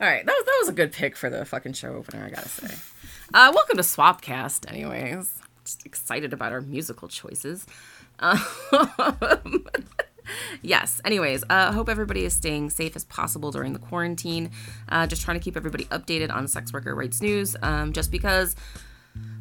All 0.00 0.06
right, 0.08 0.24
that 0.24 0.32
was 0.32 0.44
that 0.46 0.56
was 0.60 0.68
a 0.70 0.72
good 0.72 0.92
pick 0.92 1.14
for 1.14 1.28
the 1.28 1.44
fucking 1.44 1.74
show 1.74 1.94
opener. 1.94 2.24
I 2.24 2.30
gotta 2.30 2.48
say. 2.48 2.74
Uh, 3.34 3.52
welcome 3.54 3.76
to 3.76 3.82
Swapcast. 3.82 4.66
Anyways, 4.66 5.38
just 5.62 5.84
excited 5.84 6.32
about 6.32 6.52
our 6.52 6.62
musical 6.62 7.06
choices. 7.06 7.66
Um, 8.18 8.40
yes. 10.62 11.02
Anyways, 11.04 11.44
uh, 11.50 11.72
hope 11.72 11.90
everybody 11.90 12.24
is 12.24 12.32
staying 12.32 12.70
safe 12.70 12.96
as 12.96 13.04
possible 13.04 13.50
during 13.50 13.74
the 13.74 13.78
quarantine. 13.78 14.52
Uh, 14.88 15.06
just 15.06 15.20
trying 15.20 15.38
to 15.38 15.44
keep 15.44 15.54
everybody 15.54 15.84
updated 15.86 16.32
on 16.32 16.48
sex 16.48 16.72
worker 16.72 16.94
rights 16.94 17.20
news. 17.20 17.54
Um, 17.60 17.92
just 17.92 18.10
because 18.10 18.56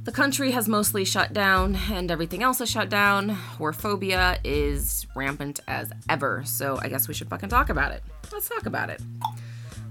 the 0.03 0.11
country 0.11 0.51
has 0.51 0.67
mostly 0.67 1.05
shut 1.05 1.31
down 1.31 1.77
and 1.89 2.11
everything 2.11 2.43
else 2.43 2.59
is 2.59 2.69
shut 2.69 2.89
down, 2.89 3.29
whorephobia 3.57 4.37
is 4.43 5.07
rampant 5.15 5.61
as 5.69 5.93
ever. 6.09 6.43
So 6.43 6.77
I 6.81 6.89
guess 6.89 7.07
we 7.07 7.13
should 7.13 7.29
fucking 7.29 7.47
talk 7.47 7.69
about 7.69 7.93
it. 7.93 8.03
Let's 8.29 8.49
talk 8.49 8.65
about 8.65 8.89
it. 8.89 9.01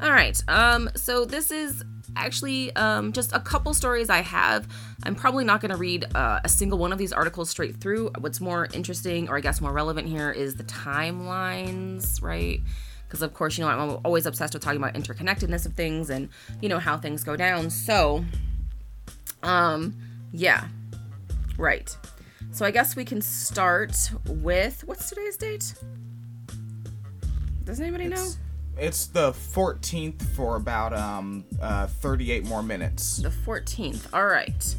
All 0.01 0.11
right. 0.11 0.41
Um. 0.49 0.91
So 0.95 1.25
this 1.25 1.51
is 1.51 1.85
actually 2.17 2.75
um, 2.77 3.13
just 3.13 3.33
a 3.33 3.41
couple 3.41 3.73
stories 3.75 4.11
I 4.11 4.23
have. 4.23 4.67
I'm 5.05 5.15
probably 5.15 5.45
not 5.45 5.61
going 5.61 5.71
to 5.71 5.77
read 5.77 6.05
uh, 6.15 6.41
a 6.45 6.49
single 6.49 6.79
one 6.79 6.93
of 6.93 6.99
these 6.99 7.13
articles 7.13 7.51
straight 7.51 7.77
through. 7.77 8.11
What's 8.19 8.41
more 8.41 8.69
interesting, 8.73 9.29
or 9.29 9.37
I 9.37 9.41
guess 9.41 9.61
more 9.61 9.73
relevant 9.73 10.09
here, 10.09 10.31
is 10.31 10.57
the 10.57 10.65
timelines, 10.65 12.23
right? 12.23 12.61
Because, 13.07 13.23
of 13.23 13.33
course, 13.33 13.57
you 13.57 13.65
know, 13.65 13.71
I'm 13.71 14.01
always 14.05 14.27
obsessed 14.27 14.53
with 14.55 14.63
talking 14.63 14.83
about 14.83 14.95
interconnectedness 14.95 15.65
of 15.65 15.73
things 15.75 16.11
and, 16.11 16.29
you 16.61 16.69
know, 16.69 16.79
how 16.79 16.99
things 16.99 17.25
go 17.25 17.37
down. 17.37 17.71
So, 17.71 18.25
um, 19.43 19.97
yeah, 20.33 20.69
right. 21.57 21.97
So, 22.53 22.67
I 22.67 22.71
guess 22.71 22.97
we 22.97 23.05
can 23.05 23.23
start 23.23 24.11
with 24.27 24.85
what's 24.87 25.09
today's 25.09 25.37
date? 25.37 25.75
Does 27.65 27.81
anybody 27.81 28.09
know? 28.09 28.29
It's 28.79 29.07
the 29.07 29.33
14th 29.33 30.23
for 30.35 30.57
about 30.57 30.93
um 30.93 31.45
uh 31.61 31.87
38 31.87 32.47
more 32.47 32.63
minutes. 32.63 33.17
The 33.19 33.31
14th. 33.31 34.13
All 34.13 34.27
right. 34.27 34.75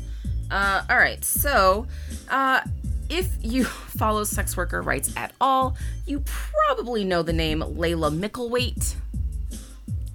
Uh, 0.50 0.84
all 0.90 0.98
right. 0.98 1.24
So, 1.24 1.86
uh, 2.30 2.62
if 3.10 3.30
you 3.42 3.64
follow 3.66 4.24
sex 4.24 4.58
worker 4.58 4.82
rights 4.82 5.16
at 5.16 5.34
all, 5.40 5.76
you 6.06 6.24
probably 6.26 7.04
know 7.04 7.22
the 7.22 7.34
name 7.34 7.62
Layla 7.62 8.18
Mickelwait. 8.18 8.96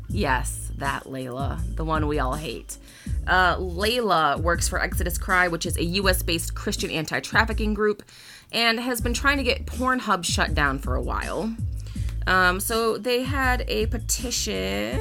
Yes, 0.09 0.71
that 0.77 1.05
Layla, 1.05 1.77
the 1.77 1.85
one 1.85 2.07
we 2.07 2.19
all 2.19 2.35
hate. 2.35 2.79
Uh, 3.27 3.57
Layla 3.57 4.41
works 4.41 4.69
for 4.69 4.81
Exodus 4.81 5.19
Cry, 5.19 5.48
which 5.48 5.67
is 5.67 5.77
a 5.77 5.85
US 5.85 6.23
based 6.23 6.55
Christian 6.55 6.91
anti 6.91 7.21
trafficking 7.21 7.75
group, 7.75 8.03
and 8.53 8.81
has 8.81 9.01
been 9.01 9.15
trying 9.15 9.39
to 9.39 9.43
get 9.43 9.67
Pornhub 9.67 10.25
shut 10.25 10.55
down 10.55 10.79
for 10.79 10.95
a 10.95 11.03
while. 11.03 11.55
Um, 12.27 12.61
so 12.61 12.97
they 12.97 13.22
had 13.22 13.64
a 13.69 13.86
petition 13.86 14.98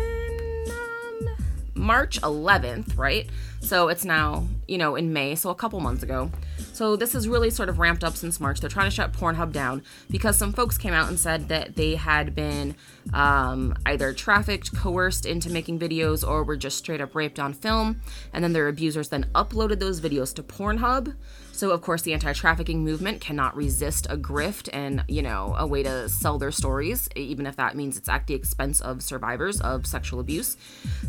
um, 0.67 1.29
March 1.73 2.19
11th, 2.22 2.97
right? 2.97 3.29
So 3.61 3.88
it's 3.88 4.03
now, 4.03 4.47
you 4.67 4.78
know, 4.78 4.95
in 4.95 5.13
May, 5.13 5.35
so 5.35 5.50
a 5.50 5.56
couple 5.56 5.79
months 5.79 6.03
ago. 6.03 6.29
So 6.73 6.95
this 6.95 7.13
has 7.13 7.28
really 7.28 7.50
sort 7.50 7.69
of 7.69 7.79
ramped 7.79 8.03
up 8.03 8.16
since 8.16 8.39
March. 8.39 8.59
They're 8.59 8.69
trying 8.69 8.89
to 8.89 8.95
shut 8.95 9.13
Pornhub 9.13 9.51
down 9.51 9.83
because 10.09 10.38
some 10.38 10.51
folks 10.51 10.78
came 10.78 10.94
out 10.94 11.07
and 11.07 11.19
said 11.19 11.47
that 11.50 11.75
they 11.75 11.95
had 11.95 12.35
been 12.35 12.75
um, 13.13 13.75
either 13.85 14.12
trafficked, 14.12 14.75
coerced 14.75 15.25
into 15.25 15.50
making 15.50 15.79
videos, 15.79 16.28
or 16.28 16.44
were 16.44 16.57
just 16.57 16.78
straight 16.78 17.00
up 17.00 17.16
raped 17.16 17.39
on 17.39 17.53
film. 17.53 18.01
And 18.33 18.44
then 18.44 18.53
their 18.53 18.67
abusers 18.67 19.09
then 19.09 19.28
uploaded 19.35 19.79
those 19.79 20.01
videos 20.01 20.33
to 20.35 20.44
Pornhub. 20.44 21.16
So, 21.53 21.69
of 21.69 21.84
course, 21.84 22.02
the 22.02 22.14
anti 22.14 22.34
trafficking 22.34 22.84
movement 22.84 23.22
cannot 23.22 23.56
resist 23.56 24.08
a 24.09 24.18
grift 24.18 24.69
and, 24.74 25.06
you 25.08 25.22
know, 25.22 25.56
a 25.58 25.68
way 25.68 25.84
to 25.84 26.09
sell 26.09 26.40
their 26.40 26.52
stories, 26.52 27.08
even 27.16 27.46
if 27.46 27.56
that 27.58 27.75
means 27.75 27.96
it's 27.96 28.09
at 28.09 28.25
the 28.25 28.34
expense 28.34 28.81
of 28.81 29.03
survivors 29.03 29.62
of 29.62 29.86
sexual 29.86 30.19
abuse. 30.19 30.58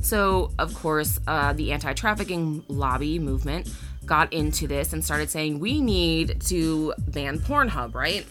So, 0.03 0.51
of 0.59 0.75
course, 0.75 1.19
uh, 1.27 1.55
the 1.55 1.73
anti 1.73 1.95
trafficking 1.95 2.63
lobby 2.69 3.19
movement 3.19 3.75
got 4.05 4.35
into 4.35 4.67
this 4.67 4.93
and 4.93 5.03
started 5.03 5.31
saying, 5.31 5.61
we 5.61 5.81
need 5.81 6.43
to 6.43 6.93
ban 6.99 7.39
Pornhub, 7.39 7.95
right? 7.95 8.27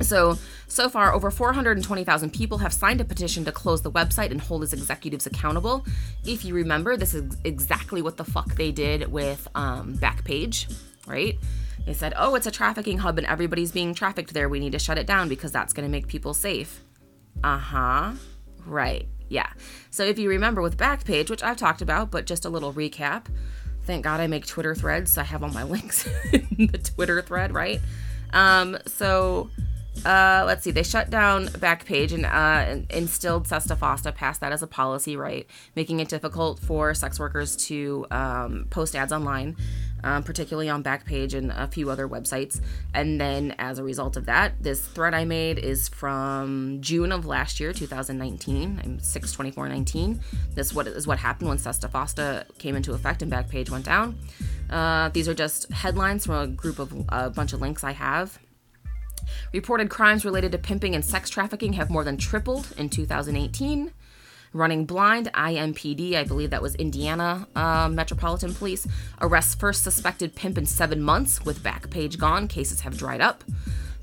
So, 0.00 0.38
so 0.68 0.88
far, 0.88 1.12
over 1.12 1.32
420,000 1.32 2.32
people 2.32 2.58
have 2.58 2.72
signed 2.72 3.00
a 3.00 3.04
petition 3.04 3.44
to 3.46 3.50
close 3.50 3.82
the 3.82 3.90
website 3.90 4.30
and 4.30 4.40
hold 4.40 4.62
its 4.62 4.72
executives 4.72 5.26
accountable. 5.26 5.84
If 6.24 6.44
you 6.44 6.54
remember, 6.54 6.96
this 6.96 7.12
is 7.12 7.36
exactly 7.42 8.02
what 8.02 8.16
the 8.16 8.24
fuck 8.24 8.54
they 8.54 8.70
did 8.70 9.10
with 9.10 9.48
um, 9.56 9.94
Backpage 9.94 10.72
right? 11.08 11.38
They 11.86 11.94
said, 11.94 12.12
oh, 12.16 12.34
it's 12.34 12.46
a 12.46 12.50
trafficking 12.50 12.98
hub 12.98 13.18
and 13.18 13.26
everybody's 13.26 13.72
being 13.72 13.94
trafficked 13.94 14.34
there. 14.34 14.48
We 14.48 14.60
need 14.60 14.72
to 14.72 14.78
shut 14.78 14.98
it 14.98 15.06
down 15.06 15.28
because 15.28 15.52
that's 15.52 15.72
going 15.72 15.86
to 15.86 15.90
make 15.90 16.06
people 16.06 16.34
safe. 16.34 16.84
Uh 17.42 17.58
huh. 17.58 18.12
Right. 18.66 19.06
Yeah. 19.28 19.50
So 19.90 20.04
if 20.04 20.18
you 20.18 20.28
remember 20.28 20.60
with 20.60 20.76
Backpage, 20.76 21.30
which 21.30 21.42
I've 21.42 21.56
talked 21.56 21.82
about, 21.82 22.10
but 22.10 22.26
just 22.26 22.44
a 22.44 22.48
little 22.48 22.72
recap. 22.72 23.26
Thank 23.84 24.04
God 24.04 24.20
I 24.20 24.26
make 24.26 24.46
Twitter 24.46 24.74
threads. 24.74 25.12
So 25.12 25.22
I 25.22 25.24
have 25.24 25.42
all 25.42 25.50
my 25.50 25.62
links 25.64 26.06
in 26.32 26.66
the 26.66 26.78
Twitter 26.78 27.22
thread, 27.22 27.54
right? 27.54 27.80
Um, 28.32 28.76
so 28.86 29.50
uh, 30.04 30.44
let's 30.46 30.62
see, 30.62 30.70
they 30.70 30.82
shut 30.82 31.10
down 31.10 31.46
Backpage 31.48 32.12
and 32.12 32.24
uh, 32.24 32.86
instilled 32.94 33.48
SESTA 33.48 33.76
FOSTA, 33.76 34.14
passed 34.14 34.40
that 34.40 34.52
as 34.52 34.62
a 34.62 34.66
policy, 34.66 35.16
right? 35.16 35.46
Making 35.74 36.00
it 36.00 36.08
difficult 36.08 36.58
for 36.60 36.94
sex 36.94 37.18
workers 37.18 37.56
to 37.66 38.06
um, 38.10 38.66
post 38.70 38.94
ads 38.94 39.12
online 39.12 39.56
um, 40.04 40.22
particularly 40.22 40.68
on 40.68 40.82
Backpage 40.82 41.34
and 41.34 41.50
a 41.50 41.66
few 41.66 41.90
other 41.90 42.08
websites. 42.08 42.60
And 42.94 43.20
then 43.20 43.54
as 43.58 43.78
a 43.78 43.84
result 43.84 44.16
of 44.16 44.26
that, 44.26 44.62
this 44.62 44.86
thread 44.86 45.14
I 45.14 45.24
made 45.24 45.58
is 45.58 45.88
from 45.88 46.78
June 46.80 47.12
of 47.12 47.26
last 47.26 47.60
year, 47.60 47.72
2019. 47.72 48.80
I'm 48.84 49.00
62419. 49.00 50.20
This 50.54 50.72
what 50.72 50.86
is 50.86 51.06
what 51.06 51.18
happened 51.18 51.48
when 51.48 51.58
SESTA 51.58 51.88
FOSTA 51.88 52.58
came 52.58 52.76
into 52.76 52.92
effect 52.92 53.22
and 53.22 53.30
Backpage 53.32 53.70
went 53.70 53.84
down. 53.84 54.18
Uh, 54.70 55.08
these 55.10 55.28
are 55.28 55.34
just 55.34 55.70
headlines 55.72 56.26
from 56.26 56.34
a 56.34 56.46
group 56.46 56.78
of 56.78 56.92
a 57.08 57.30
bunch 57.30 57.52
of 57.52 57.60
links 57.60 57.84
I 57.84 57.92
have. 57.92 58.38
Reported 59.52 59.90
crimes 59.90 60.24
related 60.24 60.52
to 60.52 60.58
pimping 60.58 60.94
and 60.94 61.04
sex 61.04 61.30
trafficking 61.30 61.74
have 61.74 61.90
more 61.90 62.04
than 62.04 62.16
tripled 62.16 62.72
in 62.76 62.88
2018. 62.88 63.92
Running 64.52 64.86
Blind, 64.86 65.30
IMPD, 65.34 66.14
I 66.14 66.24
believe 66.24 66.50
that 66.50 66.62
was 66.62 66.74
Indiana 66.76 67.46
uh, 67.54 67.88
Metropolitan 67.90 68.54
Police, 68.54 68.86
arrests 69.20 69.54
first 69.54 69.82
suspected 69.82 70.34
pimp 70.34 70.58
in 70.58 70.66
seven 70.66 71.02
months 71.02 71.44
with 71.44 71.62
Backpage 71.62 72.18
gone. 72.18 72.48
Cases 72.48 72.80
have 72.80 72.96
dried 72.96 73.20
up. 73.20 73.44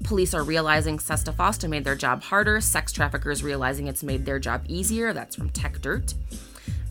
Police 0.03 0.35
are 0.35 0.43
realizing 0.43 0.99
SESTA 0.99 1.33
FOSTA 1.33 1.67
made 1.67 1.83
their 1.83 1.95
job 1.95 2.21
harder. 2.21 2.61
Sex 2.61 2.91
traffickers 2.91 3.43
realizing 3.43 3.87
it's 3.87 4.03
made 4.03 4.25
their 4.25 4.37
job 4.37 4.63
easier. 4.67 5.13
That's 5.13 5.35
from 5.35 5.49
Tech 5.49 5.81
Dirt. 5.81 6.13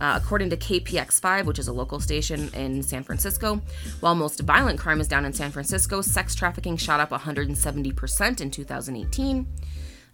Uh, 0.01 0.19
according 0.21 0.51
to 0.51 0.57
KPIX5, 0.57 1.45
which 1.45 1.61
is 1.61 1.69
a 1.69 1.73
local 1.73 2.01
station 2.01 2.51
in 2.55 2.83
San 2.83 3.05
Francisco, 3.05 3.61
while 4.01 4.17
most 4.17 4.41
violent 4.41 4.81
crime 4.81 5.01
is 5.01 5.07
down 5.07 5.25
in 5.25 5.33
San 5.33 5.53
Francisco, 5.53 6.01
sex 6.01 6.35
trafficking 6.35 6.77
shot 6.77 6.99
up 6.99 7.11
170% 7.11 8.41
in 8.41 8.51
2018. 8.51 9.47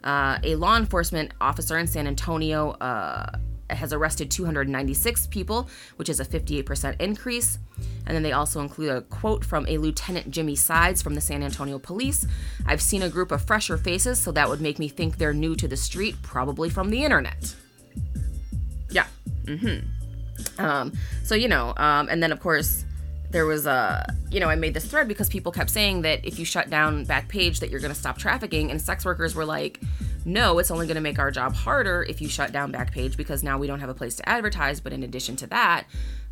Uh, 0.05 0.39
a 0.43 0.55
law 0.55 0.77
enforcement 0.77 1.33
officer 1.41 1.79
in 1.79 1.87
San 1.87 2.07
Antonio 2.07 2.71
uh, 2.73 3.31
has 3.69 3.93
arrested 3.93 4.31
296 4.31 5.27
people, 5.29 5.69
which 5.97 6.09
is 6.09 6.21
a 6.21 6.25
58% 6.25 7.01
increase. 7.01 7.59
And 8.07 8.15
then 8.15 8.23
they 8.23 8.33
also 8.33 8.61
include 8.61 8.91
a 8.91 9.01
quote 9.03 9.45
from 9.45 9.67
a 9.69 9.79
Lieutenant 9.79 10.31
Jimmy 10.31 10.57
Sides 10.57 11.03
from 11.03 11.15
the 11.15 11.21
San 11.21 11.43
Antonio 11.43 11.79
Police. 11.79 12.27
I've 12.67 12.83
seen 12.83 13.03
a 13.03 13.09
group 13.09 13.31
of 13.31 13.43
fresher 13.43 13.77
faces, 13.77 14.21
so 14.21 14.33
that 14.33 14.49
would 14.49 14.61
make 14.61 14.79
me 14.79 14.89
think 14.89 15.19
they're 15.19 15.35
new 15.35 15.55
to 15.57 15.69
the 15.69 15.77
street, 15.77 16.17
probably 16.23 16.71
from 16.71 16.91
the 16.91 17.05
internet. 17.05 17.55
Yeah. 18.91 19.07
Mm-hmm. 19.45 20.61
Um, 20.61 20.93
so 21.23 21.35
you 21.35 21.49
know, 21.49 21.75
um, 21.77 22.09
and 22.09 22.23
then 22.23 22.33
of 22.33 22.41
course 22.41 22.85
there 23.31 23.47
was 23.47 23.67
a 23.67 24.15
you 24.31 24.41
know 24.41 24.49
i 24.49 24.55
made 24.55 24.75
this 24.75 24.87
thread 24.87 25.07
because 25.09 25.29
people 25.29 25.53
kept 25.53 25.71
saying 25.71 26.03
that 26.03 26.25
if 26.25 26.39
you 26.39 26.45
shut 26.45 26.69
down 26.69 27.07
backpage 27.07 27.61
that 27.61 27.71
you're 27.71 27.81
going 27.81 27.93
to 27.93 27.99
stop 27.99 28.19
trafficking 28.19 28.71
and 28.71 28.81
sex 28.81 29.05
workers 29.05 29.35
were 29.35 29.45
like 29.45 29.81
no 30.25 30.59
it's 30.59 30.71
only 30.71 30.87
going 30.87 30.97
to 30.97 31.01
make 31.01 31.19
our 31.19 31.31
job 31.31 31.55
harder 31.55 32.05
if 32.09 32.21
you 32.21 32.29
shut 32.29 32.53
down 32.53 32.73
backpage 32.73 33.17
because 33.17 33.43
now 33.43 33.59
we 33.59 33.67
don't 33.67 33.81
have 33.81 33.89
a 33.89 33.95
place 33.95 34.17
to 34.17 34.29
advertise. 34.29 34.81
But 34.81 34.93
in 34.93 35.03
addition 35.03 35.37
to 35.37 35.47
that 35.49 35.85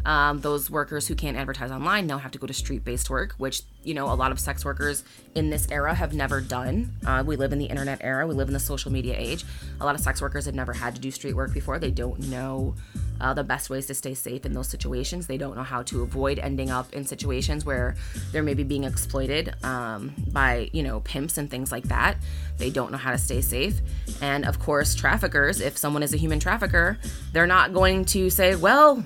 um, 0.04 0.40
those 0.40 0.70
workers 0.70 1.06
who 1.08 1.14
can't 1.14 1.36
advertise 1.36 1.70
online 1.70 2.06
now 2.06 2.18
have 2.18 2.30
to 2.30 2.38
go 2.38 2.46
to 2.46 2.52
street-based 2.52 3.10
work 3.10 3.34
which 3.38 3.62
you 3.82 3.94
know 3.94 4.06
a 4.12 4.14
lot 4.14 4.32
of 4.32 4.38
sex 4.38 4.64
workers 4.64 5.04
in 5.34 5.50
this 5.50 5.66
era 5.70 5.94
have 5.94 6.14
never 6.14 6.40
done 6.40 6.92
uh, 7.06 7.22
we 7.26 7.36
live 7.36 7.52
in 7.52 7.58
the 7.58 7.66
internet 7.66 7.98
era 8.02 8.26
we 8.26 8.34
live 8.34 8.48
in 8.48 8.54
the 8.54 8.60
social 8.60 8.92
media 8.92 9.14
age 9.16 9.44
a 9.80 9.84
lot 9.84 9.94
of 9.94 10.00
sex 10.00 10.20
workers 10.20 10.46
have 10.46 10.54
never 10.54 10.72
had 10.72 10.94
to 10.94 11.00
do 11.00 11.10
street 11.10 11.34
work 11.34 11.52
before 11.52 11.78
they 11.78 11.90
don't 11.90 12.20
know 12.28 12.74
uh, 13.20 13.34
the 13.34 13.44
best 13.44 13.70
ways 13.70 13.86
to 13.86 13.94
stay 13.94 14.14
safe 14.14 14.46
in 14.46 14.52
those 14.52 14.68
situations. 14.68 15.26
They 15.26 15.38
don't 15.38 15.56
know 15.56 15.62
how 15.62 15.82
to 15.84 16.02
avoid 16.02 16.38
ending 16.38 16.70
up 16.70 16.92
in 16.92 17.04
situations 17.04 17.64
where 17.64 17.96
they're 18.32 18.42
maybe 18.42 18.62
being 18.62 18.84
exploited 18.84 19.54
um, 19.64 20.14
by, 20.32 20.70
you 20.72 20.82
know, 20.82 21.00
pimps 21.00 21.38
and 21.38 21.50
things 21.50 21.72
like 21.72 21.84
that. 21.84 22.16
They 22.58 22.70
don't 22.70 22.92
know 22.92 22.98
how 22.98 23.12
to 23.12 23.18
stay 23.18 23.40
safe. 23.40 23.80
And 24.20 24.44
of 24.44 24.58
course, 24.58 24.94
traffickers, 24.94 25.60
if 25.60 25.76
someone 25.76 26.02
is 26.02 26.14
a 26.14 26.16
human 26.16 26.38
trafficker, 26.38 26.98
they're 27.32 27.46
not 27.46 27.72
going 27.72 28.04
to 28.06 28.30
say, 28.30 28.54
well, 28.54 29.02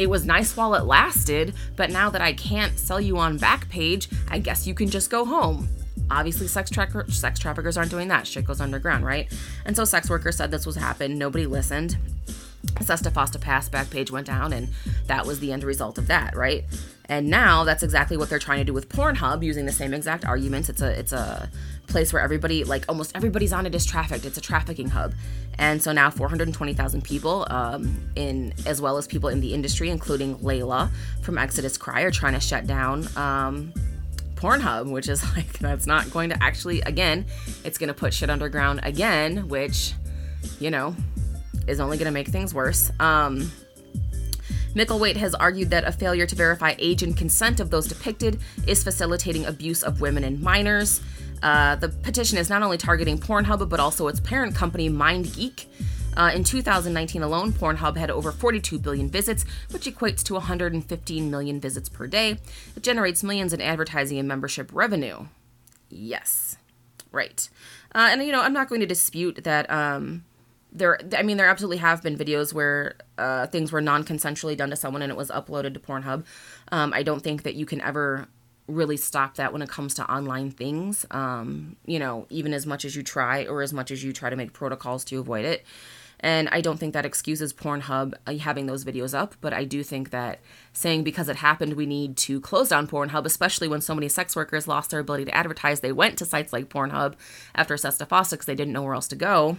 it 0.00 0.08
was 0.08 0.24
nice 0.24 0.56
while 0.56 0.74
it 0.74 0.84
lasted, 0.84 1.52
but 1.76 1.90
now 1.90 2.08
that 2.08 2.22
I 2.22 2.32
can't 2.32 2.78
sell 2.78 2.98
you 2.98 3.18
on 3.18 3.38
Backpage, 3.38 4.10
I 4.30 4.38
guess 4.38 4.66
you 4.66 4.72
can 4.72 4.88
just 4.88 5.10
go 5.10 5.26
home. 5.26 5.68
obviously 6.10 6.48
sex 6.48 6.70
tra- 6.70 7.10
sex 7.10 7.38
traffickers 7.38 7.76
aren't 7.76 7.90
doing 7.90 8.08
that. 8.08 8.26
Shit 8.26 8.46
goes 8.46 8.62
underground, 8.62 9.04
right? 9.04 9.30
And 9.66 9.76
so 9.76 9.84
sex 9.84 10.08
workers 10.08 10.36
said 10.36 10.50
this 10.50 10.64
was 10.64 10.76
happened. 10.76 11.18
Nobody 11.18 11.44
listened. 11.46 11.98
SESTA 12.80 13.10
FOSTA 13.10 13.40
Pass 13.40 13.68
Backpage 13.68 14.10
went 14.10 14.26
down, 14.26 14.52
and 14.54 14.68
that 15.06 15.26
was 15.26 15.40
the 15.40 15.52
end 15.52 15.64
result 15.64 15.98
of 15.98 16.06
that, 16.08 16.34
right? 16.34 16.64
And 17.06 17.28
now 17.28 17.64
that's 17.64 17.82
exactly 17.82 18.16
what 18.16 18.30
they're 18.30 18.38
trying 18.38 18.58
to 18.60 18.64
do 18.64 18.72
with 18.72 18.88
Pornhub, 18.88 19.42
using 19.42 19.66
the 19.66 19.72
same 19.72 19.92
exact 19.92 20.24
arguments. 20.24 20.68
It's 20.68 20.80
a 20.82 20.98
it's 20.98 21.12
a 21.12 21.50
place 21.90 22.12
where 22.12 22.22
everybody, 22.22 22.64
like 22.64 22.84
almost 22.88 23.14
everybody's 23.14 23.52
on 23.52 23.66
it 23.66 23.74
is 23.74 23.84
trafficked. 23.84 24.24
It's 24.24 24.38
a 24.38 24.40
trafficking 24.40 24.88
hub, 24.88 25.12
and 25.58 25.82
so 25.82 25.92
now 25.92 26.10
420,000 26.10 27.02
people, 27.02 27.46
um, 27.50 28.10
in 28.16 28.54
as 28.66 28.80
well 28.80 28.96
as 28.96 29.06
people 29.06 29.28
in 29.28 29.40
the 29.40 29.52
industry, 29.52 29.90
including 29.90 30.36
Layla 30.38 30.90
from 31.22 31.36
Exodus 31.36 31.76
Cry, 31.76 32.02
are 32.02 32.10
trying 32.10 32.34
to 32.34 32.40
shut 32.40 32.66
down. 32.66 33.06
Um, 33.16 33.72
Pornhub, 34.36 34.90
which 34.90 35.08
is 35.08 35.22
like 35.36 35.58
that's 35.58 35.86
not 35.86 36.10
going 36.10 36.30
to 36.30 36.42
actually 36.42 36.80
again, 36.82 37.26
it's 37.64 37.78
going 37.78 37.88
to 37.88 37.94
put 37.94 38.14
shit 38.14 38.30
underground 38.30 38.80
again, 38.82 39.48
which 39.48 39.92
you 40.58 40.70
know 40.70 40.96
is 41.66 41.80
only 41.80 41.98
going 41.98 42.06
to 42.06 42.12
make 42.12 42.28
things 42.28 42.54
worse. 42.54 42.90
Um, 42.98 43.50
Mickelwait 44.74 45.16
has 45.16 45.34
argued 45.34 45.70
that 45.70 45.84
a 45.84 45.92
failure 45.92 46.26
to 46.26 46.36
verify 46.36 46.74
age 46.78 47.02
and 47.02 47.16
consent 47.16 47.58
of 47.58 47.70
those 47.70 47.88
depicted 47.88 48.40
is 48.66 48.84
facilitating 48.84 49.46
abuse 49.46 49.82
of 49.82 50.00
women 50.00 50.22
and 50.22 50.40
minors. 50.40 51.00
Uh, 51.42 51.76
the 51.76 51.88
petition 51.88 52.38
is 52.38 52.50
not 52.50 52.62
only 52.62 52.76
targeting 52.76 53.18
Pornhub, 53.18 53.68
but 53.68 53.80
also 53.80 54.08
its 54.08 54.20
parent 54.20 54.54
company, 54.54 54.90
MindGeek. 54.90 55.66
Uh, 56.16 56.30
in 56.34 56.42
2019 56.44 57.22
alone, 57.22 57.52
Pornhub 57.52 57.96
had 57.96 58.10
over 58.10 58.32
42 58.32 58.78
billion 58.78 59.08
visits, 59.08 59.44
which 59.70 59.84
equates 59.84 60.22
to 60.24 60.34
115 60.34 61.30
million 61.30 61.60
visits 61.60 61.88
per 61.88 62.06
day. 62.06 62.38
It 62.76 62.82
generates 62.82 63.22
millions 63.22 63.52
in 63.52 63.60
advertising 63.60 64.18
and 64.18 64.26
membership 64.26 64.70
revenue. 64.72 65.26
Yes, 65.88 66.56
right. 67.12 67.48
Uh, 67.94 68.08
and 68.10 68.22
you 68.22 68.32
know, 68.32 68.42
I'm 68.42 68.52
not 68.52 68.68
going 68.68 68.80
to 68.80 68.86
dispute 68.86 69.44
that. 69.44 69.70
Um, 69.70 70.24
there, 70.72 71.00
I 71.16 71.22
mean, 71.22 71.36
there 71.36 71.48
absolutely 71.48 71.78
have 71.78 72.02
been 72.02 72.16
videos 72.16 72.52
where 72.52 72.94
uh, 73.18 73.46
things 73.48 73.72
were 73.72 73.80
non-consensually 73.80 74.56
done 74.56 74.70
to 74.70 74.76
someone 74.76 75.02
and 75.02 75.10
it 75.10 75.16
was 75.16 75.28
uploaded 75.30 75.74
to 75.74 75.80
Pornhub. 75.80 76.24
Um, 76.70 76.92
I 76.92 77.02
don't 77.02 77.20
think 77.20 77.42
that 77.42 77.54
you 77.54 77.66
can 77.66 77.80
ever 77.80 78.28
really 78.70 78.96
stop 78.96 79.36
that 79.36 79.52
when 79.52 79.62
it 79.62 79.68
comes 79.68 79.94
to 79.94 80.12
online 80.12 80.50
things. 80.50 81.06
Um, 81.10 81.76
you 81.86 81.98
know, 81.98 82.26
even 82.30 82.54
as 82.54 82.66
much 82.66 82.84
as 82.84 82.96
you 82.96 83.02
try 83.02 83.44
or 83.44 83.62
as 83.62 83.72
much 83.72 83.90
as 83.90 84.02
you 84.02 84.12
try 84.12 84.30
to 84.30 84.36
make 84.36 84.52
protocols 84.52 85.04
to 85.06 85.18
avoid 85.18 85.44
it. 85.44 85.64
And 86.20 86.50
I 86.50 86.60
don't 86.60 86.78
think 86.78 86.92
that 86.92 87.06
excuses 87.06 87.52
Pornhub 87.52 88.12
uh, 88.26 88.34
having 88.34 88.66
those 88.66 88.84
videos 88.84 89.18
up, 89.18 89.34
but 89.40 89.54
I 89.54 89.64
do 89.64 89.82
think 89.82 90.10
that 90.10 90.40
saying 90.74 91.02
because 91.02 91.30
it 91.30 91.36
happened, 91.36 91.74
we 91.74 91.86
need 91.86 92.16
to 92.18 92.40
close 92.40 92.68
down 92.68 92.86
Pornhub, 92.86 93.24
especially 93.24 93.68
when 93.68 93.80
so 93.80 93.94
many 93.94 94.08
sex 94.08 94.36
workers 94.36 94.68
lost 94.68 94.90
their 94.90 95.00
ability 95.00 95.24
to 95.24 95.34
advertise. 95.34 95.80
They 95.80 95.92
went 95.92 96.18
to 96.18 96.26
sites 96.26 96.52
like 96.52 96.68
Pornhub 96.68 97.14
after 97.54 97.76
SESTA 97.76 98.06
FOSTA 98.06 98.32
because 98.32 98.46
they 98.46 98.54
didn't 98.54 98.74
know 98.74 98.82
where 98.82 98.94
else 98.94 99.08
to 99.08 99.16
go. 99.16 99.56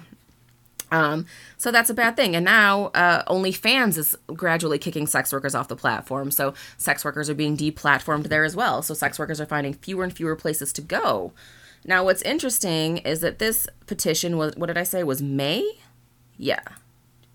Um, 0.91 1.25
so 1.57 1.71
that's 1.71 1.89
a 1.89 1.93
bad 1.93 2.15
thing. 2.15 2.35
And 2.35 2.45
now 2.45 2.87
uh, 2.87 3.23
OnlyFans 3.31 3.97
is 3.97 4.17
gradually 4.27 4.77
kicking 4.77 5.07
sex 5.07 5.31
workers 5.31 5.55
off 5.55 5.69
the 5.69 5.75
platform. 5.75 6.31
So 6.31 6.53
sex 6.77 7.05
workers 7.05 7.29
are 7.29 7.33
being 7.33 7.55
deplatformed 7.55 8.27
there 8.27 8.43
as 8.43 8.55
well. 8.55 8.81
So 8.81 8.93
sex 8.93 9.17
workers 9.17 9.39
are 9.39 9.45
finding 9.45 9.73
fewer 9.73 10.03
and 10.03 10.13
fewer 10.13 10.35
places 10.35 10.73
to 10.73 10.81
go. 10.81 11.31
Now, 11.85 12.03
what's 12.03 12.21
interesting 12.21 12.97
is 12.97 13.21
that 13.21 13.39
this 13.39 13.67
petition 13.87 14.37
was, 14.37 14.55
what 14.55 14.67
did 14.67 14.77
I 14.77 14.83
say, 14.83 15.03
was 15.03 15.21
May? 15.21 15.79
Yeah. 16.37 16.61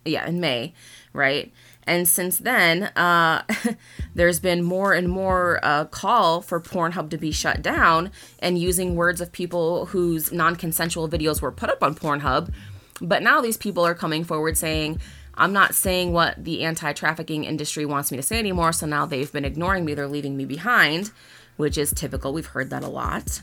Yeah, 0.05 0.26
in 0.26 0.38
May, 0.38 0.73
right? 1.12 1.52
And 1.85 2.06
since 2.09 2.38
then, 2.38 2.85
uh, 2.97 3.43
there's 4.14 4.41
been 4.41 4.62
more 4.62 4.93
and 4.93 5.09
more 5.09 5.61
uh, 5.62 5.87
call 5.87 6.43
for 6.43 6.61
Pornhub 6.61 7.11
to 7.11 7.19
be 7.19 7.32
shut 7.32 7.62
down 7.62 8.11
and 8.38 8.59
using 8.59 8.94
words 8.94 9.20
of 9.20 9.32
people 9.32 9.87
whose 9.87 10.32
non 10.32 10.56
consensual 10.56 11.09
videos 11.09 11.41
were 11.41 11.52
put 11.52 11.70
up 11.70 11.82
on 11.82 11.94
Pornhub. 11.94 12.52
But 13.01 13.23
now 13.23 13.41
these 13.41 13.57
people 13.57 13.85
are 13.87 13.95
coming 13.95 14.25
forward 14.25 14.57
saying, 14.57 15.01
I'm 15.35 15.53
not 15.53 15.75
saying 15.75 16.13
what 16.13 16.43
the 16.43 16.65
anti 16.65 16.93
trafficking 16.93 17.45
industry 17.45 17.85
wants 17.85 18.11
me 18.11 18.17
to 18.17 18.23
say 18.23 18.39
anymore. 18.39 18.73
So 18.73 18.87
now 18.87 19.07
they've 19.07 19.31
been 19.31 19.45
ignoring 19.45 19.85
me. 19.85 19.95
They're 19.95 20.09
leaving 20.09 20.37
me 20.37 20.45
behind, 20.45 21.11
which 21.57 21.77
is 21.77 21.93
typical. 21.93 22.33
We've 22.33 22.47
heard 22.47 22.71
that 22.71 22.83
a 22.83 22.89
lot. 22.89 23.43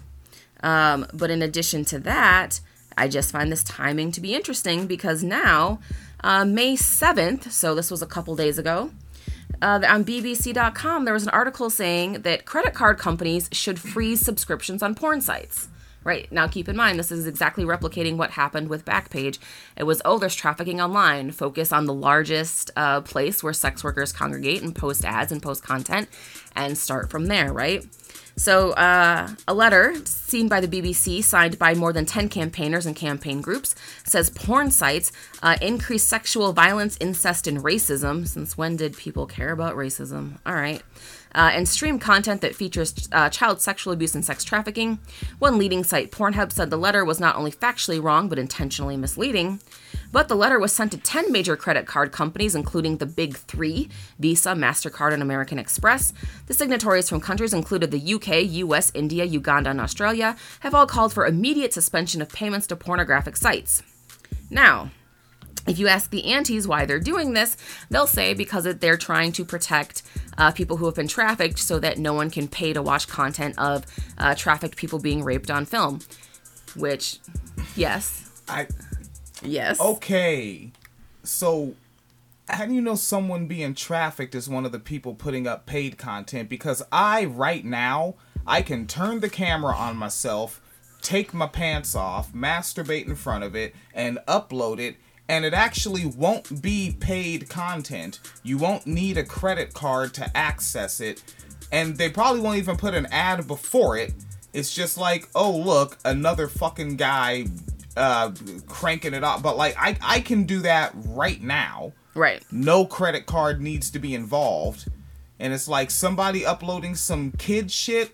Um, 0.61 1.05
but 1.13 1.29
in 1.29 1.41
addition 1.41 1.85
to 1.85 1.99
that, 1.99 2.61
I 2.97 3.07
just 3.07 3.31
find 3.31 3.51
this 3.51 3.63
timing 3.63 4.11
to 4.13 4.21
be 4.21 4.33
interesting 4.33 4.87
because 4.87 5.23
now, 5.23 5.79
uh, 6.23 6.45
May 6.45 6.75
7th, 6.75 7.51
so 7.51 7.75
this 7.75 7.91
was 7.91 8.01
a 8.01 8.07
couple 8.07 8.35
days 8.35 8.57
ago, 8.57 8.91
uh, 9.61 9.81
on 9.87 10.03
BBC.com, 10.03 11.05
there 11.05 11.13
was 11.13 11.23
an 11.23 11.29
article 11.29 11.69
saying 11.69 12.21
that 12.23 12.45
credit 12.45 12.73
card 12.73 12.97
companies 12.97 13.49
should 13.51 13.79
freeze 13.79 14.21
subscriptions 14.21 14.81
on 14.81 14.95
porn 14.95 15.21
sites. 15.21 15.67
Right. 16.03 16.29
Now, 16.31 16.47
keep 16.47 16.67
in 16.67 16.75
mind, 16.75 16.99
this 16.99 17.11
is 17.11 17.27
exactly 17.27 17.63
replicating 17.63 18.17
what 18.17 18.31
happened 18.31 18.67
with 18.67 18.83
Backpage. 18.83 19.39
It 19.77 19.83
was, 19.83 20.01
oh, 20.03 20.17
there's 20.17 20.35
trafficking 20.35 20.81
online. 20.81 21.31
Focus 21.31 21.71
on 21.71 21.85
the 21.85 21.93
largest 21.93 22.71
uh, 22.75 23.01
place 23.01 23.41
where 23.41 23.53
sex 23.53 23.83
workers 23.83 24.11
congregate 24.11 24.61
and 24.61 24.75
post 24.75 25.05
ads 25.05 25.31
and 25.31 25.41
post 25.41 25.63
content 25.63 26.09
and 26.55 26.77
start 26.77 27.09
from 27.09 27.27
there, 27.27 27.53
right? 27.53 27.85
So, 28.35 28.71
uh, 28.71 29.29
a 29.47 29.53
letter 29.53 29.95
seen 30.33 30.47
by 30.47 30.59
the 30.59 30.67
BBC, 30.67 31.23
signed 31.23 31.59
by 31.59 31.75
more 31.75 31.93
than 31.93 32.07
10 32.07 32.27
campaigners 32.27 32.87
and 32.87 32.95
campaign 32.95 33.39
groups, 33.39 33.75
says 34.03 34.31
porn 34.31 34.71
sites 34.71 35.11
uh, 35.43 35.57
increase 35.61 36.01
sexual 36.01 36.53
violence, 36.53 36.97
incest, 36.99 37.45
and 37.45 37.59
racism. 37.59 38.27
Since 38.27 38.57
when 38.57 38.75
did 38.75 38.97
people 38.97 39.27
care 39.27 39.51
about 39.51 39.75
racism? 39.75 40.39
All 40.43 40.55
right. 40.55 40.81
Uh, 41.35 41.51
and 41.53 41.69
stream 41.69 41.99
content 41.99 42.41
that 42.41 42.55
features 42.55 43.07
uh, 43.11 43.29
child 43.29 43.61
sexual 43.61 43.93
abuse 43.93 44.15
and 44.15 44.25
sex 44.25 44.43
trafficking. 44.43 44.97
One 45.37 45.59
leading 45.59 45.83
site, 45.83 46.11
Pornhub, 46.11 46.51
said 46.51 46.71
the 46.71 46.77
letter 46.77 47.05
was 47.05 47.19
not 47.19 47.35
only 47.35 47.51
factually 47.51 48.01
wrong 48.01 48.27
but 48.27 48.39
intentionally 48.39 48.97
misleading. 48.97 49.59
But 50.13 50.27
the 50.27 50.35
letter 50.35 50.59
was 50.59 50.71
sent 50.71 50.91
to 50.91 50.99
10 50.99 51.31
major 51.31 51.57
credit 51.57 51.87
card 51.87 52.11
companies, 52.11 52.53
including 52.53 52.97
the 52.97 53.07
big 53.07 53.35
three 53.35 53.89
Visa, 54.19 54.49
MasterCard, 54.49 55.11
and 55.11 55.23
American 55.23 55.57
Express. 55.57 56.13
The 56.45 56.53
signatories 56.53 57.09
from 57.09 57.19
countries 57.19 57.51
included 57.51 57.89
the 57.89 58.13
UK, 58.13 58.43
US, 58.43 58.91
India, 58.93 59.25
Uganda, 59.25 59.71
and 59.71 59.81
Australia 59.81 60.37
have 60.59 60.75
all 60.75 60.85
called 60.85 61.13
for 61.13 61.25
immediate 61.25 61.73
suspension 61.73 62.21
of 62.21 62.29
payments 62.29 62.67
to 62.67 62.75
pornographic 62.75 63.35
sites. 63.35 63.81
Now, 64.51 64.91
if 65.65 65.79
you 65.79 65.87
ask 65.87 66.11
the 66.11 66.25
aunties 66.25 66.67
why 66.67 66.85
they're 66.85 66.99
doing 66.99 67.33
this, 67.33 67.57
they'll 67.89 68.05
say 68.05 68.35
because 68.35 68.65
they're 68.65 68.97
trying 68.97 69.31
to 69.31 69.43
protect 69.43 70.03
uh, 70.37 70.51
people 70.51 70.77
who 70.77 70.85
have 70.85 70.95
been 70.95 71.07
trafficked 71.07 71.57
so 71.57 71.79
that 71.79 71.97
no 71.97 72.13
one 72.13 72.29
can 72.29 72.47
pay 72.47 72.71
to 72.73 72.83
watch 72.83 73.07
content 73.07 73.57
of 73.57 73.83
uh, 74.19 74.35
trafficked 74.35 74.77
people 74.77 74.99
being 74.99 75.23
raped 75.23 75.49
on 75.49 75.65
film. 75.65 76.01
Which, 76.75 77.17
yes. 77.75 78.29
I 78.47 78.67
Yes. 79.43 79.79
okay. 79.79 80.71
So 81.23 81.75
how 82.49 82.65
do 82.65 82.73
you 82.73 82.81
know 82.81 82.95
someone 82.95 83.47
being 83.47 83.73
trafficked 83.73 84.35
is 84.35 84.49
one 84.49 84.65
of 84.65 84.71
the 84.71 84.79
people 84.79 85.15
putting 85.15 85.47
up 85.47 85.65
paid 85.65 85.97
content? 85.97 86.49
Because 86.49 86.83
I 86.91 87.25
right 87.25 87.63
now 87.63 88.15
I 88.45 88.61
can 88.61 88.87
turn 88.87 89.21
the 89.21 89.29
camera 89.29 89.73
on 89.75 89.95
myself, 89.95 90.61
take 91.01 91.33
my 91.33 91.47
pants 91.47 91.95
off, 91.95 92.33
masturbate 92.33 93.07
in 93.07 93.15
front 93.15 93.43
of 93.43 93.55
it, 93.55 93.73
and 93.93 94.19
upload 94.27 94.79
it. 94.79 94.97
And 95.29 95.45
it 95.45 95.53
actually 95.53 96.05
won't 96.05 96.61
be 96.61 96.95
paid 96.99 97.47
content. 97.47 98.19
You 98.43 98.57
won't 98.57 98.85
need 98.85 99.17
a 99.17 99.23
credit 99.23 99.73
card 99.73 100.13
to 100.15 100.37
access 100.37 100.99
it. 100.99 101.23
And 101.71 101.97
they 101.97 102.09
probably 102.09 102.41
won't 102.41 102.57
even 102.57 102.75
put 102.75 102.93
an 102.93 103.05
ad 103.07 103.47
before 103.47 103.97
it. 103.97 104.13
It's 104.51 104.75
just 104.75 104.97
like, 104.97 105.29
oh 105.33 105.55
look, 105.55 105.97
another 106.03 106.47
fucking 106.47 106.97
guy 106.97 107.45
uh 107.95 108.31
cranking 108.67 109.13
it 109.13 109.23
up. 109.23 109.41
But 109.41 109.57
like 109.57 109.75
I 109.77 109.97
I 110.01 110.19
can 110.19 110.43
do 110.43 110.61
that 110.61 110.93
right 110.95 111.41
now. 111.41 111.93
Right. 112.15 112.43
No 112.51 112.85
credit 112.85 113.25
card 113.25 113.61
needs 113.61 113.89
to 113.91 113.99
be 113.99 114.13
involved. 114.13 114.87
And 115.39 115.51
it's 115.53 115.67
like 115.67 115.91
somebody 115.91 116.45
uploading 116.45 116.95
some 116.95 117.31
kid 117.31 117.71
shit, 117.71 118.11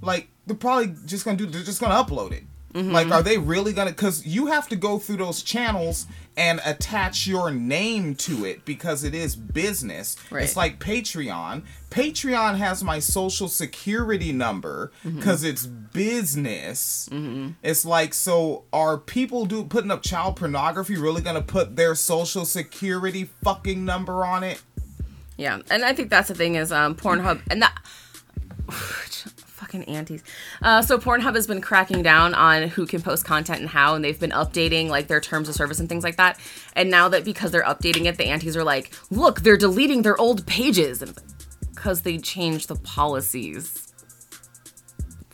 like 0.00 0.28
they're 0.46 0.56
probably 0.56 0.94
just 1.06 1.24
gonna 1.24 1.36
do 1.36 1.46
they're 1.46 1.62
just 1.62 1.80
gonna 1.80 1.94
upload 1.94 2.32
it. 2.32 2.44
Mm-hmm. 2.74 2.92
Like, 2.92 3.10
are 3.10 3.22
they 3.22 3.36
really 3.36 3.72
gonna? 3.72 3.90
Because 3.90 4.24
you 4.24 4.46
have 4.46 4.68
to 4.68 4.76
go 4.76 4.98
through 4.98 5.16
those 5.16 5.42
channels 5.42 6.06
and 6.36 6.60
attach 6.64 7.26
your 7.26 7.50
name 7.50 8.14
to 8.14 8.44
it 8.44 8.64
because 8.64 9.02
it 9.02 9.14
is 9.14 9.34
business. 9.34 10.16
Right. 10.30 10.44
It's 10.44 10.56
like 10.56 10.78
Patreon. 10.78 11.62
Patreon 11.90 12.56
has 12.58 12.84
my 12.84 13.00
social 13.00 13.48
security 13.48 14.32
number 14.32 14.92
mm-hmm. 15.04 15.16
because 15.16 15.42
it's 15.42 15.66
business. 15.66 17.08
Mm-hmm. 17.10 17.50
It's 17.64 17.84
like, 17.84 18.14
so 18.14 18.64
are 18.72 18.96
people 18.96 19.46
do 19.46 19.64
putting 19.64 19.90
up 19.90 20.04
child 20.04 20.36
pornography 20.36 20.96
really 20.96 21.22
gonna 21.22 21.42
put 21.42 21.74
their 21.74 21.96
social 21.96 22.44
security 22.44 23.30
fucking 23.42 23.84
number 23.84 24.24
on 24.24 24.44
it? 24.44 24.62
Yeah, 25.36 25.58
and 25.70 25.84
I 25.84 25.92
think 25.92 26.10
that's 26.10 26.28
the 26.28 26.34
thing 26.34 26.54
is 26.54 26.70
um, 26.70 26.94
Pornhub 26.94 27.42
and 27.50 27.62
that 27.62 27.76
fucking 29.70 29.94
aunties. 29.94 30.22
Uh, 30.62 30.82
so 30.82 30.98
Pornhub 30.98 31.34
has 31.34 31.46
been 31.46 31.60
cracking 31.60 32.02
down 32.02 32.34
on 32.34 32.68
who 32.68 32.86
can 32.86 33.00
post 33.00 33.24
content 33.24 33.60
and 33.60 33.68
how, 33.68 33.94
and 33.94 34.04
they've 34.04 34.18
been 34.18 34.30
updating 34.30 34.88
like 34.88 35.06
their 35.06 35.20
terms 35.20 35.48
of 35.48 35.54
service 35.54 35.78
and 35.78 35.88
things 35.88 36.02
like 36.02 36.16
that. 36.16 36.38
And 36.74 36.90
now 36.90 37.08
that 37.08 37.24
because 37.24 37.52
they're 37.52 37.62
updating 37.62 38.06
it, 38.06 38.16
the 38.16 38.26
aunties 38.26 38.56
are 38.56 38.64
like, 38.64 38.92
look, 39.10 39.42
they're 39.42 39.56
deleting 39.56 40.02
their 40.02 40.20
old 40.20 40.46
pages, 40.46 41.04
because 41.74 42.02
they 42.02 42.18
changed 42.18 42.68
the 42.68 42.76
policies. 42.76 43.92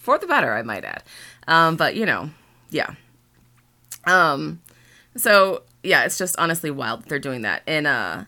for 0.07 0.19
the 0.19 0.27
better, 0.27 0.55
I 0.55 0.63
might 0.63 0.85
add. 0.85 1.03
Um, 1.49 1.77
but 1.77 1.97
you 1.97 2.07
know, 2.07 2.31
yeah. 2.71 2.95
Um, 4.05 4.63
so 5.17 5.63
yeah, 5.83 6.05
it's 6.05 6.17
just 6.17 6.37
honestly 6.39 6.71
wild 6.71 7.03
that 7.03 7.09
they're 7.09 7.19
doing 7.19 7.43
that, 7.43 7.63
and 7.67 7.87
uh, 7.89 8.25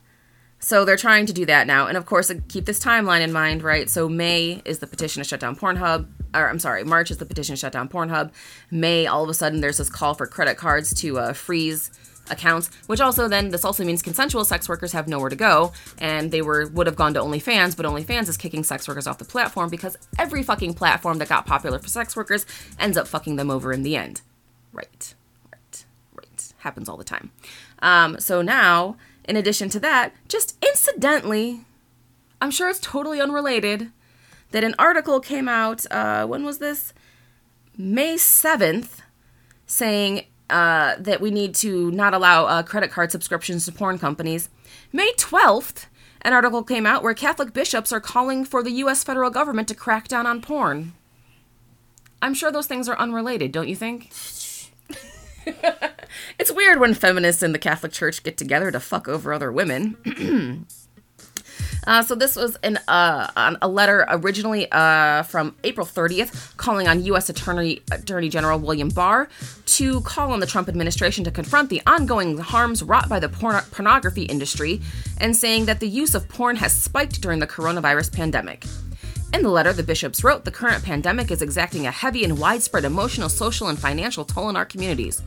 so 0.68 0.84
they're 0.84 0.98
trying 0.98 1.24
to 1.24 1.32
do 1.32 1.46
that 1.46 1.66
now, 1.66 1.86
and 1.86 1.96
of 1.96 2.04
course, 2.04 2.30
keep 2.48 2.66
this 2.66 2.78
timeline 2.78 3.22
in 3.22 3.32
mind, 3.32 3.62
right? 3.62 3.88
So 3.88 4.06
May 4.06 4.60
is 4.66 4.80
the 4.80 4.86
petition 4.86 5.22
to 5.22 5.26
shut 5.26 5.40
down 5.40 5.56
Pornhub, 5.56 6.06
or 6.34 6.46
I'm 6.46 6.58
sorry, 6.58 6.84
March 6.84 7.10
is 7.10 7.16
the 7.16 7.24
petition 7.24 7.54
to 7.54 7.58
shut 7.58 7.72
down 7.72 7.88
Pornhub. 7.88 8.32
May, 8.70 9.06
all 9.06 9.24
of 9.24 9.30
a 9.30 9.34
sudden, 9.34 9.62
there's 9.62 9.78
this 9.78 9.88
call 9.88 10.12
for 10.12 10.26
credit 10.26 10.58
cards 10.58 10.92
to 11.00 11.18
uh, 11.18 11.32
freeze 11.32 11.90
accounts, 12.30 12.68
which 12.86 13.00
also 13.00 13.28
then 13.28 13.48
this 13.48 13.64
also 13.64 13.82
means 13.82 14.02
consensual 14.02 14.44
sex 14.44 14.68
workers 14.68 14.92
have 14.92 15.08
nowhere 15.08 15.30
to 15.30 15.36
go, 15.36 15.72
and 15.96 16.32
they 16.32 16.42
were 16.42 16.68
would 16.74 16.86
have 16.86 16.96
gone 16.96 17.14
to 17.14 17.20
OnlyFans, 17.20 17.74
but 17.74 17.86
OnlyFans 17.86 18.28
is 18.28 18.36
kicking 18.36 18.62
sex 18.62 18.86
workers 18.86 19.06
off 19.06 19.16
the 19.16 19.24
platform 19.24 19.70
because 19.70 19.96
every 20.18 20.42
fucking 20.42 20.74
platform 20.74 21.16
that 21.16 21.30
got 21.30 21.46
popular 21.46 21.78
for 21.78 21.88
sex 21.88 22.14
workers 22.14 22.44
ends 22.78 22.98
up 22.98 23.08
fucking 23.08 23.36
them 23.36 23.50
over 23.50 23.72
in 23.72 23.84
the 23.84 23.96
end. 23.96 24.20
Right, 24.74 25.14
right, 25.50 25.86
right. 26.14 26.52
Happens 26.58 26.90
all 26.90 26.98
the 26.98 27.04
time. 27.04 27.30
Um, 27.80 28.20
so 28.20 28.42
now, 28.42 28.98
in 29.28 29.36
addition 29.36 29.68
to 29.68 29.80
that, 29.80 30.12
just 30.26 30.56
incidentally, 30.64 31.60
I'm 32.40 32.50
sure 32.50 32.68
it's 32.68 32.80
totally 32.80 33.20
unrelated, 33.20 33.92
that 34.50 34.64
an 34.64 34.74
article 34.78 35.20
came 35.20 35.48
out. 35.48 35.84
Uh, 35.90 36.26
when 36.26 36.44
was 36.44 36.58
this? 36.58 36.94
May 37.76 38.14
7th, 38.14 39.00
saying 39.66 40.24
uh, 40.48 40.96
that 40.98 41.20
we 41.20 41.30
need 41.30 41.54
to 41.56 41.90
not 41.90 42.14
allow 42.14 42.46
uh, 42.46 42.62
credit 42.62 42.90
card 42.90 43.12
subscriptions 43.12 43.66
to 43.66 43.72
porn 43.72 43.98
companies. 43.98 44.48
May 44.92 45.12
12th, 45.18 45.86
an 46.22 46.32
article 46.32 46.62
came 46.64 46.86
out 46.86 47.02
where 47.02 47.14
Catholic 47.14 47.52
bishops 47.52 47.92
are 47.92 48.00
calling 48.00 48.44
for 48.46 48.62
the 48.62 48.72
U.S. 48.72 49.04
federal 49.04 49.30
government 49.30 49.68
to 49.68 49.74
crack 49.74 50.08
down 50.08 50.26
on 50.26 50.40
porn. 50.40 50.94
I'm 52.20 52.34
sure 52.34 52.50
those 52.50 52.66
things 52.66 52.88
are 52.88 52.98
unrelated, 52.98 53.52
don't 53.52 53.68
you 53.68 53.76
think? 53.76 54.10
It's 56.38 56.52
weird 56.52 56.80
when 56.80 56.94
feminists 56.94 57.42
in 57.42 57.52
the 57.52 57.58
Catholic 57.58 57.92
Church 57.92 58.22
get 58.22 58.36
together 58.36 58.70
to 58.70 58.80
fuck 58.80 59.08
over 59.08 59.32
other 59.32 59.52
women. 59.52 59.96
Uh, 61.86 62.02
so 62.02 62.14
this 62.14 62.36
was 62.36 62.54
an, 62.56 62.78
uh, 62.86 63.56
a 63.62 63.66
letter 63.68 64.04
originally 64.10 64.70
uh, 64.72 65.22
from 65.22 65.56
April 65.64 65.86
30th 65.86 66.54
calling 66.58 66.86
on 66.86 67.02
U.S. 67.04 67.30
Attorney, 67.30 67.80
Attorney 67.90 68.28
General 68.28 68.58
William 68.58 68.90
Barr 68.90 69.28
to 69.64 70.02
call 70.02 70.32
on 70.32 70.40
the 70.40 70.46
Trump 70.46 70.68
administration 70.68 71.24
to 71.24 71.30
confront 71.30 71.70
the 71.70 71.80
ongoing 71.86 72.36
harms 72.36 72.82
wrought 72.82 73.08
by 73.08 73.18
the 73.18 73.28
porn- 73.30 73.64
pornography 73.70 74.24
industry 74.24 74.82
and 75.18 75.34
saying 75.34 75.64
that 75.64 75.80
the 75.80 75.88
use 75.88 76.14
of 76.14 76.28
porn 76.28 76.56
has 76.56 76.74
spiked 76.74 77.22
during 77.22 77.38
the 77.38 77.46
coronavirus 77.46 78.12
pandemic. 78.12 78.66
In 79.34 79.42
the 79.42 79.50
letter, 79.50 79.72
the 79.72 79.82
bishops 79.82 80.24
wrote 80.24 80.44
the 80.44 80.50
current 80.50 80.82
pandemic 80.82 81.30
is 81.30 81.42
exacting 81.42 81.86
a 81.86 81.90
heavy 81.90 82.24
and 82.24 82.38
widespread 82.38 82.84
emotional, 82.84 83.28
social, 83.28 83.68
and 83.68 83.78
financial 83.78 84.24
toll 84.24 84.44
on 84.46 84.56
our 84.56 84.64
communities. 84.64 85.22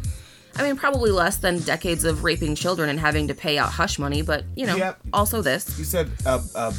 I 0.56 0.64
mean, 0.64 0.76
probably 0.76 1.12
less 1.12 1.38
than 1.38 1.60
decades 1.60 2.04
of 2.04 2.24
raping 2.24 2.56
children 2.56 2.90
and 2.90 3.00
having 3.00 3.28
to 3.28 3.34
pay 3.36 3.58
out 3.58 3.70
hush 3.70 4.00
money, 4.00 4.22
but 4.22 4.44
you 4.56 4.66
know, 4.66 4.76
Yep. 4.76 5.00
also 5.14 5.42
this. 5.42 5.78
You 5.78 5.86
said 5.86 6.10
uh, 6.26 6.42
uh, 6.56 6.74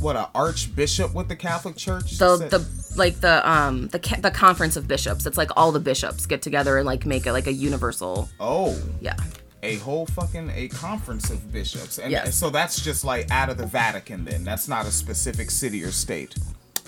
what 0.00 0.16
a 0.16 0.28
archbishop 0.34 1.14
with 1.14 1.28
the 1.28 1.36
Catholic 1.36 1.76
Church. 1.76 2.18
The 2.18 2.36
Said- 2.38 2.50
the 2.50 2.66
like 2.96 3.20
the 3.20 3.48
um 3.48 3.88
the 3.88 3.98
ca- 4.00 4.20
the 4.20 4.30
conference 4.30 4.76
of 4.76 4.86
bishops. 4.86 5.24
It's 5.26 5.38
like 5.38 5.50
all 5.56 5.72
the 5.72 5.80
bishops 5.80 6.26
get 6.26 6.42
together 6.42 6.76
and 6.76 6.84
like 6.86 7.06
make 7.06 7.24
it 7.26 7.32
like 7.32 7.46
a 7.46 7.52
universal. 7.52 8.28
oh 8.40 8.76
Yeah. 9.00 9.16
a 9.62 9.76
whole 9.76 10.04
fucking 10.06 10.50
a 10.54 10.68
conference 10.68 11.30
of 11.30 11.50
bishops, 11.50 11.98
and 11.98 12.10
Yes. 12.12 12.34
so 12.34 12.50
that's 12.50 12.82
just 12.82 13.04
like 13.04 13.30
out 13.30 13.48
of 13.48 13.56
the 13.56 13.66
Vatican. 13.66 14.24
Then 14.26 14.44
that's 14.44 14.68
not 14.68 14.86
a 14.86 14.90
specific 14.90 15.50
city 15.50 15.82
or 15.82 15.92
state. 15.92 16.34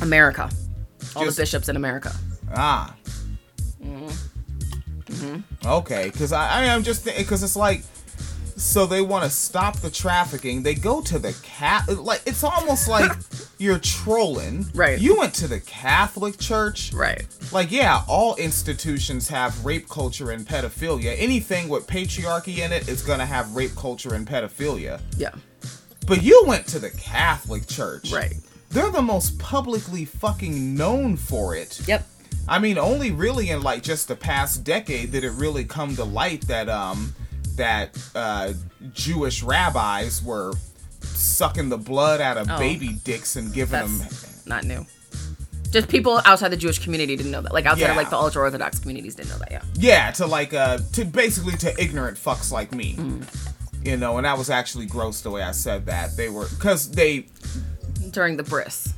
America. 0.00 0.50
All 1.15 1.25
Just- 1.25 1.37
the 1.37 1.43
bishops 1.43 1.69
in 1.69 1.76
America. 1.76 2.12
Ah. 2.55 2.95
Okay, 5.65 6.11
because 6.12 6.33
I, 6.33 6.61
I 6.61 6.65
am 6.65 6.83
just 6.83 7.05
because 7.05 7.43
it's 7.43 7.57
like, 7.57 7.83
so 8.57 8.87
they 8.87 9.03
want 9.03 9.25
to 9.25 9.31
stop 9.31 9.76
the 9.79 9.91
trafficking. 9.91 10.62
They 10.62 10.75
go 10.75 11.00
to 11.03 11.19
the 11.19 11.35
cat 11.43 11.88
like 11.88 12.23
it's 12.26 12.43
almost 12.43 12.88
like 12.97 13.11
you're 13.59 13.79
trolling. 13.79 14.67
Right. 14.75 14.99
You 14.99 15.17
went 15.19 15.35
to 15.35 15.49
the 15.49 15.61
Catholic 15.61 16.38
Church. 16.38 16.93
Right. 16.93 17.26
Like 17.53 17.71
yeah, 17.71 18.03
all 18.09 18.35
institutions 18.37 19.29
have 19.29 19.65
rape 19.65 19.88
culture 19.88 20.31
and 20.31 20.47
pedophilia. 20.47 21.15
Anything 21.19 21.69
with 21.69 21.87
patriarchy 21.87 22.59
in 22.59 22.73
it 22.73 22.88
is 22.88 23.03
gonna 23.03 23.26
have 23.26 23.55
rape 23.55 23.75
culture 23.76 24.15
and 24.15 24.26
pedophilia. 24.26 25.00
Yeah. 25.17 25.33
But 26.07 26.23
you 26.23 26.45
went 26.47 26.67
to 26.69 26.79
the 26.79 26.91
Catholic 26.91 27.67
Church. 27.67 28.12
Right. 28.12 28.37
They're 28.70 28.90
the 28.90 29.02
most 29.02 29.38
publicly 29.38 30.04
fucking 30.04 30.75
known 30.75 31.16
for 31.16 31.54
it. 31.54 31.87
Yep. 31.87 32.06
I 32.49 32.58
mean, 32.58 32.78
only 32.78 33.11
really 33.11 33.50
in 33.50 33.62
like 33.62 33.82
just 33.82 34.08
the 34.08 34.16
past 34.16 34.64
decade 34.64 35.12
did 35.12 35.25
it 35.25 35.30
really 35.32 35.64
come 35.64 35.96
to 35.96 36.04
light 36.04 36.42
that 36.49 36.68
um 36.68 37.14
that 37.56 37.96
uh 38.14 38.52
Jewish 38.92 39.42
rabbis 39.42 40.23
were 40.23 40.52
sucking 41.00 41.68
the 41.70 41.78
blood 41.78 42.20
out 42.20 42.37
of 42.37 42.49
Oh. 42.50 42.58
baby 42.58 42.90
dicks 43.04 43.37
and 43.37 43.52
giving 43.52 43.80
them 43.80 44.00
not 44.46 44.64
new. 44.64 44.85
Just 45.70 45.88
people 45.88 46.20
outside 46.25 46.50
the 46.50 46.56
Jewish 46.56 46.78
community 46.78 47.16
didn't 47.16 47.32
know 47.32 47.40
that. 47.42 47.52
Like 47.52 47.66
outside 47.66 47.90
of 47.90 47.96
like 47.96 48.11
the 48.11 48.16
ultra 48.16 48.42
orthodox 48.42 48.78
communities 48.78 49.14
didn't 49.16 49.30
know 49.30 49.38
that. 49.38 49.50
Yeah. 49.50 49.62
yeah 49.75 50.11
to 50.12 50.26
like 50.26 50.54
uh 50.54 50.78
to 50.92 51.04
basically 51.04 51.56
to 51.58 51.80
ignorant 51.82 52.16
fucks 52.18 52.52
like 52.52 52.73
me. 52.73 52.94
Mm. 52.94 53.25
You 53.85 53.96
know, 53.96 54.16
and 54.18 54.25
that 54.26 54.37
was 54.38 54.50
actually 54.50 54.87
gross 54.87 55.20
the 55.20 55.30
way 55.30 55.42
I 55.42 55.52
said 55.52 55.87
that. 55.87 56.16
They 56.16 56.28
were 56.28 56.49
because 56.49 56.90
they 56.90 57.26
During 58.16 58.37
the 58.38 58.42
bris. 58.44 58.92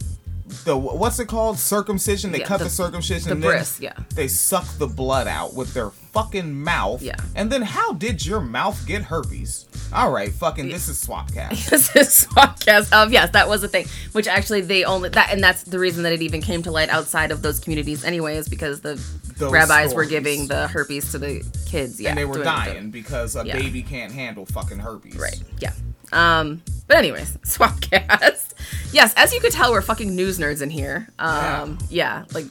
the 0.64 0.76
what's 0.78 1.18
it 1.18 1.26
called? 1.26 1.58
Circumcision? 1.58 2.30
They 2.30 2.38
Yeah, 2.38 2.46
cut 2.46 2.58
the, 2.58 2.64
the- 2.64 2.70
circumcision 2.70 3.28
the 3.28 3.32
and 3.32 3.42
bris, 3.42 3.80
yeah. 3.80 3.94
they 4.14 4.28
suck 4.28 4.64
the 4.78 4.86
blood 4.86 5.26
out 5.26 5.54
with 5.54 5.74
their 5.74 5.90
fucking 5.90 6.54
mouth. 6.62 7.02
Yeah. 7.02 7.16
and 7.34 7.50
then 7.50 7.62
how 7.62 7.92
did 7.94 8.24
your 8.24 8.40
mouth 8.40 8.78
get 8.86 9.02
herpes? 9.02 9.66
All 9.92 10.12
right 10.12 10.30
fucking 10.30 10.68
this 10.68 10.86
is 10.88 11.04
swapcast 11.04 11.68
this 11.70 11.96
is 11.96 12.26
podcast 12.30 12.92
of 12.92 13.08
um, 13.08 13.12
yes 13.12 13.30
that 13.30 13.48
was 13.48 13.62
a 13.64 13.68
thing 13.68 13.86
which 14.12 14.28
actually 14.28 14.60
they 14.60 14.84
only 14.84 15.08
that 15.08 15.32
and 15.32 15.42
that's 15.42 15.62
the 15.64 15.78
reason 15.78 16.02
that 16.04 16.12
it 16.12 16.20
even 16.22 16.40
came 16.42 16.62
to 16.62 16.70
light 16.70 16.90
outside 16.90 17.30
of 17.32 17.40
those 17.42 17.58
communities 17.58 18.04
anyway 18.04 18.36
is 18.36 18.48
because 18.48 18.82
the 18.82 18.94
Those 19.38 19.50
rabbis 19.50 19.94
were 19.94 20.04
giving 20.04 20.46
the 20.46 20.68
herpes 20.68 21.10
to 21.12 21.18
the 21.18 21.42
kids 21.66 21.98
yeah 22.00 22.10
and 22.10 22.18
they 22.18 22.26
were 22.26 22.44
dying 22.44 22.90
because 22.90 23.34
a 23.34 23.44
Yeah. 23.46 23.58
baby 23.58 23.82
can't 23.82 24.12
handle 24.12 24.44
fucking 24.46 24.78
herpes. 24.78 25.16
Right 25.16 25.42
yeah 25.58 25.72
um 26.12 26.62
but 26.86 26.96
anyways 26.96 27.36
swapcast 27.42 28.54
yes 28.92 29.12
as 29.16 29.32
you 29.34 29.40
could 29.40 29.52
tell 29.52 29.72
we're 29.72 29.82
fucking 29.82 30.14
news 30.14 30.38
nerds 30.38 30.62
in 30.62 30.70
here 30.70 31.08
um 31.18 31.78
yeah, 31.90 32.24
like 32.32 32.46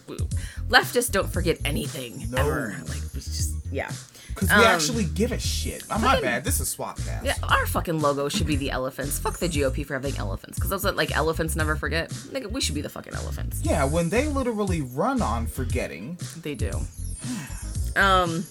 leftists 0.69 1.11
don't 1.11 1.31
forget 1.31 1.57
anything 1.65 2.25
No. 2.29 2.37
ever 2.41 2.75
like 2.87 3.01
it's 3.13 3.25
just 3.25 3.53
yeah 3.71 3.91
because 4.29 4.49
we 4.49 4.55
Um, 4.55 4.63
actually 4.65 5.03
give 5.05 5.31
a 5.31 5.39
shit 5.39 5.83
oh, 5.89 5.97
my 5.97 6.09
fucking- 6.09 6.21
bad 6.21 6.43
this 6.43 6.59
is 6.59 6.75
swapcast 6.75 7.23
Yeah, 7.25 7.33
our 7.41 7.65
fucking 7.65 7.99
logo 8.01 8.29
should 8.29 8.45
be 8.45 8.55
the 8.55 8.69
elephants. 8.69 9.17
Fuck 9.17 9.39
the 9.39 9.49
GOP 9.49 9.83
for 9.83 9.93
having 9.95 10.15
elephants, 10.17 10.59
because 10.59 10.69
those 10.69 10.85
are 10.85 10.91
like 10.91 11.15
elephants 11.17 11.55
never 11.55 11.75
forget. 11.75 12.11
Nigga, 12.11 12.51
we 12.51 12.61
should 12.61 12.75
be 12.75 12.81
the 12.81 12.89
fucking 12.89 13.15
elephants. 13.15 13.61
yeah 13.63 13.83
when 13.83 14.09
they 14.09 14.27
literally 14.27 14.81
run 14.83 15.23
on 15.23 15.47
forgetting 15.47 16.19
They 16.43 16.53
do. 16.53 16.71
Um. 17.95 18.45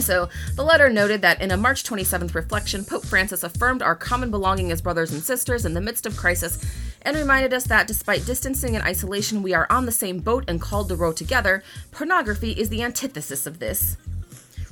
So, 0.00 0.28
the 0.56 0.64
letter 0.64 0.90
noted 0.90 1.22
that 1.22 1.40
in 1.40 1.50
a 1.50 1.56
March 1.56 1.84
27th 1.84 2.34
reflection, 2.34 2.84
Pope 2.84 3.04
Francis 3.04 3.44
affirmed 3.44 3.82
our 3.82 3.94
common 3.94 4.30
belonging 4.30 4.72
as 4.72 4.82
brothers 4.82 5.12
and 5.12 5.22
sisters 5.22 5.64
in 5.64 5.74
the 5.74 5.80
midst 5.80 6.04
of 6.04 6.16
crisis 6.16 6.58
and 7.02 7.16
reminded 7.16 7.52
us 7.52 7.64
that 7.64 7.86
despite 7.86 8.26
distancing 8.26 8.74
and 8.74 8.84
isolation, 8.84 9.42
we 9.42 9.54
are 9.54 9.66
on 9.70 9.86
the 9.86 9.92
same 9.92 10.18
boat 10.18 10.44
and 10.48 10.60
called 10.60 10.88
to 10.88 10.96
row 10.96 11.12
together. 11.12 11.62
Pornography 11.92 12.52
is 12.52 12.68
the 12.68 12.82
antithesis 12.82 13.46
of 13.46 13.58
this. 13.60 13.96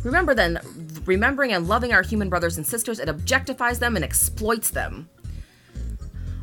Remember 0.03 0.35
then, 0.35 0.59
remembering 1.07 1.53
and 1.53 1.69
loving 1.69 1.93
our 1.93 2.03
human 2.03 2.29
brothers 2.29 2.57
and 2.57 2.67
sisters, 2.67 2.99
it 2.99 3.09
objectifies 3.09 3.79
them 3.79 3.95
and 3.95 4.05
exploits 4.05 4.71
them. 4.71 5.09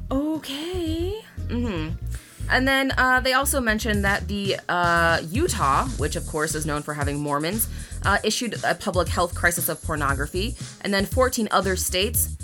Okay. 0.09 1.21
hmm 1.49 1.89
And 2.49 2.67
then 2.67 2.91
uh, 2.97 3.19
they 3.19 3.33
also 3.33 3.61
mentioned 3.61 4.03
that 4.03 4.27
the 4.27 4.57
uh, 4.67 5.21
Utah, 5.29 5.85
which 5.97 6.15
of 6.15 6.25
course 6.27 6.55
is 6.55 6.65
known 6.65 6.81
for 6.81 6.93
having 6.93 7.19
Mormons, 7.19 7.67
uh, 8.03 8.17
issued 8.23 8.55
a 8.63 8.75
public 8.75 9.07
health 9.07 9.35
crisis 9.35 9.69
of 9.69 9.81
pornography, 9.83 10.55
and 10.81 10.93
then 10.93 11.05
14 11.05 11.47
other 11.51 11.75
states. 11.75 12.35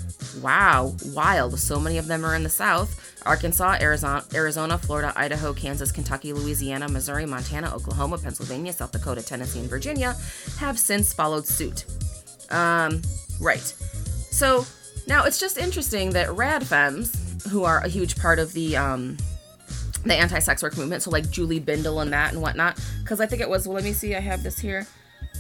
Wow, 0.42 0.96
wild! 1.08 1.58
So 1.60 1.80
many 1.80 1.98
of 1.98 2.08
them 2.08 2.26
are 2.26 2.36
in 2.36 2.44
the 2.44 2.50
South: 2.50 3.20
Arkansas, 3.26 3.78
Arizona, 3.80 4.24
Arizona, 4.34 4.78
Florida, 4.78 5.14
Idaho, 5.16 5.54
Kansas, 5.54 5.92
Kentucky, 5.92 6.34
Louisiana, 6.34 6.90
Missouri, 6.90 7.26
Montana, 7.26 7.74
Oklahoma, 7.74 8.18
Pennsylvania, 8.18 8.74
South 8.74 8.92
Dakota, 8.92 9.24
Tennessee, 9.24 9.60
and 9.60 9.70
Virginia 9.70 10.16
have 10.60 10.78
since 10.78 11.14
followed 11.14 11.48
suit. 11.48 11.86
Um, 12.52 13.02
right. 13.40 13.62
So 14.32 14.66
now 15.08 15.24
it's 15.24 15.40
just 15.40 15.58
interesting 15.58 16.12
that 16.12 16.32
rad 16.36 16.66
femmes, 16.66 17.48
who 17.50 17.64
are 17.64 17.80
a 17.80 17.88
huge 17.88 18.18
part 18.18 18.40
of 18.40 18.54
the 18.54 18.76
um, 18.76 19.18
the 20.06 20.16
anti-sex 20.16 20.64
work 20.64 20.78
movement, 20.78 21.02
so 21.04 21.12
like 21.12 21.30
Julie 21.30 21.60
Bindel 21.60 22.02
and 22.02 22.14
that 22.14 22.32
and 22.32 22.42
whatnot, 22.42 22.80
because 23.04 23.20
I 23.20 23.26
think 23.26 23.42
it 23.42 23.50
was. 23.50 23.68
Well, 23.68 23.76
let 23.76 23.84
me 23.84 23.94
see. 23.94 24.16
I 24.16 24.20
have 24.20 24.44
this 24.44 24.60
here. 24.60 24.88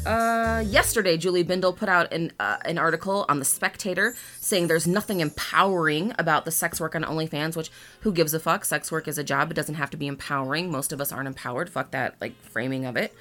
uh, 0.06 0.64
yesterday, 0.68 1.18
Julie 1.18 1.44
Bindel 1.44 1.76
put 1.76 1.90
out 1.90 2.12
an 2.14 2.32
uh, 2.40 2.58
an 2.66 2.78
article 2.78 3.26
on 3.30 3.40
the 3.40 3.46
Spectator 3.46 4.16
saying 4.40 4.68
there's 4.68 4.86
nothing 4.86 5.20
empowering 5.20 6.14
about 6.20 6.46
the 6.46 6.52
sex 6.52 6.80
work 6.80 6.96
on 6.96 7.04
OnlyFans. 7.04 7.56
Which 7.56 7.72
who 8.02 8.12
gives 8.12 8.34
a 8.34 8.40
fuck? 8.40 8.66
Sex 8.66 8.92
work 8.92 9.08
is 9.08 9.18
a 9.18 9.24
job. 9.24 9.52
It 9.52 9.54
doesn't 9.56 9.76
have 9.76 9.90
to 9.92 9.98
be 9.98 10.08
empowering. 10.08 10.70
Most 10.70 10.92
of 10.92 11.02
us 11.02 11.12
aren't 11.12 11.28
empowered. 11.28 11.70
Fuck 11.70 11.92
that 11.92 12.16
like 12.22 12.36
framing 12.42 12.86
of 12.86 12.98
it. 12.98 13.16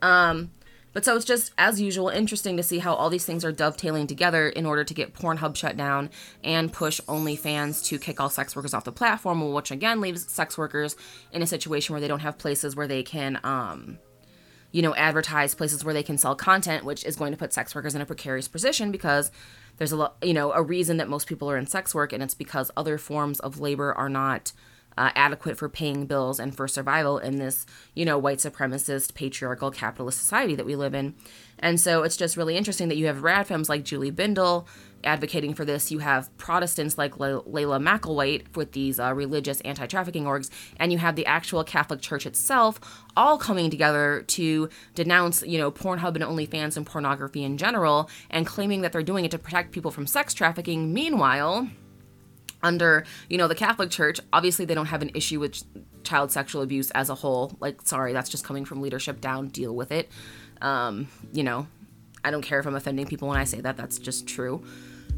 Um, 0.00 0.50
but 0.92 1.04
so 1.04 1.16
it's 1.16 1.24
just 1.24 1.52
as 1.58 1.80
usual 1.80 2.08
interesting 2.08 2.56
to 2.56 2.62
see 2.62 2.78
how 2.78 2.94
all 2.94 3.10
these 3.10 3.24
things 3.24 3.44
are 3.44 3.52
dovetailing 3.52 4.06
together 4.06 4.48
in 4.48 4.66
order 4.66 4.84
to 4.84 4.94
get 4.94 5.14
Pornhub 5.14 5.56
shut 5.56 5.76
down 5.76 6.10
and 6.42 6.72
push 6.72 7.00
OnlyFans 7.02 7.84
to 7.86 7.98
kick 7.98 8.20
all 8.20 8.30
sex 8.30 8.56
workers 8.56 8.74
off 8.74 8.84
the 8.84 8.92
platform, 8.92 9.52
which 9.52 9.70
again 9.70 10.00
leaves 10.00 10.30
sex 10.30 10.56
workers 10.56 10.96
in 11.32 11.42
a 11.42 11.46
situation 11.46 11.92
where 11.92 12.00
they 12.00 12.08
don't 12.08 12.20
have 12.20 12.38
places 12.38 12.74
where 12.74 12.88
they 12.88 13.02
can 13.02 13.38
um 13.44 13.98
you 14.70 14.82
know, 14.82 14.94
advertise 14.94 15.54
places 15.54 15.84
where 15.84 15.94
they 15.94 16.02
can 16.02 16.18
sell 16.18 16.34
content, 16.34 16.84
which 16.84 17.04
is 17.04 17.16
going 17.16 17.32
to 17.32 17.38
put 17.38 17.52
sex 17.52 17.74
workers 17.74 17.94
in 17.94 18.02
a 18.02 18.06
precarious 18.06 18.48
position 18.48 18.90
because 18.90 19.30
there's 19.78 19.92
a 19.92 19.96
lot, 19.96 20.16
you 20.22 20.34
know, 20.34 20.52
a 20.52 20.62
reason 20.62 20.98
that 20.98 21.08
most 21.08 21.26
people 21.26 21.50
are 21.50 21.56
in 21.56 21.66
sex 21.66 21.94
work, 21.94 22.12
and 22.12 22.22
it's 22.22 22.34
because 22.34 22.70
other 22.76 22.98
forms 22.98 23.40
of 23.40 23.60
labor 23.60 23.94
are 23.94 24.08
not 24.08 24.52
uh, 24.98 25.12
adequate 25.14 25.56
for 25.56 25.68
paying 25.68 26.06
bills 26.06 26.40
and 26.40 26.54
for 26.56 26.66
survival 26.66 27.18
in 27.18 27.36
this, 27.36 27.64
you 27.94 28.04
know, 28.04 28.18
white 28.18 28.38
supremacist, 28.38 29.14
patriarchal, 29.14 29.70
capitalist 29.70 30.18
society 30.18 30.56
that 30.56 30.66
we 30.66 30.74
live 30.74 30.92
in. 30.92 31.14
And 31.60 31.80
so 31.80 32.02
it's 32.02 32.16
just 32.16 32.36
really 32.36 32.56
interesting 32.56 32.88
that 32.88 32.96
you 32.96 33.06
have 33.06 33.18
radfems 33.18 33.68
like 33.68 33.84
Julie 33.84 34.10
Bindel 34.10 34.66
advocating 35.04 35.54
for 35.54 35.64
this. 35.64 35.92
You 35.92 36.00
have 36.00 36.36
Protestants 36.36 36.98
like 36.98 37.14
Layla 37.14 37.80
Mickelwait 37.80 38.56
with 38.56 38.72
these 38.72 38.98
uh, 38.98 39.14
religious 39.14 39.60
anti 39.60 39.86
trafficking 39.86 40.24
orgs, 40.24 40.50
and 40.78 40.90
you 40.90 40.98
have 40.98 41.14
the 41.14 41.26
actual 41.26 41.62
Catholic 41.62 42.00
Church 42.00 42.26
itself 42.26 42.80
all 43.16 43.38
coming 43.38 43.70
together 43.70 44.24
to 44.26 44.68
denounce, 44.96 45.44
you 45.44 45.58
know, 45.58 45.70
Pornhub 45.70 46.16
and 46.16 46.24
OnlyFans 46.24 46.76
and 46.76 46.84
pornography 46.84 47.44
in 47.44 47.56
general, 47.56 48.10
and 48.30 48.46
claiming 48.46 48.80
that 48.80 48.92
they're 48.92 49.02
doing 49.02 49.24
it 49.24 49.30
to 49.30 49.38
protect 49.38 49.70
people 49.70 49.92
from 49.92 50.08
sex 50.08 50.34
trafficking. 50.34 50.92
Meanwhile, 50.92 51.68
under 52.62 53.04
you 53.28 53.38
know 53.38 53.46
the 53.46 53.54
catholic 53.54 53.88
church 53.90 54.18
obviously 54.32 54.64
they 54.64 54.74
don't 54.74 54.86
have 54.86 55.00
an 55.00 55.10
issue 55.14 55.38
with 55.38 55.62
child 56.08 56.32
sexual 56.32 56.62
abuse 56.62 56.90
as 56.92 57.10
a 57.10 57.14
whole. 57.14 57.56
Like 57.60 57.82
sorry 57.82 58.12
that's 58.12 58.30
just 58.30 58.44
coming 58.44 58.64
from 58.64 58.80
leadership 58.80 59.20
down. 59.20 59.48
Deal 59.48 59.74
with 59.74 59.92
it. 59.92 60.10
Um, 60.60 61.08
you 61.32 61.44
know 61.44 61.68
i 62.24 62.32
don't 62.32 62.42
care 62.42 62.58
if 62.58 62.66
i'm 62.66 62.74
offending 62.74 63.06
people 63.06 63.28
when 63.28 63.38
i 63.38 63.44
say 63.44 63.60
that. 63.60 63.76
That's 63.76 63.98
just 63.98 64.26
true 64.26 64.64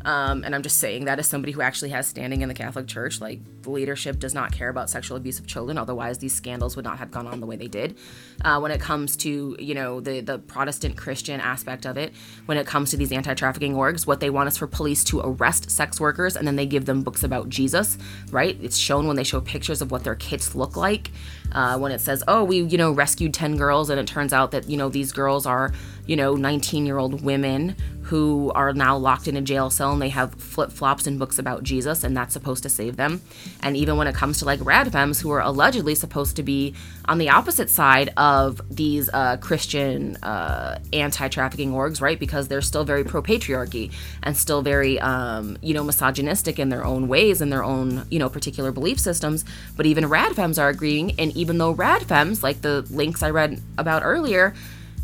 um, 0.05 0.45
and 0.45 0.55
I'm 0.55 0.63
just 0.63 0.79
saying 0.79 1.05
that 1.05 1.19
as 1.19 1.29
somebody 1.29 1.53
who 1.53 1.61
actually 1.61 1.91
has 1.91 2.07
standing 2.07 2.43
in 2.43 2.49
the 2.49 2.55
Catholic 2.55 2.87
Church. 2.87 3.21
Like, 3.21 3.41
the 3.63 3.71
leadership 3.71 4.19
does 4.19 4.35
not 4.35 4.53
care 4.53 4.69
about 4.69 4.89
sexual 4.89 5.17
abuse 5.17 5.39
of 5.39 5.47
children. 5.47 5.77
Otherwise, 5.77 6.19
these 6.19 6.35
scandals 6.35 6.77
would 6.77 6.85
not 6.85 6.99
have 6.99 7.11
gone 7.11 7.27
on 7.27 7.41
the 7.41 7.47
way 7.47 7.57
they 7.57 7.69
did. 7.69 7.97
Uh, 8.45 8.59
when 8.59 8.73
it 8.73 8.81
comes 8.81 9.17
to, 9.19 9.57
you 9.59 9.75
know, 9.75 10.01
the, 10.01 10.21
the 10.21 10.39
Protestant 10.39 10.97
Christian 10.97 11.41
aspect 11.41 11.85
of 11.85 11.97
it, 11.97 12.13
when 12.47 12.57
it 12.57 12.67
comes 12.67 12.91
to 12.91 12.97
these 12.97 13.13
anti 13.13 13.35
trafficking 13.35 13.75
orgs, 13.75 14.07
what 14.07 14.21
they 14.21 14.31
want 14.31 14.49
is 14.49 14.57
for 14.57 14.67
police 14.67 15.05
to 15.05 15.21
arrest 15.21 15.71
sex 15.71 16.01
workers 16.01 16.37
and 16.37 16.47
then 16.47 16.57
they 16.57 16.67
give 16.67 16.87
them 16.87 17.03
books 17.03 17.23
about 17.23 17.49
Jesus, 17.49 17.99
right? 18.31 18.57
It's 18.63 18.77
shown 18.77 19.07
when 19.07 19.17
they 19.17 19.25
show 19.25 19.41
pictures 19.41 19.83
of 19.83 19.91
what 19.91 20.05
their 20.05 20.15
kits 20.15 20.55
look 20.55 20.77
like. 20.77 21.11
Uh, 21.53 21.77
when 21.77 21.91
it 21.91 22.01
says, 22.01 22.23
oh, 22.29 22.45
we, 22.45 22.61
you 22.63 22.79
know, 22.79 22.93
rescued 22.93 23.35
10 23.35 23.57
girls, 23.57 23.91
and 23.91 23.99
it 23.99 24.07
turns 24.07 24.33
out 24.33 24.53
that, 24.53 24.71
you 24.71 24.77
know, 24.77 24.89
these 24.89 25.11
girls 25.11 25.47
are, 25.47 25.73
you 26.11 26.17
know, 26.17 26.35
19 26.35 26.87
year 26.87 26.99
old 26.99 27.23
women 27.23 27.77
who 28.03 28.51
are 28.57 28.73
now 28.73 28.97
locked 28.97 29.29
in 29.29 29.37
a 29.37 29.41
jail 29.41 29.71
cell 29.71 29.93
and 29.93 30.03
they 30.03 30.09
have 30.09 30.35
flip 30.35 30.73
flops 30.73 31.07
and 31.07 31.21
books 31.21 31.39
about 31.39 31.63
Jesus, 31.63 32.03
and 32.03 32.17
that's 32.17 32.33
supposed 32.33 32.65
to 32.65 32.69
save 32.69 32.97
them. 32.97 33.23
And 33.63 33.77
even 33.77 33.97
when 33.97 34.09
it 34.09 34.15
comes 34.17 34.41
to 34.41 34.45
like 34.45 34.59
radfems, 34.59 35.23
who 35.23 35.31
are 35.31 35.41
allegedly 35.41 35.95
supposed 35.95 36.35
to 36.35 36.43
be 36.43 36.75
on 37.05 37.19
the 37.19 37.29
opposite 37.29 37.71
side 37.71 38.13
of 38.17 38.61
these 38.69 39.09
uh, 39.11 39.37
Christian 39.37 40.17
uh, 40.17 40.81
anti 40.93 41.29
trafficking 41.29 41.71
orgs, 41.71 42.01
right? 42.01 42.19
Because 42.19 42.49
they're 42.49 42.61
still 42.61 42.83
very 42.83 43.05
pro 43.05 43.23
patriarchy 43.23 43.93
and 44.25 44.37
still 44.37 44.63
very, 44.63 44.99
um, 44.99 45.59
you 45.63 45.75
know, 45.75 45.85
misogynistic 45.85 46.59
in 46.59 46.71
their 46.71 46.85
own 46.85 47.07
ways 47.07 47.41
and 47.41 47.53
their 47.53 47.63
own, 47.63 48.05
you 48.11 48.19
know, 48.19 48.29
particular 48.29 48.73
belief 48.73 48.99
systems. 48.99 49.45
But 49.77 49.87
even 49.87 50.03
radfems 50.03 50.61
are 50.61 50.71
agreeing, 50.71 51.13
and 51.21 51.31
even 51.37 51.59
though 51.59 51.73
radfems, 51.73 52.43
like 52.43 52.63
the 52.63 52.85
links 52.91 53.23
I 53.23 53.31
read 53.31 53.61
about 53.79 54.03
earlier, 54.05 54.55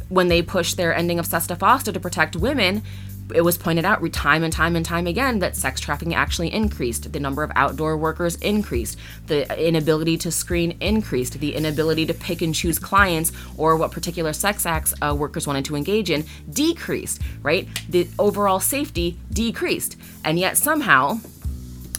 when 0.09 0.29
they 0.29 0.43
pushed 0.43 0.77
their 0.77 0.95
ending 0.95 1.19
of 1.19 1.27
SESTA 1.27 1.57
FOSTA 1.57 1.93
to 1.93 2.01
protect 2.01 2.37
women, 2.37 2.83
it 3.35 3.41
was 3.41 3.59
pointed 3.59 3.85
out 3.85 4.01
time 4.13 4.45
and 4.45 4.53
time 4.53 4.77
and 4.77 4.85
time 4.85 5.07
again 5.07 5.41
that 5.41 5.57
sex 5.57 5.81
trafficking 5.81 6.15
actually 6.15 6.53
increased. 6.53 7.13
The 7.13 7.21
number 7.21 7.43
of 7.43 7.51
outdoor 7.57 7.97
workers 7.97 8.37
increased. 8.37 8.99
The 9.27 9.67
inability 9.67 10.17
to 10.19 10.31
screen 10.31 10.77
increased. 10.81 11.41
The 11.41 11.55
inability 11.55 12.07
to 12.07 12.15
pick 12.15 12.41
and 12.43 12.55
choose 12.55 12.79
clients 12.79 13.33
or 13.57 13.77
what 13.77 13.91
particular 13.91 14.33
sex 14.33 14.65
acts 14.65 14.95
uh, 15.03 15.15
workers 15.19 15.47
wanted 15.47 15.65
to 15.67 15.77
engage 15.77 16.11
in 16.11 16.25
decreased, 16.51 17.21
right? 17.43 17.69
The 17.89 18.09
overall 18.19 18.61
safety 18.61 19.19
decreased. 19.33 19.97
And 20.25 20.39
yet 20.39 20.57
somehow, 20.57 21.19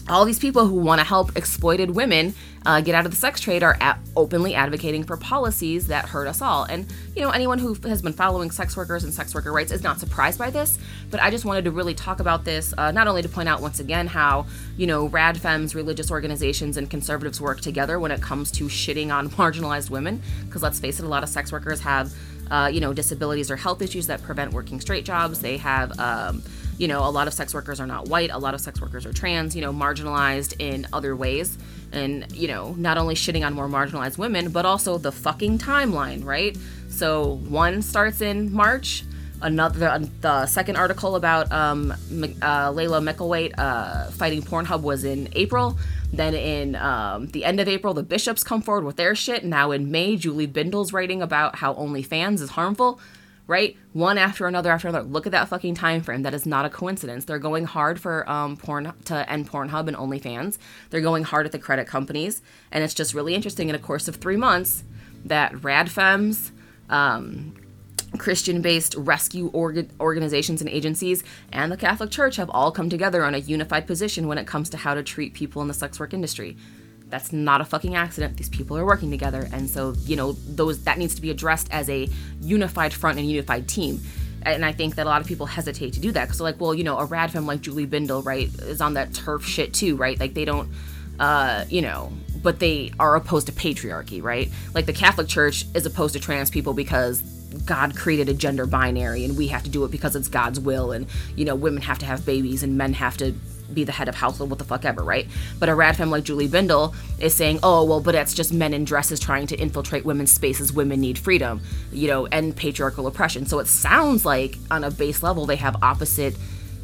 all 0.08 0.24
these 0.24 0.38
people 0.38 0.66
who 0.66 0.76
want 0.76 1.00
to 1.00 1.06
help 1.06 1.36
exploited 1.36 1.90
women 1.90 2.34
uh, 2.68 2.82
get 2.82 2.94
out 2.94 3.06
of 3.06 3.10
the 3.10 3.16
sex 3.16 3.40
trade 3.40 3.62
are 3.62 3.78
at 3.80 3.98
openly 4.14 4.54
advocating 4.54 5.02
for 5.02 5.16
policies 5.16 5.86
that 5.86 6.04
hurt 6.04 6.28
us 6.28 6.42
all. 6.42 6.64
And, 6.64 6.86
you 7.16 7.22
know, 7.22 7.30
anyone 7.30 7.58
who 7.58 7.72
has 7.88 8.02
been 8.02 8.12
following 8.12 8.50
sex 8.50 8.76
workers 8.76 9.04
and 9.04 9.14
sex 9.14 9.34
worker 9.34 9.50
rights 9.50 9.72
is 9.72 9.82
not 9.82 9.98
surprised 9.98 10.38
by 10.38 10.50
this. 10.50 10.78
But 11.10 11.22
I 11.22 11.30
just 11.30 11.46
wanted 11.46 11.64
to 11.64 11.70
really 11.70 11.94
talk 11.94 12.20
about 12.20 12.44
this, 12.44 12.74
uh, 12.76 12.92
not 12.92 13.08
only 13.08 13.22
to 13.22 13.28
point 13.28 13.48
out 13.48 13.62
once 13.62 13.80
again 13.80 14.06
how, 14.06 14.44
you 14.76 14.86
know, 14.86 15.08
radfems, 15.08 15.74
religious 15.74 16.10
organizations, 16.10 16.76
and 16.76 16.90
conservatives 16.90 17.40
work 17.40 17.62
together 17.62 17.98
when 17.98 18.10
it 18.10 18.20
comes 18.20 18.50
to 18.52 18.64
shitting 18.64 19.10
on 19.10 19.30
marginalized 19.40 19.88
women. 19.88 20.20
Because 20.44 20.62
let's 20.62 20.78
face 20.78 21.00
it, 21.00 21.06
a 21.06 21.08
lot 21.08 21.22
of 21.22 21.30
sex 21.30 21.50
workers 21.50 21.80
have, 21.80 22.12
uh, 22.50 22.68
you 22.70 22.80
know, 22.80 22.92
disabilities 22.92 23.50
or 23.50 23.56
health 23.56 23.80
issues 23.80 24.08
that 24.08 24.22
prevent 24.22 24.52
working 24.52 24.78
straight 24.82 25.06
jobs. 25.06 25.40
They 25.40 25.56
have, 25.56 25.98
um, 25.98 26.42
you 26.76 26.86
know, 26.86 27.00
a 27.00 27.08
lot 27.08 27.28
of 27.28 27.32
sex 27.32 27.54
workers 27.54 27.80
are 27.80 27.86
not 27.86 28.08
white, 28.08 28.30
a 28.30 28.38
lot 28.38 28.52
of 28.52 28.60
sex 28.60 28.78
workers 28.78 29.06
are 29.06 29.12
trans, 29.14 29.56
you 29.56 29.62
know, 29.62 29.72
marginalized 29.72 30.54
in 30.58 30.86
other 30.92 31.16
ways. 31.16 31.56
And, 31.92 32.30
you 32.32 32.48
know, 32.48 32.74
not 32.76 32.98
only 32.98 33.14
shitting 33.14 33.46
on 33.46 33.54
more 33.54 33.68
marginalized 33.68 34.18
women, 34.18 34.50
but 34.50 34.66
also 34.66 34.98
the 34.98 35.12
fucking 35.12 35.58
timeline, 35.58 36.24
right? 36.24 36.56
So 36.88 37.40
one 37.48 37.80
starts 37.82 38.20
in 38.20 38.52
March, 38.52 39.04
another 39.40 40.00
the 40.20 40.46
second 40.46 40.76
article 40.76 41.16
about 41.16 41.50
um, 41.52 41.92
uh, 41.92 42.72
Layla 42.72 43.00
Mickelwait 43.02 43.54
uh, 43.56 44.10
fighting 44.10 44.42
Pornhub 44.42 44.82
was 44.82 45.04
in 45.04 45.28
April. 45.32 45.78
Then 46.12 46.34
in 46.34 46.74
um, 46.76 47.28
the 47.28 47.44
end 47.44 47.60
of 47.60 47.68
April, 47.68 47.94
the 47.94 48.02
bishops 48.02 48.42
come 48.42 48.62
forward 48.62 48.84
with 48.84 48.96
their 48.96 49.14
shit. 49.14 49.44
Now 49.44 49.70
in 49.70 49.90
May, 49.90 50.16
Julie 50.16 50.48
Bindel's 50.48 50.92
writing 50.92 51.22
about 51.22 51.56
how 51.56 51.74
OnlyFans 51.74 52.40
is 52.40 52.50
harmful 52.50 53.00
right? 53.48 53.76
One 53.94 54.18
after 54.18 54.46
another 54.46 54.70
after 54.70 54.86
another. 54.86 55.08
Look 55.08 55.26
at 55.26 55.32
that 55.32 55.48
fucking 55.48 55.74
time 55.74 56.02
frame. 56.02 56.22
That 56.22 56.34
is 56.34 56.46
not 56.46 56.64
a 56.64 56.70
coincidence. 56.70 57.24
They're 57.24 57.38
going 57.40 57.64
hard 57.64 57.98
for 57.98 58.28
um, 58.30 58.56
porn 58.56 58.92
to 59.06 59.28
end 59.28 59.50
Pornhub 59.50 59.88
and 59.88 59.96
OnlyFans. 59.96 60.58
They're 60.90 61.00
going 61.00 61.24
hard 61.24 61.46
at 61.46 61.52
the 61.52 61.58
credit 61.58 61.88
companies, 61.88 62.42
and 62.70 62.84
it's 62.84 62.94
just 62.94 63.14
really 63.14 63.34
interesting 63.34 63.68
in 63.68 63.74
a 63.74 63.78
course 63.78 64.06
of 64.06 64.16
three 64.16 64.36
months 64.36 64.84
that 65.24 65.52
Radfems, 65.54 66.50
um, 66.90 67.54
Christian-based 68.18 68.94
rescue 68.96 69.48
org- 69.48 69.90
organizations 69.98 70.60
and 70.60 70.68
agencies, 70.68 71.24
and 71.50 71.72
the 71.72 71.76
Catholic 71.76 72.10
Church 72.10 72.36
have 72.36 72.50
all 72.50 72.70
come 72.70 72.90
together 72.90 73.24
on 73.24 73.34
a 73.34 73.38
unified 73.38 73.86
position 73.86 74.28
when 74.28 74.38
it 74.38 74.46
comes 74.46 74.68
to 74.70 74.76
how 74.76 74.94
to 74.94 75.02
treat 75.02 75.32
people 75.32 75.62
in 75.62 75.68
the 75.68 75.74
sex 75.74 75.98
work 75.98 76.12
industry 76.12 76.56
that's 77.10 77.32
not 77.32 77.60
a 77.60 77.64
fucking 77.64 77.94
accident. 77.94 78.36
These 78.36 78.48
people 78.48 78.76
are 78.76 78.84
working 78.84 79.10
together, 79.10 79.48
and 79.52 79.68
so 79.68 79.94
you 80.04 80.16
know 80.16 80.32
those 80.32 80.84
that 80.84 80.98
needs 80.98 81.14
to 81.14 81.22
be 81.22 81.30
addressed 81.30 81.68
as 81.70 81.88
a 81.88 82.08
unified 82.40 82.92
front 82.92 83.18
and 83.18 83.28
unified 83.28 83.68
team. 83.68 84.00
And 84.42 84.64
I 84.64 84.72
think 84.72 84.94
that 84.94 85.06
a 85.06 85.08
lot 85.08 85.20
of 85.20 85.26
people 85.26 85.46
hesitate 85.46 85.94
to 85.94 86.00
do 86.00 86.12
that 86.12 86.26
because 86.26 86.40
like, 86.40 86.60
well, 86.60 86.74
you 86.74 86.84
know, 86.84 86.98
a 86.98 87.06
radfem 87.06 87.46
like 87.46 87.60
Julie 87.60 87.86
Bindel, 87.86 88.24
right, 88.24 88.48
is 88.62 88.80
on 88.80 88.94
that 88.94 89.12
turf 89.12 89.44
shit 89.44 89.74
too, 89.74 89.96
right? 89.96 90.18
Like 90.18 90.34
they 90.34 90.44
don't, 90.44 90.70
uh, 91.18 91.64
you 91.68 91.82
know, 91.82 92.12
but 92.40 92.60
they 92.60 92.92
are 93.00 93.16
opposed 93.16 93.48
to 93.48 93.52
patriarchy, 93.52 94.22
right? 94.22 94.48
Like 94.74 94.86
the 94.86 94.92
Catholic 94.92 95.26
Church 95.26 95.64
is 95.74 95.84
opposed 95.86 96.14
to 96.14 96.20
trans 96.20 96.50
people 96.50 96.72
because 96.72 97.20
God 97.64 97.96
created 97.96 98.28
a 98.28 98.34
gender 98.34 98.66
binary 98.66 99.24
and 99.24 99.36
we 99.36 99.48
have 99.48 99.62
to 99.64 99.70
do 99.70 99.84
it 99.84 99.90
because 99.90 100.14
it's 100.14 100.28
God's 100.28 100.60
will 100.60 100.92
and 100.92 101.06
you 101.34 101.44
know 101.44 101.54
women 101.54 101.82
have 101.82 101.98
to 102.00 102.06
have 102.06 102.24
babies 102.24 102.62
and 102.62 102.76
men 102.76 102.92
have 102.92 103.16
to 103.18 103.34
be 103.72 103.84
the 103.84 103.92
head 103.92 104.08
of 104.08 104.14
household, 104.14 104.50
what 104.50 104.58
the 104.58 104.64
fuck 104.64 104.84
ever, 104.84 105.02
right? 105.02 105.26
But 105.58 105.68
a 105.68 105.72
radfem 105.72 106.10
like 106.10 106.24
Julie 106.24 106.48
Bindel 106.48 106.94
is 107.18 107.34
saying, 107.34 107.60
oh, 107.62 107.84
well, 107.84 108.00
but 108.00 108.12
that's 108.12 108.34
just 108.34 108.52
men 108.52 108.74
in 108.74 108.84
dresses 108.84 109.20
trying 109.20 109.46
to 109.48 109.56
infiltrate 109.56 110.04
women's 110.04 110.32
spaces. 110.32 110.72
Women 110.72 111.00
need 111.00 111.18
freedom, 111.18 111.60
you 111.92 112.08
know, 112.08 112.26
and 112.26 112.56
patriarchal 112.56 113.06
oppression. 113.06 113.46
So 113.46 113.58
it 113.58 113.66
sounds 113.66 114.24
like 114.24 114.56
on 114.70 114.84
a 114.84 114.90
base 114.90 115.22
level 115.22 115.46
they 115.46 115.56
have 115.56 115.82
opposite 115.82 116.36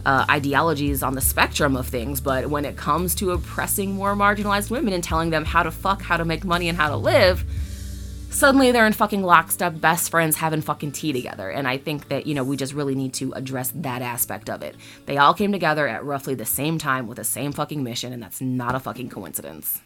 uh, 0.07 0.27
ideologies 0.31 1.03
on 1.03 1.15
the 1.15 1.21
spectrum 1.21 1.77
of 1.77 1.87
things, 1.87 2.21
but 2.21 2.47
when 2.47 2.65
it 2.65 2.77
comes 2.77 3.15
to 3.17 3.31
oppressing 3.31 3.95
more 3.95 4.15
marginalized 4.15 4.71
women 4.71 4.93
and 4.93 5.03
telling 5.03 5.31
them 5.31 5.45
how 5.45 5.63
to 5.63 5.71
fuck, 5.71 6.03
how 6.03 6.17
to 6.17 6.25
make 6.25 6.45
money, 6.45 6.69
and 6.69 6.77
how 6.77 6.91
to 6.91 6.97
live, 6.97 7.45
suddenly 8.35 8.73
they're 8.73 8.87
in 8.87 8.93
fucking 8.93 9.23
lockstep, 9.23 9.81
best 9.81 10.11
friends 10.11 10.37
having 10.37 10.61
fucking 10.61 10.93
tea 10.93 11.13
together. 11.13 11.49
And 11.49 11.67
I 11.67 11.79
think 11.79 12.09
that, 12.09 12.27
you 12.27 12.35
know, 12.35 12.45
we 12.45 12.57
just 12.57 12.75
really 12.75 12.95
need 12.95 13.15
to 13.15 13.33
address 13.33 13.73
that 13.75 14.03
aspect 14.03 14.51
of 14.51 14.63
it. 14.63 14.77
They 15.07 15.17
all 15.17 15.33
came 15.33 15.53
together 15.53 15.89
at 15.89 16.05
roughly 16.05 16.35
the 16.35 16.45
same 16.45 16.79
time 16.79 17.07
with 17.07 17.17
the 17.17 17.25
same 17.25 17.53
fucking 17.53 17.83
mission, 17.83 18.13
and 18.13 18.23
that's 18.23 18.41
not 18.41 18.75
a 18.75 18.81
fucking 18.81 19.09
coincidence. 19.09 19.81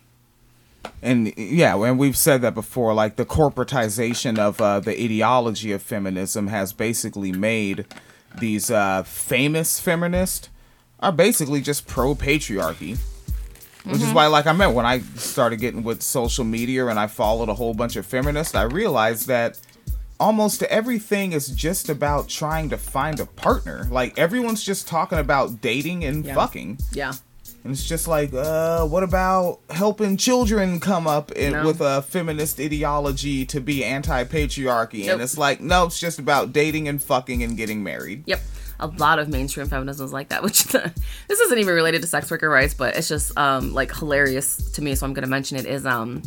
and 1.02 1.36
yeah, 1.36 1.76
and 1.76 1.98
we've 1.98 2.16
said 2.16 2.42
that 2.42 2.54
before. 2.54 2.94
Like 2.94 3.16
the 3.16 3.26
corporatization 3.26 4.38
of 4.38 4.60
uh, 4.60 4.80
the 4.80 4.92
ideology 4.92 5.72
of 5.72 5.82
feminism 5.82 6.48
has 6.48 6.72
basically 6.72 7.32
made 7.32 7.86
these 8.38 8.70
uh, 8.70 9.02
famous 9.02 9.80
feminists 9.80 10.48
are 11.00 11.12
basically 11.12 11.60
just 11.60 11.86
pro 11.86 12.14
patriarchy. 12.14 12.98
Which 13.92 14.02
is 14.02 14.12
why, 14.12 14.26
like 14.26 14.46
I 14.46 14.52
meant, 14.52 14.74
when 14.74 14.86
I 14.86 15.00
started 15.16 15.60
getting 15.60 15.82
with 15.82 16.02
social 16.02 16.44
media 16.44 16.86
and 16.86 16.98
I 16.98 17.06
followed 17.06 17.48
a 17.48 17.54
whole 17.54 17.74
bunch 17.74 17.96
of 17.96 18.04
feminists, 18.06 18.54
I 18.54 18.62
realized 18.62 19.26
that 19.28 19.58
almost 20.20 20.62
everything 20.64 21.32
is 21.32 21.48
just 21.48 21.88
about 21.88 22.28
trying 22.28 22.68
to 22.70 22.76
find 22.76 23.20
a 23.20 23.26
partner. 23.26 23.86
Like 23.90 24.18
everyone's 24.18 24.62
just 24.64 24.88
talking 24.88 25.18
about 25.18 25.60
dating 25.60 26.04
and 26.04 26.24
Yeah. 26.24 26.34
fucking. 26.34 26.78
Yeah. 26.92 27.12
And 27.64 27.72
it's 27.72 27.84
just 27.86 28.06
like, 28.08 28.32
uh, 28.34 28.84
what 28.86 29.02
about 29.02 29.60
helping 29.70 30.16
children 30.16 30.80
come 30.80 31.06
up 31.06 31.32
in, 31.32 31.52
No. 31.52 31.66
with 31.66 31.80
a 31.80 32.02
feminist 32.02 32.60
ideology 32.60 33.44
to 33.46 33.60
be 33.60 33.84
anti-patriarchy? 33.84 35.04
Nope. 35.06 35.14
And 35.14 35.22
it's 35.22 35.36
like, 35.38 35.60
no, 35.60 35.84
it's 35.84 35.98
just 35.98 36.18
about 36.18 36.52
dating 36.52 36.88
and 36.88 37.02
fucking 37.02 37.42
and 37.42 37.56
getting 37.56 37.82
married. 37.82 38.24
Yep. 38.26 38.40
A 38.80 38.86
lot 38.86 39.18
of 39.18 39.28
mainstream 39.28 39.66
feminism 39.66 40.06
is 40.06 40.12
like 40.12 40.28
that, 40.28 40.42
which 40.44 40.64
this 40.64 41.40
isn't 41.40 41.58
even 41.58 41.74
related 41.74 42.02
to 42.02 42.08
sex 42.08 42.30
worker 42.30 42.48
rights, 42.48 42.74
but 42.74 42.96
it's 42.96 43.08
just 43.08 43.36
um 43.38 43.72
like 43.74 43.94
hilarious 43.94 44.70
to 44.72 44.82
me, 44.82 44.94
so 44.94 45.06
I'm 45.06 45.12
gonna 45.12 45.26
mention 45.26 45.56
it 45.56 45.66
is 45.66 45.86
um 45.86 46.22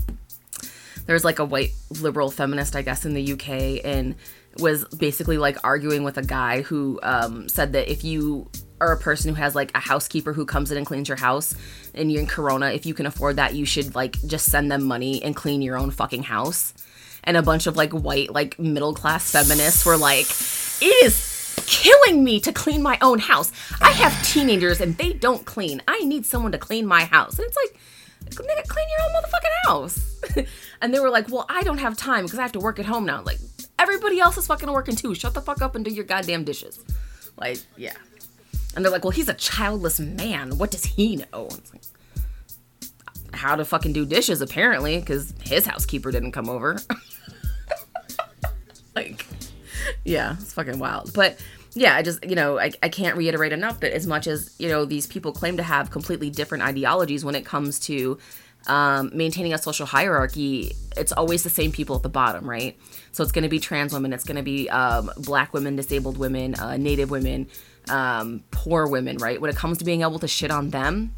there's 1.06 1.24
like 1.26 1.40
a 1.40 1.46
white 1.46 1.72
liberal 2.00 2.30
feminist, 2.30 2.76
I 2.76 2.82
guess, 2.82 3.06
in 3.06 3.14
the 3.14 3.34
UK 3.34 3.84
and 3.84 4.16
was 4.58 4.86
basically 4.86 5.38
like 5.38 5.58
arguing 5.64 6.04
with 6.04 6.18
a 6.18 6.22
guy 6.22 6.62
who 6.62 7.00
um 7.04 7.48
said 7.48 7.74
that 7.74 7.90
if 7.92 8.04
you 8.04 8.50
are 8.82 8.92
a 8.92 8.98
person 8.98 9.30
who 9.30 9.36
has 9.36 9.56
like 9.56 9.72
a 9.76 9.80
housekeeper 9.80 10.34
who 10.34 10.46
comes 10.46 10.72
in 10.72 10.78
and 10.78 10.86
cleans 10.86 11.08
your 11.08 11.18
house 11.18 11.56
and 11.94 12.12
you're 12.12 12.22
in 12.22 12.28
corona, 12.28 12.72
if 12.72 12.86
you 12.86 12.94
can 12.94 13.06
afford 13.06 13.36
that, 13.36 13.54
you 13.54 13.64
should 13.64 13.96
like 13.96 14.22
just 14.26 14.48
send 14.48 14.72
them 14.72 14.84
money 14.84 15.24
and 15.24 15.36
clean 15.36 15.62
your 15.62 15.78
own 15.78 15.92
fucking 15.92 16.24
house. 16.24 16.74
And 17.24 17.38
a 17.38 17.44
bunch 17.44 17.68
of 17.68 17.78
like 17.78 17.92
white, 17.92 18.34
like 18.34 18.58
middle 18.58 18.96
class 18.96 19.32
feminists 19.32 19.86
were 19.86 19.98
like, 19.98 20.26
it 20.82 21.06
is 21.06 21.31
killing 21.66 22.24
me 22.24 22.40
to 22.42 22.52
clean 22.52 22.82
my 22.82 22.98
own 23.02 23.20
house. 23.20 23.52
I 23.82 23.92
have 23.92 24.26
teenagers 24.26 24.82
and 24.82 24.98
they 24.98 25.14
don't 25.14 25.46
clean. 25.46 25.82
I 25.88 26.00
need 26.00 26.26
someone 26.26 26.52
to 26.52 26.58
clean 26.58 26.86
my 26.86 27.06
house. 27.06 27.38
And 27.38 27.48
it's 27.48 27.58
like, 27.58 27.80
nigga, 28.30 28.68
clean 28.68 28.86
your 28.90 29.08
own 29.08 29.22
motherfucking 29.22 29.68
house. 29.68 30.48
and 30.82 30.94
they 30.94 31.00
were 31.00 31.10
like, 31.10 31.30
well, 31.30 31.46
I 31.50 31.64
don't 31.64 31.80
have 31.80 31.98
time 31.98 32.26
because 32.26 32.40
I 32.40 32.42
have 32.44 32.52
to 32.54 32.60
work 32.60 32.80
at 32.80 32.86
home 32.86 33.06
now. 33.06 33.22
Like, 33.22 33.40
everybody 33.80 34.20
else 34.20 34.38
is 34.38 34.48
fucking 34.48 34.72
working 34.72 34.96
too. 34.96 35.16
Shut 35.16 35.34
the 35.34 35.42
fuck 35.42 35.62
up 35.62 35.76
and 35.76 35.84
do 35.84 35.92
your 35.92 36.06
goddamn 36.06 36.44
dishes. 36.44 36.84
Like, 37.38 37.60
yeah. 37.78 37.94
And 38.76 38.86
they're 38.86 38.92
like, 38.92 39.04
well, 39.04 39.12
he's 39.12 39.30
a 39.30 39.34
childless 39.34 40.00
man. 40.00 40.58
What 40.58 40.72
does 40.72 40.86
he 40.86 41.18
know? 41.18 41.50
Like, 41.74 41.82
how 43.34 43.56
to 43.56 43.66
fucking 43.66 43.94
do 43.94 44.06
dishes, 44.06 44.42
apparently, 44.42 45.00
because 45.00 45.34
his 45.44 45.66
housekeeper 45.66 46.12
didn't 46.12 46.32
come 46.32 46.50
over. 46.50 46.78
yeah, 50.04 50.36
it's 50.40 50.54
fucking 50.54 50.80
wild. 50.80 51.14
But 51.14 51.40
yeah, 51.74 51.96
I 51.96 52.02
just, 52.02 52.24
you 52.28 52.36
know, 52.36 52.60
I, 52.60 52.72
I 52.84 52.90
can't 52.90 53.16
reiterate 53.16 53.54
enough 53.54 53.80
that 53.80 53.94
as 53.94 54.06
much 54.06 54.28
as, 54.28 54.56
you 54.60 54.68
know, 54.68 54.86
these 54.86 55.08
people 55.08 55.32
claim 55.32 55.58
to 55.58 55.64
have 55.64 55.92
completely 55.92 56.30
different 56.30 56.64
ideologies 56.64 57.24
when 57.24 57.36
it 57.36 57.46
comes 57.46 57.80
to 57.82 58.18
um, 58.68 59.12
maintaining 59.14 59.54
a 59.54 59.58
social 59.58 59.86
hierarchy, 59.86 60.74
it's 60.98 61.12
always 61.12 61.44
the 61.44 61.50
same 61.50 61.72
people 61.72 61.96
at 61.96 62.04
the 62.04 62.10
bottom, 62.10 62.48
right? 62.50 62.78
So 63.12 63.24
it's 63.24 63.32
going 63.32 63.44
to 63.44 63.50
be 63.50 63.60
trans 63.60 63.94
women, 63.94 64.14
it's 64.14 64.24
going 64.24 64.38
to 64.38 64.44
be 64.44 64.70
um, 64.70 65.12
black 65.18 65.54
women, 65.54 65.76
disabled 65.76 66.18
women, 66.18 66.56
uh, 66.56 66.78
native 66.78 67.10
women, 67.10 67.48
um, 67.90 68.44
poor 68.52 68.88
women, 68.88 69.18
right? 69.18 69.42
When 69.42 69.50
it 69.50 69.56
comes 69.56 69.78
to 69.80 69.86
being 69.86 70.02
able 70.02 70.20
to 70.20 70.28
shit 70.28 70.52
on 70.52 70.70
them, 70.70 71.14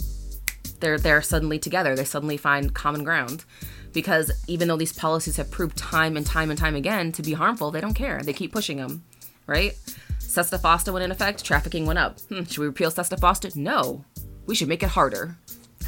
they're 0.84 1.00
they're 1.00 1.22
suddenly 1.22 1.58
together. 1.60 1.96
They 1.96 2.04
suddenly 2.06 2.38
find 2.38 2.74
common 2.74 3.04
ground 3.04 3.46
because 3.94 4.32
even 4.48 4.68
though 4.68 4.78
these 4.78 4.94
policies 4.94 5.38
have 5.38 5.50
proved 5.50 5.78
time 5.78 6.18
and 6.18 6.26
time 6.26 6.50
and 6.50 6.60
time 6.60 6.76
again 6.76 7.12
to 7.14 7.22
be 7.24 7.34
harmful, 7.34 7.72
they 7.72 7.82
don't 7.82 7.94
care. 7.94 8.22
They 8.22 8.34
keep 8.34 8.52
pushing 8.52 8.78
them, 8.78 9.04
right? 9.48 9.74
Sesta 10.20 10.58
Fosta 10.58 10.92
went 10.92 11.06
in 11.06 11.12
effect, 11.12 11.44
trafficking 11.46 11.86
went 11.86 12.00
up. 12.00 12.20
Hmm, 12.22 12.44
should 12.44 12.58
we 12.60 12.66
repeal 12.66 12.90
Sesta 12.92 13.18
Fosta? 13.18 13.56
No, 13.56 14.04
we 14.46 14.56
should 14.56 14.68
make 14.68 14.84
it 14.84 14.90
harder. 14.90 15.38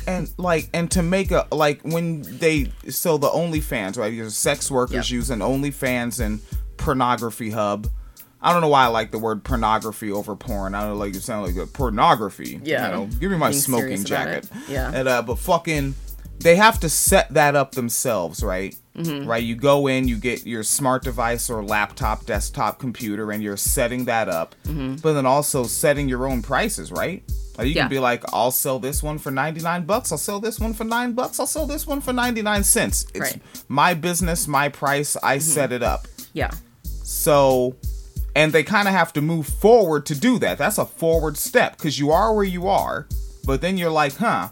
and 0.08 0.32
like 0.38 0.70
and 0.74 0.92
to 0.92 1.02
make 1.02 1.32
a 1.32 1.48
like 1.52 1.82
when 1.82 2.22
they 2.40 2.72
so 2.90 3.18
the 3.18 3.28
OnlyFans 3.30 3.98
right 3.98 4.14
your 4.14 4.30
sex 4.30 4.70
workers 4.70 5.10
Yep. 5.10 5.16
using 5.20 5.40
OnlyFans 5.40 6.20
and 6.24 6.40
pornography 6.78 7.50
hub 7.52 7.88
I 8.46 8.54
don't 8.54 8.62
know 8.62 8.68
why 8.70 8.84
I 8.84 8.88
like 8.88 9.10
the 9.12 9.18
word 9.20 9.44
pornography 9.44 10.12
over 10.12 10.36
porn. 10.36 10.76
I 10.76 10.82
don't 10.82 10.92
know, 10.92 10.96
like 10.98 11.16
it 11.16 11.22
sound 11.22 11.48
like 11.48 11.56
a 11.58 11.66
pornography. 11.68 12.62
Yeah. 12.64 12.88
You 12.88 12.94
know, 12.94 13.06
give 13.20 13.32
me 13.32 13.38
my 13.38 13.50
Being 13.50 13.62
smoking 13.62 14.04
jacket. 14.06 14.48
Yeah. 14.70 14.92
And 14.94 15.08
uh, 15.08 15.22
but 15.24 15.40
fucking, 15.40 15.96
they 16.40 16.56
have 16.56 16.80
to 16.82 16.90
set 16.90 17.34
that 17.34 17.56
up 17.56 17.72
themselves, 17.72 18.44
right? 18.44 18.76
Mm-hmm. 18.96 19.28
Right. 19.28 19.44
You 19.44 19.56
go 19.56 19.88
in, 19.88 20.08
you 20.08 20.18
get 20.18 20.46
your 20.46 20.64
smart 20.64 21.04
device 21.04 21.50
or 21.50 21.64
laptop, 21.64 22.26
desktop 22.26 22.80
computer, 22.80 23.32
and 23.32 23.42
you're 23.44 23.58
setting 23.58 24.06
that 24.06 24.30
up. 24.30 24.54
Mm-hmm. 24.66 24.98
But 25.02 25.14
then 25.14 25.26
also 25.26 25.64
setting 25.66 26.08
your 26.08 26.28
own 26.28 26.42
prices, 26.42 26.92
right? 26.92 27.24
Like 27.58 27.68
you 27.68 27.74
Yeah. 27.74 27.84
can 27.84 27.90
be 27.90 28.00
like, 28.00 28.24
I'll 28.32 28.52
sell 28.52 28.80
this 28.80 29.02
one 29.02 29.18
for 29.18 29.32
ninety 29.32 29.62
nine 29.62 29.86
bucks. 29.86 30.12
I'll 30.12 30.18
sell 30.18 30.40
this 30.40 30.60
one 30.60 30.74
for 30.74 30.84
nine 30.84 31.14
bucks. 31.14 31.40
I'll 31.40 31.48
sell 31.48 31.66
this 31.66 31.88
one 31.88 32.00
for 32.00 32.14
ninety 32.14 32.42
nine 32.44 32.64
cents. 32.64 33.06
It's 33.16 33.20
Right. 33.20 33.42
my 33.68 33.94
business, 33.96 34.48
my 34.48 34.70
price. 34.70 35.18
I 35.24 35.40
set 35.40 35.72
it 35.72 35.82
up. 35.82 36.08
Yeah, 36.34 36.52
So, 37.04 37.76
and 38.36 38.52
they 38.52 38.64
kind 38.64 38.88
of 38.88 38.94
have 38.94 39.14
to 39.14 39.22
move 39.22 39.48
forward 39.48 40.06
to 40.08 40.20
do 40.20 40.38
that. 40.40 40.58
That's 40.58 40.78
a 40.78 40.86
forward 40.86 41.38
step 41.38 41.78
because 41.78 41.98
you 41.98 42.12
are 42.12 42.34
where 42.34 42.44
you 42.44 42.68
are, 42.68 43.08
but 43.46 43.62
then 43.62 43.78
you're 43.78 43.90
like, 43.90 44.18
huh, 44.18 44.50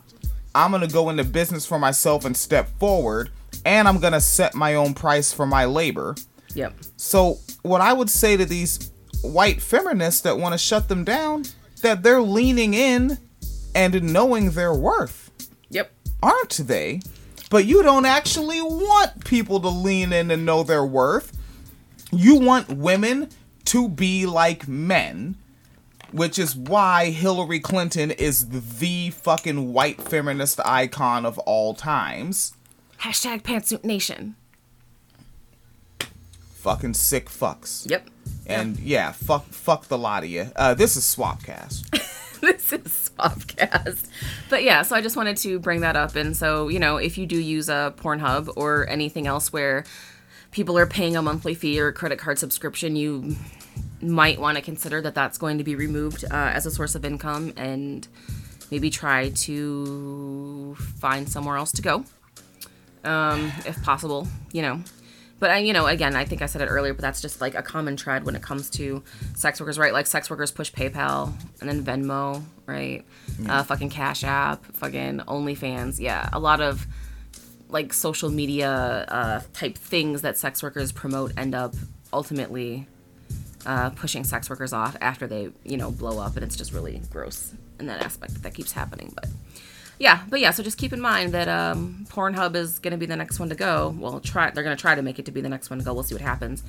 I'm 0.56 0.72
going 0.72 0.88
to 0.88 0.94
go 0.94 1.10
into 1.10 1.24
business 1.24 1.66
for 1.66 1.78
myself 1.78 2.26
and 2.26 2.36
step 2.36 2.70
forward, 2.80 3.30
and 3.66 3.88
I'm 3.88 4.00
going 4.00 4.14
to 4.14 4.22
set 4.22 4.56
my 4.56 4.76
own 4.76 4.94
price 4.94 5.34
for 5.34 5.46
my 5.46 5.66
labor. 5.66 6.16
yep, 6.54 6.74
So, 6.96 7.40
what 7.64 7.82
I 7.82 7.94
would 7.94 8.10
say 8.10 8.38
to 8.38 8.46
these 8.46 8.92
white 9.22 9.62
feminists 9.62 10.22
that 10.22 10.38
want 10.38 10.54
to 10.54 10.58
shut 10.58 10.88
them 10.88 11.04
down, 11.04 11.46
that 11.82 12.04
they're 12.04 12.22
leaning 12.22 12.74
in 12.74 13.18
and 13.76 14.14
knowing 14.14 14.52
their 14.52 14.74
worth 14.74 15.32
yep, 15.70 15.92
aren't 16.22 16.62
they? 16.68 17.02
But 17.50 17.66
you 17.66 17.84
don't 17.84 18.06
actually 18.06 18.62
want 18.62 19.26
people 19.26 19.60
to 19.60 19.68
lean 19.68 20.14
in 20.14 20.32
and 20.32 20.46
know 20.46 20.64
their 20.64 20.86
worth. 20.86 21.38
You 22.12 22.36
want 22.36 22.70
women 22.70 23.30
to 23.66 23.88
be 23.88 24.26
like 24.26 24.68
men, 24.68 25.36
which 26.12 26.38
is 26.38 26.56
why 26.56 27.10
Hillary 27.10 27.60
Clinton 27.60 28.12
is 28.12 28.50
the 28.50 29.10
fucking 29.12 29.74
white 29.74 30.02
feminist 30.02 30.60
icon 30.66 31.26
of 31.26 31.40
all 31.40 31.74
times. 31.74 32.54
hashtag 33.02 33.42
Pantsuit 33.44 33.84
Nation. 33.84 34.36
Fucking 36.56 36.94
sick 36.94 37.30
fucks. 37.30 37.90
Yep. 37.90 38.10
And 38.46 38.80
yeah, 38.80 39.12
fuck 39.12 39.46
fuck 39.48 39.88
the 39.88 39.98
lot 39.98 40.24
of 40.24 40.30
you. 40.30 40.50
Uh, 40.56 40.74
this 40.74 40.96
is 40.96 41.04
Swapcast. 41.04 41.90
this 42.42 42.72
is 42.72 43.12
Swapcast. 43.18 44.08
But 44.50 44.64
yeah, 44.64 44.82
so 44.84 44.96
I 44.96 45.02
just 45.02 45.16
wanted 45.18 45.38
to 45.38 45.60
bring 45.60 45.82
that 45.82 45.96
up. 45.96 46.16
And 46.16 46.36
so, 46.36 46.68
you 46.70 46.80
know, 46.80 46.98
if 46.98 47.18
you 47.18 47.26
do 47.26 47.38
use 47.38 47.68
a 47.70 47.94
Pornhub 47.98 48.52
or 48.56 48.88
anything 48.88 49.28
else 49.28 49.52
where 49.52 49.84
people 50.54 50.78
are 50.78 50.86
paying 50.86 51.18
a 51.18 51.22
monthly 51.22 51.56
fee 51.56 51.80
or 51.80 51.88
a 51.88 51.94
credit 51.94 52.20
card 52.20 52.40
subscription, 52.40 52.96
you 52.96 53.36
might 54.02 54.40
want 54.40 54.56
to 54.58 54.62
consider 54.62 55.02
that 55.02 55.16
that's 55.16 55.38
going 55.38 55.58
to 55.58 55.64
be 55.64 55.76
removed 55.76 56.24
uh, 56.26 56.52
as 56.54 56.66
a 56.66 56.72
source 56.72 56.96
of 56.96 57.04
income 57.04 57.54
and 57.58 58.08
maybe 58.72 58.90
try 58.90 59.30
to 59.30 60.76
find 61.00 61.28
somewhere 61.28 61.58
else 61.58 61.72
to 61.72 61.82
go 61.82 62.06
um, 63.04 63.52
if 63.66 63.82
possible, 63.84 64.28
you 64.52 64.62
know. 64.62 64.82
But 65.40 65.50
I, 65.52 65.58
you 65.58 65.74
know, 65.74 65.88
again, 65.88 66.16
I 66.16 66.24
think 66.24 66.42
I 66.42 66.46
said 66.46 66.62
it 66.62 66.68
earlier, 66.68 66.94
but 66.94 67.02
that's 67.02 67.22
just 67.22 67.42
like 67.42 67.54
a 67.54 67.62
common 67.62 67.98
trend 67.98 68.26
when 68.26 68.36
it 68.36 68.42
comes 68.42 68.70
to 68.72 69.04
sex 69.36 69.60
workers, 69.60 69.78
right? 69.78 69.92
Like 69.92 70.08
sex 70.08 70.30
workers 70.30 70.52
push 70.52 70.72
PayPal 70.72 71.34
and 71.60 71.68
then 71.70 71.84
Venmo, 71.84 72.42
right? 72.66 73.04
Uh, 73.50 73.62
fucking 73.64 73.90
Cash 73.90 74.24
App, 74.24 74.66
fucking 74.78 75.20
OnlyFans. 75.28 76.00
Yeah, 76.00 76.30
a 76.32 76.40
lot 76.40 76.62
of 76.62 76.88
like 77.74 77.92
social 77.92 78.30
media 78.30 78.72
uh, 79.08 79.42
type 79.52 79.78
things 79.78 80.22
that 80.22 80.38
sex 80.38 80.64
workers 80.64 80.92
promote 80.92 81.34
end 81.38 81.56
up 81.56 81.74
ultimately 82.14 82.88
uh, 83.66 83.90
pushing 83.92 84.24
sex 84.24 84.50
workers 84.50 84.74
off 84.74 84.96
after 85.02 85.26
they, 85.28 85.50
you 85.64 85.78
know, 85.78 85.90
blow 85.92 86.20
up, 86.20 86.36
and 86.36 86.44
it's 86.46 86.56
just 86.56 86.72
really 86.72 87.02
gross 87.10 87.54
in 87.80 87.88
that 87.88 88.02
aspect 88.02 88.34
that 88.34 88.44
that 88.44 88.54
keeps 88.54 88.72
happening. 88.74 89.12
But 89.16 89.28
yeah, 90.00 90.22
but 90.30 90.40
yeah, 90.40 90.52
so 90.52 90.64
just 90.64 90.78
keep 90.78 90.94
in 90.94 91.02
mind 91.02 91.34
that 91.34 91.48
um, 91.48 92.06
Pornhub 92.10 92.56
is 92.56 92.80
going 92.80 92.92
to 92.92 92.98
be 92.98 93.06
the 93.06 93.16
next 93.16 93.40
one 93.40 93.50
to 93.50 93.56
go. 93.56 93.96
Well, 93.98 94.20
try 94.20 94.52
they're 94.52 94.64
going 94.64 94.76
to 94.76 94.82
try 94.82 94.96
to 94.96 95.02
make 95.02 95.20
it 95.20 95.26
to 95.26 95.32
be 95.32 95.42
the 95.42 95.50
next 95.50 95.70
one 95.70 95.80
to 95.80 95.86
go. 95.86 95.94
We'll 95.94 96.04
see 96.04 96.16
what 96.16 96.22
happens, 96.22 96.64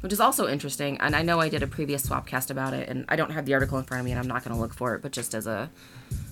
which 0.00 0.12
is 0.12 0.20
also 0.20 0.48
interesting. 0.48 0.98
And 0.98 1.14
I 1.14 1.22
know 1.22 1.40
I 1.40 1.48
did 1.48 1.62
a 1.62 1.66
previous 1.66 2.06
swapcast 2.06 2.50
about 2.50 2.72
it, 2.74 2.88
and 2.88 3.04
I 3.08 3.16
don't 3.16 3.30
have 3.30 3.44
the 3.44 3.54
article 3.54 3.78
in 3.78 3.84
front 3.84 4.00
of 4.00 4.04
me, 4.04 4.12
and 4.12 4.20
I'm 4.20 4.28
not 4.28 4.44
going 4.44 4.54
to 4.54 4.60
look 4.60 4.72
for 4.72 4.94
it. 4.94 5.02
But 5.02 5.12
just 5.12 5.34
as 5.34 5.46
a 5.46 5.70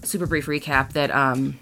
super 0.02 0.26
brief 0.26 0.46
recap, 0.46 0.92
that 0.92 1.10
um, 1.10 1.58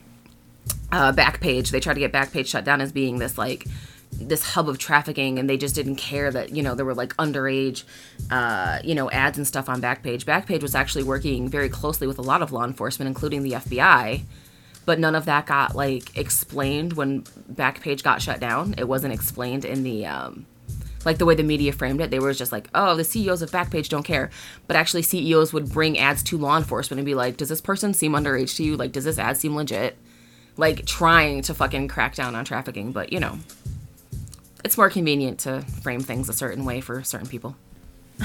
uh, 0.91 1.13
Backpage 1.13 1.71
they 1.71 1.81
tried 1.81 1.95
to 1.95 2.01
get 2.01 2.13
Backpage 2.13 2.47
shut 2.47 2.65
down 2.65 2.81
as 2.81 2.93
being 2.93 3.19
this 3.19 3.39
like 3.39 3.67
this 4.13 4.43
hub 4.43 4.69
of 4.69 4.79
trafficking 4.79 5.39
and 5.39 5.49
they 5.49 5.57
just 5.57 5.75
didn't 5.75 5.97
care 5.97 6.31
that 6.31 6.51
you 6.51 6.63
know 6.63 6.75
there 6.75 6.85
were 6.85 6.95
like 6.95 7.17
underage 7.17 7.85
uh, 8.31 8.79
you 8.85 8.95
know 8.95 9.11
ads 9.11 9.39
and 9.39 9.47
stuff 9.47 9.69
on 9.71 9.81
backpage 9.81 10.25
backpage 10.25 10.61
was 10.61 10.75
actually 10.75 11.03
working 11.03 11.49
very 11.49 11.71
closely 11.71 12.07
with 12.07 12.19
a 12.19 12.23
lot 12.23 12.43
of 12.43 12.53
law 12.53 12.63
enforcement 12.63 13.09
including 13.09 13.43
the 13.43 13.53
fbi 13.53 14.23
but 14.85 14.99
none 14.99 15.15
of 15.15 15.25
that 15.27 15.47
got 15.47 15.75
like 15.75 16.17
explained 16.17 16.95
when 16.95 17.23
Backpage 17.53 18.03
got 18.03 18.23
shut 18.23 18.41
down. 18.41 18.75
It 18.79 18.89
wasn't 18.89 19.15
explained 19.15 19.65
in 19.65 19.83
the 19.83 20.07
um, 20.07 20.47
like 21.05 21.19
the 21.19 21.25
way 21.25 21.35
the 21.35 21.43
media 21.43 21.73
framed 21.73 22.01
it. 22.01 22.11
They 22.11 22.19
were 22.19 22.33
just 22.33 22.53
like, 22.53 22.69
oh, 22.75 22.97
the 22.97 23.05
CEOs 23.05 23.43
of 23.43 23.51
Backpage 23.51 23.89
don't 23.89 24.05
care, 24.05 24.31
but 24.67 24.77
actually 24.77 25.03
CEOs 25.03 25.53
would 25.53 25.71
bring 25.71 25.99
ads 25.99 26.23
to 26.25 26.39
law 26.39 26.57
enforcement 26.57 26.99
and 26.99 27.07
be 27.07 27.15
like, 27.15 27.37
does 27.37 27.49
this 27.49 27.61
person 27.61 27.95
seem 27.95 28.13
underage 28.13 28.57
to 28.57 28.65
you? 28.65 28.77
Like, 28.77 28.93
does 28.93 29.05
this 29.05 29.19
ad 29.19 29.37
seem 29.37 29.55
legit? 29.55 29.97
Like 30.57 30.85
trying 30.87 31.43
to 31.43 31.55
fucking 31.55 31.89
crack 31.89 32.15
down 32.15 32.35
on 32.35 32.45
trafficking, 32.45 32.93
but 32.93 33.13
you 33.13 33.21
know, 33.21 33.39
it's 34.65 34.77
more 34.77 34.91
convenient 34.91 35.41
to 35.41 35.63
frame 35.83 36.01
things 36.01 36.29
a 36.29 36.33
certain 36.33 36.65
way 36.65 36.81
for 36.81 37.03
certain 37.03 37.29
people. 37.29 37.57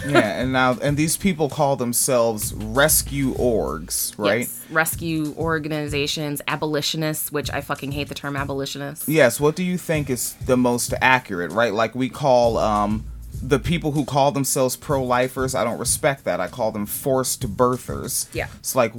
yeah, 0.08 0.42
and 0.42 0.52
now 0.52 0.78
and 0.82 0.98
these 0.98 1.16
people 1.16 1.50
call 1.50 1.76
themselves 1.78 2.54
rescue 2.54 3.34
orgs, 3.36 4.14
right? 4.18 4.42
Yes. 4.42 4.66
Rescue 4.70 5.34
organizations, 5.38 6.42
abolitionists, 6.48 7.32
which 7.32 7.50
I 7.50 7.62
fucking 7.62 7.94
hate 7.94 8.10
the 8.10 8.16
term 8.16 8.36
abolitionist. 8.36 9.08
Yes. 9.08 9.40
What 9.40 9.56
do 9.56 9.64
you 9.64 9.78
think 9.78 10.10
is 10.10 10.34
the 10.46 10.58
most 10.58 10.94
accurate, 11.02 11.52
right? 11.52 11.74
Like 11.74 11.96
we 11.96 12.10
call 12.10 12.58
um 12.58 13.06
the 13.42 13.60
people 13.60 13.92
who 13.92 14.04
call 14.04 14.32
themselves 14.32 14.76
pro-lifers, 14.76 15.54
I 15.54 15.64
don't 15.64 15.78
respect 15.78 16.24
that. 16.26 16.40
I 16.40 16.48
call 16.48 16.72
them 16.72 16.86
forced 16.86 17.56
birthers. 17.56 18.28
Yeah. 18.34 18.48
It's 18.60 18.76
like 18.76 18.94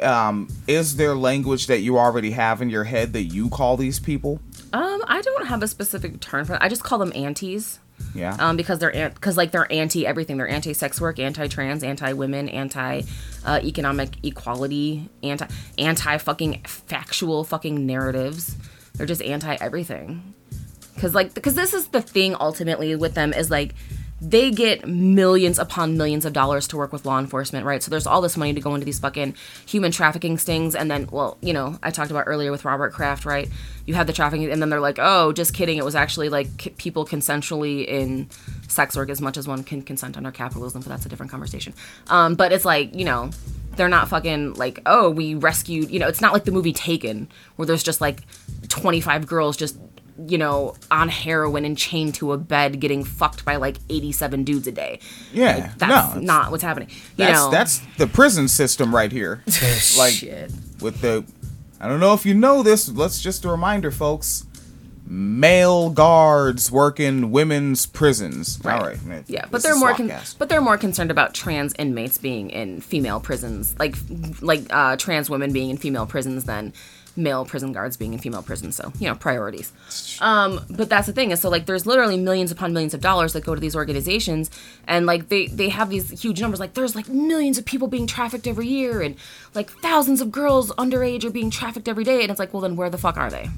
um 0.00 0.48
is 0.66 0.96
there 0.96 1.14
language 1.14 1.66
that 1.66 1.80
you 1.80 1.98
already 1.98 2.32
have 2.32 2.62
in 2.62 2.70
your 2.70 2.84
head 2.84 3.12
that 3.12 3.24
you 3.24 3.48
call 3.48 3.76
these 3.76 4.00
people? 4.00 4.40
Um, 4.72 5.02
I 5.06 5.20
don't 5.22 5.46
have 5.46 5.62
a 5.62 5.68
specific 5.68 6.20
term 6.20 6.44
for. 6.44 6.54
It. 6.54 6.58
I 6.60 6.68
just 6.68 6.82
call 6.82 6.98
them 6.98 7.12
antis. 7.14 7.78
Yeah. 8.14 8.36
Um, 8.38 8.56
because 8.56 8.78
they're 8.80 9.10
because 9.10 9.36
like 9.36 9.50
they're 9.50 9.70
anti 9.72 10.06
everything. 10.06 10.36
They're 10.36 10.48
anti 10.48 10.72
sex 10.72 11.00
work, 11.00 11.18
anti 11.18 11.46
trans, 11.46 11.84
anti 11.84 12.12
women, 12.12 12.48
anti 12.48 13.02
uh, 13.44 13.60
economic 13.62 14.16
equality, 14.24 15.08
anti 15.22 15.46
anti 15.78 16.18
fucking 16.18 16.62
factual 16.64 17.44
fucking 17.44 17.86
narratives. 17.86 18.56
They're 18.94 19.06
just 19.06 19.22
anti 19.22 19.54
everything. 19.60 20.34
Cause 20.98 21.14
like 21.14 21.34
because 21.34 21.54
this 21.54 21.74
is 21.74 21.88
the 21.88 22.00
thing 22.00 22.36
ultimately 22.38 22.94
with 22.94 23.14
them 23.14 23.32
is 23.32 23.50
like 23.50 23.74
they 24.24 24.50
get 24.50 24.88
millions 24.88 25.58
upon 25.58 25.98
millions 25.98 26.24
of 26.24 26.32
dollars 26.32 26.66
to 26.68 26.76
work 26.76 26.92
with 26.92 27.04
law 27.04 27.18
enforcement, 27.18 27.66
right? 27.66 27.82
So 27.82 27.90
there's 27.90 28.06
all 28.06 28.22
this 28.22 28.36
money 28.36 28.54
to 28.54 28.60
go 28.60 28.74
into 28.74 28.86
these 28.86 28.98
fucking 28.98 29.34
human 29.66 29.92
trafficking 29.92 30.38
stings, 30.38 30.74
and 30.74 30.90
then, 30.90 31.08
well, 31.10 31.36
you 31.42 31.52
know, 31.52 31.78
I 31.82 31.90
talked 31.90 32.10
about 32.10 32.24
earlier 32.26 32.50
with 32.50 32.64
Robert 32.64 32.94
Kraft, 32.94 33.26
right? 33.26 33.48
You 33.84 33.94
have 33.94 34.06
the 34.06 34.14
trafficking, 34.14 34.50
and 34.50 34.62
then 34.62 34.70
they're 34.70 34.80
like, 34.80 34.98
oh, 34.98 35.32
just 35.32 35.52
kidding. 35.52 35.76
It 35.76 35.84
was 35.84 35.94
actually 35.94 36.30
like 36.30 36.46
c- 36.58 36.70
people 36.70 37.04
consensually 37.04 37.86
in 37.86 38.30
sex 38.66 38.96
work 38.96 39.10
as 39.10 39.20
much 39.20 39.36
as 39.36 39.46
one 39.46 39.62
can 39.62 39.82
consent 39.82 40.16
under 40.16 40.32
capitalism, 40.32 40.80
but 40.80 40.88
that's 40.88 41.04
a 41.04 41.08
different 41.10 41.30
conversation. 41.30 41.74
Um, 42.08 42.34
but 42.34 42.50
it's 42.50 42.64
like, 42.64 42.94
you 42.94 43.04
know, 43.04 43.30
they're 43.76 43.88
not 43.88 44.08
fucking 44.08 44.54
like, 44.54 44.80
oh, 44.86 45.10
we 45.10 45.34
rescued, 45.34 45.90
you 45.90 45.98
know, 45.98 46.08
it's 46.08 46.20
not 46.20 46.32
like 46.32 46.44
the 46.44 46.52
movie 46.52 46.72
Taken, 46.72 47.28
where 47.56 47.66
there's 47.66 47.82
just 47.82 48.00
like 48.00 48.22
25 48.68 49.26
girls 49.26 49.56
just 49.56 49.76
you 50.28 50.38
know, 50.38 50.74
on 50.90 51.08
heroin 51.08 51.64
and 51.64 51.76
chained 51.76 52.14
to 52.16 52.32
a 52.32 52.38
bed 52.38 52.80
getting 52.80 53.04
fucked 53.04 53.44
by 53.44 53.56
like 53.56 53.76
87 53.90 54.44
dudes 54.44 54.66
a 54.66 54.72
day. 54.72 55.00
Yeah. 55.32 55.56
Like, 55.56 55.78
that's 55.78 56.14
no, 56.14 56.20
not 56.20 56.50
what's 56.50 56.62
happening. 56.62 56.88
You 56.90 57.24
That's 57.24 57.38
know, 57.38 57.50
that's 57.50 57.82
the 57.98 58.06
prison 58.06 58.48
system 58.48 58.94
right 58.94 59.10
here. 59.10 59.42
like 59.98 60.12
shit. 60.12 60.52
with 60.80 61.00
the 61.00 61.24
I 61.80 61.88
don't 61.88 62.00
know 62.00 62.14
if 62.14 62.24
you 62.24 62.34
know 62.34 62.62
this, 62.62 62.88
let's 62.88 63.20
just 63.20 63.44
a 63.44 63.48
reminder 63.50 63.90
folks. 63.90 64.46
Male 65.06 65.90
guards 65.90 66.70
work 66.70 66.98
in 66.98 67.30
women's 67.30 67.84
prisons. 67.84 68.58
All 68.64 68.80
right. 68.80 69.04
man, 69.04 69.24
Yeah, 69.26 69.44
but 69.50 69.62
they're 69.62 69.76
more 69.76 69.92
con- 69.92 70.10
but 70.38 70.48
they're 70.48 70.62
more 70.62 70.78
concerned 70.78 71.10
about 71.10 71.34
trans 71.34 71.74
inmates 71.78 72.16
being 72.16 72.48
in 72.48 72.80
female 72.80 73.20
prisons, 73.20 73.74
like 73.78 73.96
like 74.40 74.62
uh, 74.70 74.96
trans 74.96 75.28
women 75.28 75.52
being 75.52 75.68
in 75.68 75.76
female 75.76 76.06
prisons 76.06 76.44
than 76.44 76.72
male 77.16 77.44
prison 77.44 77.72
guards 77.72 77.96
being 77.96 78.12
in 78.12 78.18
female 78.18 78.42
prisons. 78.42 78.76
So 78.76 78.92
you 78.98 79.08
know 79.08 79.14
priorities. 79.14 79.72
Um, 80.20 80.64
but 80.70 80.88
that's 80.88 81.06
the 81.06 81.12
thing 81.12 81.30
is 81.30 81.40
so 81.40 81.48
like 81.48 81.66
there's 81.66 81.86
literally 81.86 82.16
millions 82.16 82.50
upon 82.50 82.72
millions 82.72 82.94
of 82.94 83.00
dollars 83.00 83.32
that 83.32 83.44
go 83.44 83.54
to 83.54 83.60
these 83.60 83.76
organizations, 83.76 84.50
and 84.86 85.06
like 85.06 85.28
they 85.28 85.46
they 85.46 85.68
have 85.68 85.90
these 85.90 86.22
huge 86.22 86.40
numbers. 86.40 86.60
Like 86.60 86.74
there's 86.74 86.94
like 86.94 87.08
millions 87.08 87.58
of 87.58 87.64
people 87.64 87.88
being 87.88 88.06
trafficked 88.06 88.46
every 88.46 88.66
year, 88.66 89.02
and 89.02 89.16
like 89.54 89.70
thousands 89.70 90.20
of 90.20 90.30
girls 90.30 90.70
underage 90.72 91.24
are 91.24 91.30
being 91.30 91.50
trafficked 91.50 91.88
every 91.88 92.04
day. 92.04 92.22
And 92.22 92.30
it's 92.30 92.40
like, 92.40 92.52
well 92.52 92.62
then 92.62 92.76
where 92.76 92.90
the 92.90 92.98
fuck 92.98 93.16
are 93.16 93.30
they? 93.30 93.48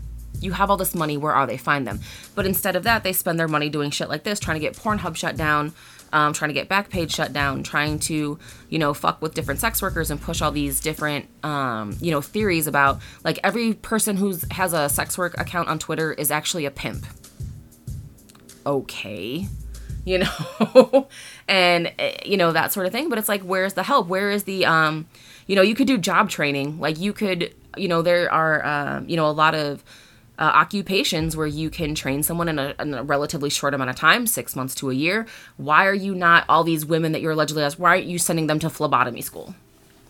you 0.40 0.52
have 0.52 0.70
all 0.70 0.76
this 0.76 0.94
money 0.94 1.16
where 1.16 1.32
are 1.32 1.46
they 1.46 1.56
find 1.56 1.86
them 1.86 2.00
but 2.34 2.46
instead 2.46 2.76
of 2.76 2.82
that 2.82 3.02
they 3.02 3.12
spend 3.12 3.38
their 3.38 3.48
money 3.48 3.68
doing 3.68 3.90
shit 3.90 4.08
like 4.08 4.24
this 4.24 4.38
trying 4.38 4.56
to 4.56 4.60
get 4.60 4.74
pornhub 4.74 5.16
shut 5.16 5.36
down 5.36 5.72
um, 6.16 6.32
trying 6.32 6.48
to 6.48 6.54
get 6.54 6.66
backpage 6.66 7.14
shut 7.14 7.34
down 7.34 7.62
trying 7.62 7.98
to 7.98 8.38
you 8.70 8.78
know 8.78 8.94
fuck 8.94 9.20
with 9.20 9.34
different 9.34 9.60
sex 9.60 9.82
workers 9.82 10.10
and 10.10 10.18
push 10.18 10.40
all 10.40 10.50
these 10.50 10.80
different 10.80 11.28
um, 11.44 11.94
you 12.00 12.10
know 12.10 12.22
theories 12.22 12.66
about 12.66 12.98
like 13.22 13.38
every 13.44 13.74
person 13.74 14.16
who 14.16 14.34
has 14.52 14.72
a 14.72 14.88
sex 14.88 15.18
work 15.18 15.38
account 15.38 15.68
on 15.68 15.78
twitter 15.78 16.14
is 16.14 16.30
actually 16.30 16.64
a 16.64 16.70
pimp. 16.70 17.04
Okay. 18.64 19.46
You 20.06 20.18
know? 20.60 21.08
And 21.48 21.92
eh, 21.98 22.16
you 22.24 22.38
know 22.38 22.52
that 22.52 22.72
sort 22.72 22.86
of 22.86 22.92
thing. 22.92 23.10
But 23.10 23.18
it's 23.18 23.28
like 23.28 23.42
where's 23.42 23.74
the 23.74 23.82
help? 23.82 24.08
Where 24.08 24.30
is 24.30 24.44
the 24.44 24.64
um 24.64 25.06
you 25.46 25.54
know 25.54 25.62
you 25.62 25.74
could 25.74 25.86
do 25.86 25.98
job 25.98 26.30
training. 26.30 26.80
Like 26.80 26.98
you 26.98 27.12
could 27.12 27.54
you 27.76 27.88
know 27.88 28.00
there 28.00 28.32
are 28.32 28.64
uh, 28.64 29.02
you 29.06 29.16
know 29.16 29.28
a 29.28 29.32
lot 29.32 29.54
of 29.54 29.84
uh, 30.38 30.42
occupations 30.42 31.36
where 31.36 31.46
you 31.46 31.70
can 31.70 31.94
train 31.94 32.22
someone 32.22 32.48
in 32.48 32.58
a, 32.58 32.74
in 32.78 32.94
a 32.94 33.02
relatively 33.02 33.50
short 33.50 33.74
amount 33.74 33.90
of 33.90 33.96
time 33.96 34.26
six 34.26 34.54
months 34.54 34.74
to 34.76 34.90
a 34.90 34.94
year. 34.94 35.26
Why 35.56 35.86
are 35.86 35.94
you 35.94 36.14
not 36.14 36.44
all 36.48 36.64
these 36.64 36.84
women 36.84 37.12
that 37.12 37.22
you're 37.22 37.32
allegedly 37.32 37.62
as 37.62 37.78
why 37.78 37.90
aren't 37.90 38.06
you 38.06 38.18
sending 38.18 38.46
them 38.46 38.58
to 38.60 38.70
phlebotomy 38.70 39.22
school? 39.22 39.54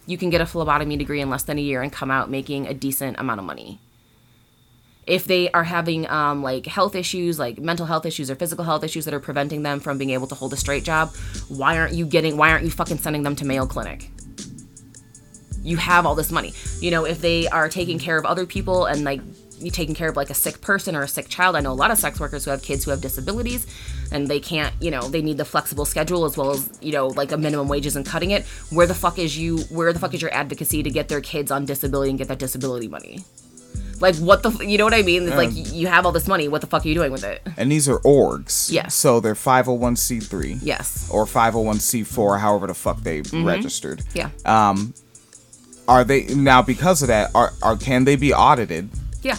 You 0.06 0.18
can 0.18 0.30
get 0.30 0.40
a 0.40 0.46
phlebotomy 0.46 0.96
degree 0.96 1.20
in 1.20 1.30
less 1.30 1.42
than 1.42 1.58
a 1.58 1.62
year 1.62 1.82
and 1.82 1.92
come 1.92 2.10
out 2.10 2.30
making 2.30 2.66
a 2.66 2.74
decent 2.74 3.18
amount 3.18 3.40
of 3.40 3.46
money. 3.46 3.80
If 5.06 5.24
they 5.26 5.50
are 5.52 5.62
having 5.62 6.08
um, 6.10 6.42
like 6.42 6.66
health 6.66 6.96
issues 6.96 7.38
like 7.38 7.58
mental 7.58 7.86
health 7.86 8.04
issues 8.06 8.28
or 8.28 8.34
physical 8.34 8.64
health 8.64 8.82
issues 8.82 9.04
that 9.04 9.14
are 9.14 9.20
preventing 9.20 9.62
them 9.62 9.78
from 9.78 9.98
being 9.98 10.10
able 10.10 10.26
to 10.26 10.34
hold 10.34 10.52
a 10.52 10.56
straight 10.56 10.82
job 10.82 11.14
why 11.46 11.78
aren't 11.78 11.94
you 11.94 12.04
getting 12.04 12.36
why 12.36 12.50
aren't 12.50 12.64
you 12.64 12.72
fucking 12.72 12.98
sending 12.98 13.22
them 13.22 13.36
to 13.36 13.44
mayo 13.44 13.66
clinic? 13.66 14.10
You 15.62 15.76
have 15.76 16.06
all 16.06 16.16
this 16.16 16.32
money. 16.32 16.52
You 16.80 16.90
know 16.90 17.04
if 17.04 17.20
they 17.20 17.46
are 17.48 17.68
taking 17.68 18.00
care 18.00 18.18
of 18.18 18.24
other 18.24 18.46
people 18.46 18.86
and 18.86 19.04
like 19.04 19.20
taking 19.70 19.94
care 19.94 20.08
of 20.08 20.16
like 20.16 20.30
a 20.30 20.34
sick 20.34 20.60
person 20.60 20.94
or 20.94 21.02
a 21.02 21.08
sick 21.08 21.28
child 21.28 21.56
i 21.56 21.60
know 21.60 21.72
a 21.72 21.74
lot 21.74 21.90
of 21.90 21.98
sex 21.98 22.20
workers 22.20 22.44
who 22.44 22.50
have 22.50 22.62
kids 22.62 22.84
who 22.84 22.90
have 22.90 23.00
disabilities 23.00 23.66
and 24.12 24.28
they 24.28 24.38
can't 24.40 24.74
you 24.80 24.90
know 24.90 25.02
they 25.08 25.22
need 25.22 25.36
the 25.38 25.44
flexible 25.44 25.84
schedule 25.84 26.24
as 26.24 26.36
well 26.36 26.50
as 26.50 26.68
you 26.80 26.92
know 26.92 27.08
like 27.08 27.32
a 27.32 27.36
minimum 27.36 27.66
wages 27.68 27.92
isn't 27.94 28.06
cutting 28.06 28.30
it 28.32 28.44
where 28.70 28.86
the 28.86 28.94
fuck 28.94 29.18
is 29.18 29.36
you 29.38 29.58
where 29.70 29.92
the 29.92 29.98
fuck 29.98 30.12
is 30.14 30.20
your 30.22 30.32
advocacy 30.34 30.82
to 30.82 30.90
get 30.90 31.08
their 31.08 31.20
kids 31.20 31.50
on 31.50 31.64
disability 31.64 32.10
and 32.10 32.18
get 32.18 32.28
that 32.28 32.38
disability 32.38 32.86
money 32.88 33.24
like 34.00 34.14
what 34.16 34.42
the 34.42 34.50
f- 34.50 34.62
you 34.62 34.76
know 34.76 34.84
what 34.84 34.92
i 34.92 35.00
mean 35.02 35.22
it's 35.26 35.36
like 35.36 35.50
you 35.54 35.86
have 35.86 36.04
all 36.04 36.12
this 36.12 36.28
money 36.28 36.48
what 36.48 36.60
the 36.60 36.66
fuck 36.66 36.84
are 36.84 36.88
you 36.88 36.94
doing 36.94 37.10
with 37.10 37.24
it 37.24 37.40
And 37.56 37.72
these 37.72 37.88
are 37.88 37.98
orgs. 38.00 38.70
Yes. 38.70 38.94
So 38.94 39.20
they're 39.20 39.34
501c3. 39.34 40.58
yes 40.62 41.08
Or 41.10 41.24
501c4, 41.24 42.40
however 42.40 42.66
the 42.66 42.74
fuck 42.74 43.00
they 43.02 43.22
Mm-hmm. 43.22 43.44
registered. 43.46 44.02
yeah 44.14 44.28
Um 44.44 44.92
Are 45.88 46.04
they 46.04 46.24
now 46.34 46.60
because 46.62 47.00
of 47.02 47.08
that? 47.08 47.30
Are 47.34 47.52
are 47.62 47.76
can 47.76 48.04
they 48.04 48.16
be 48.16 48.34
audited? 48.34 48.90
Yeah 49.26 49.38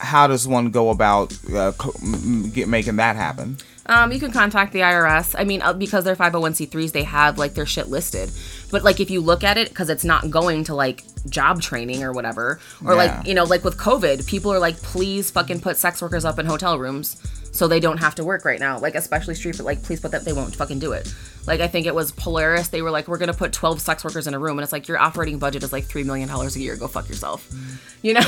How 0.00 0.26
does 0.26 0.46
one 0.48 0.70
go 0.70 0.90
about 0.90 1.32
uh, 1.52 1.72
co- 1.76 1.92
m- 2.02 2.14
m- 2.14 2.50
get 2.50 2.68
making 2.68 2.96
that 2.96 3.16
happen? 3.16 3.58
Um, 3.86 4.12
you 4.12 4.20
can 4.20 4.30
contact 4.30 4.72
the 4.72 4.80
IRS. 4.80 5.34
I 5.36 5.42
mean, 5.44 5.62
uh, 5.62 5.72
because 5.72 6.04
they're 6.04 6.14
501c3s, 6.16 6.92
they 6.92 7.02
have 7.02 7.38
like 7.38 7.54
their 7.54 7.66
shit 7.66 7.88
listed. 7.88 8.30
But 8.70 8.84
like, 8.84 9.00
if 9.00 9.10
you 9.10 9.20
look 9.20 9.42
at 9.42 9.56
it, 9.58 9.68
because 9.70 9.90
it's 9.90 10.04
not 10.04 10.30
going 10.30 10.64
to 10.64 10.74
like 10.74 11.02
job 11.28 11.60
training 11.60 12.02
or 12.04 12.12
whatever, 12.12 12.60
or 12.84 12.92
Yeah. 12.94 13.02
like 13.02 13.26
you 13.26 13.34
know, 13.34 13.44
like 13.44 13.64
with 13.64 13.76
COVID, 13.78 14.26
people 14.26 14.52
are 14.52 14.60
like, 14.60 14.76
please 14.80 15.30
fucking 15.30 15.60
put 15.60 15.76
sex 15.76 16.00
workers 16.00 16.24
up 16.24 16.38
in 16.38 16.46
hotel 16.46 16.78
rooms 16.78 17.16
so 17.52 17.66
they 17.68 17.80
don't 17.80 17.98
have 17.98 18.14
to 18.16 18.24
work 18.24 18.44
right 18.44 18.60
now. 18.60 18.78
Like 18.78 18.94
especially 18.94 19.34
street, 19.34 19.58
like 19.60 19.82
please 19.82 20.00
put 20.00 20.12
that 20.12 20.24
they 20.24 20.32
won't 20.32 20.54
fucking 20.54 20.78
do 20.78 20.92
it. 20.92 21.12
Like 21.46 21.60
I 21.60 21.68
think 21.68 21.86
it 21.86 21.94
was 21.94 22.12
Polaris. 22.12 22.68
They 22.68 22.82
were 22.82 22.90
like, 22.90 23.08
we're 23.08 23.18
gonna 23.18 23.34
put 23.34 23.52
12 23.52 23.80
sex 23.80 24.04
workers 24.04 24.26
in 24.26 24.34
a 24.34 24.38
room, 24.38 24.58
and 24.58 24.62
it's 24.62 24.72
like 24.72 24.88
your 24.88 24.98
operating 24.98 25.38
budget 25.38 25.62
is 25.62 25.72
like 25.72 25.84
three 25.84 26.04
million 26.04 26.28
dollars 26.28 26.56
a 26.56 26.60
year. 26.60 26.76
Go 26.76 26.86
fuck 26.88 27.08
yourself. 27.08 27.48
You 28.02 28.14
know. 28.14 28.20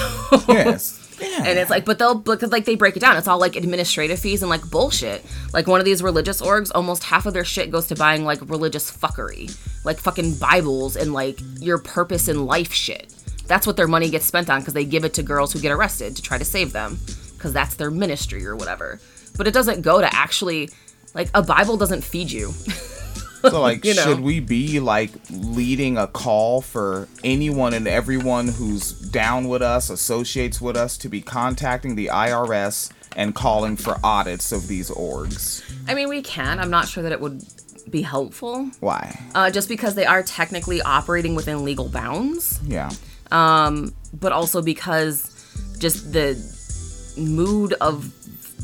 Yes. 0.48 0.98
Yeah. 1.18 1.44
And 1.46 1.58
it's 1.58 1.70
like, 1.70 1.86
but 1.86 1.98
they'll 1.98 2.16
because 2.16 2.52
like 2.52 2.66
they 2.66 2.74
break 2.74 2.94
it 2.96 3.00
down. 3.00 3.16
It's 3.16 3.26
all 3.26 3.38
like 3.38 3.56
administrative 3.56 4.18
fees 4.18 4.42
and 4.42 4.50
like 4.50 4.68
bullshit. 4.70 5.24
Like 5.54 5.66
one 5.66 5.80
of 5.80 5.86
these 5.86 6.02
religious 6.02 6.42
orgs, 6.42 6.70
almost 6.74 7.04
half 7.04 7.24
of 7.24 7.32
their 7.32 7.44
shit 7.44 7.70
goes 7.70 7.86
to 7.86 7.94
buying 7.94 8.24
like 8.24 8.40
religious 8.50 8.90
fuckery, 8.94 9.56
like 9.84 9.98
fucking 9.98 10.34
Bibles 10.34 10.96
and 10.96 11.14
like 11.14 11.38
your 11.58 11.78
purpose 11.78 12.28
in 12.28 12.44
life 12.44 12.72
shit. 12.72 13.14
That's 13.46 13.66
what 13.66 13.76
their 13.78 13.86
money 13.86 14.10
gets 14.10 14.26
spent 14.26 14.50
on 14.50 14.60
because 14.60 14.74
they 14.74 14.84
give 14.84 15.04
it 15.04 15.14
to 15.14 15.22
girls 15.22 15.52
who 15.54 15.60
get 15.60 15.72
arrested 15.72 16.16
to 16.16 16.22
try 16.22 16.36
to 16.36 16.44
save 16.44 16.72
them 16.72 16.98
because 17.36 17.52
that's 17.52 17.76
their 17.76 17.90
ministry 17.90 18.46
or 18.46 18.54
whatever. 18.56 19.00
But 19.36 19.46
it 19.48 19.54
doesn't 19.54 19.82
go 19.82 20.00
to 20.00 20.14
actually 20.14 20.70
like 21.14 21.30
a 21.34 21.42
Bible 21.42 21.76
doesn't 21.76 22.02
feed 22.02 22.30
you. 22.30 22.52
So 23.50 23.60
like, 23.60 23.84
You 23.84 23.94
know. 23.94 24.02
should 24.02 24.20
we 24.20 24.38
be 24.38 24.78
like 24.78 25.10
leading 25.30 25.98
a 25.98 26.06
call 26.06 26.60
for 26.60 27.08
anyone 27.24 27.74
and 27.74 27.88
everyone 27.88 28.46
who's 28.46 28.92
down 28.92 29.48
with 29.48 29.62
us, 29.62 29.90
associates 29.90 30.60
with 30.60 30.76
us, 30.76 30.96
to 30.98 31.08
be 31.08 31.20
contacting 31.20 31.96
the 31.96 32.06
IRS 32.06 32.92
and 33.16 33.34
calling 33.34 33.76
for 33.76 33.98
audits 34.04 34.52
of 34.52 34.68
these 34.68 34.90
orgs? 34.90 35.60
I 35.88 35.94
mean, 35.94 36.08
we 36.08 36.22
can. 36.22 36.60
I'm 36.60 36.70
not 36.70 36.86
sure 36.86 37.02
that 37.02 37.10
it 37.10 37.20
would 37.20 37.42
be 37.90 38.02
helpful. 38.02 38.70
Why? 38.78 39.18
Uh, 39.34 39.50
just 39.50 39.68
because 39.68 39.96
they 39.96 40.06
are 40.06 40.22
technically 40.22 40.80
operating 40.80 41.34
within 41.34 41.64
legal 41.64 41.88
bounds. 41.88 42.60
Yeah. 42.64 42.90
Um, 43.32 43.92
but 44.12 44.30
also 44.30 44.62
because 44.62 45.30
just 45.78 46.12
the 46.12 46.36
mood 47.18 47.72
of 47.80 48.04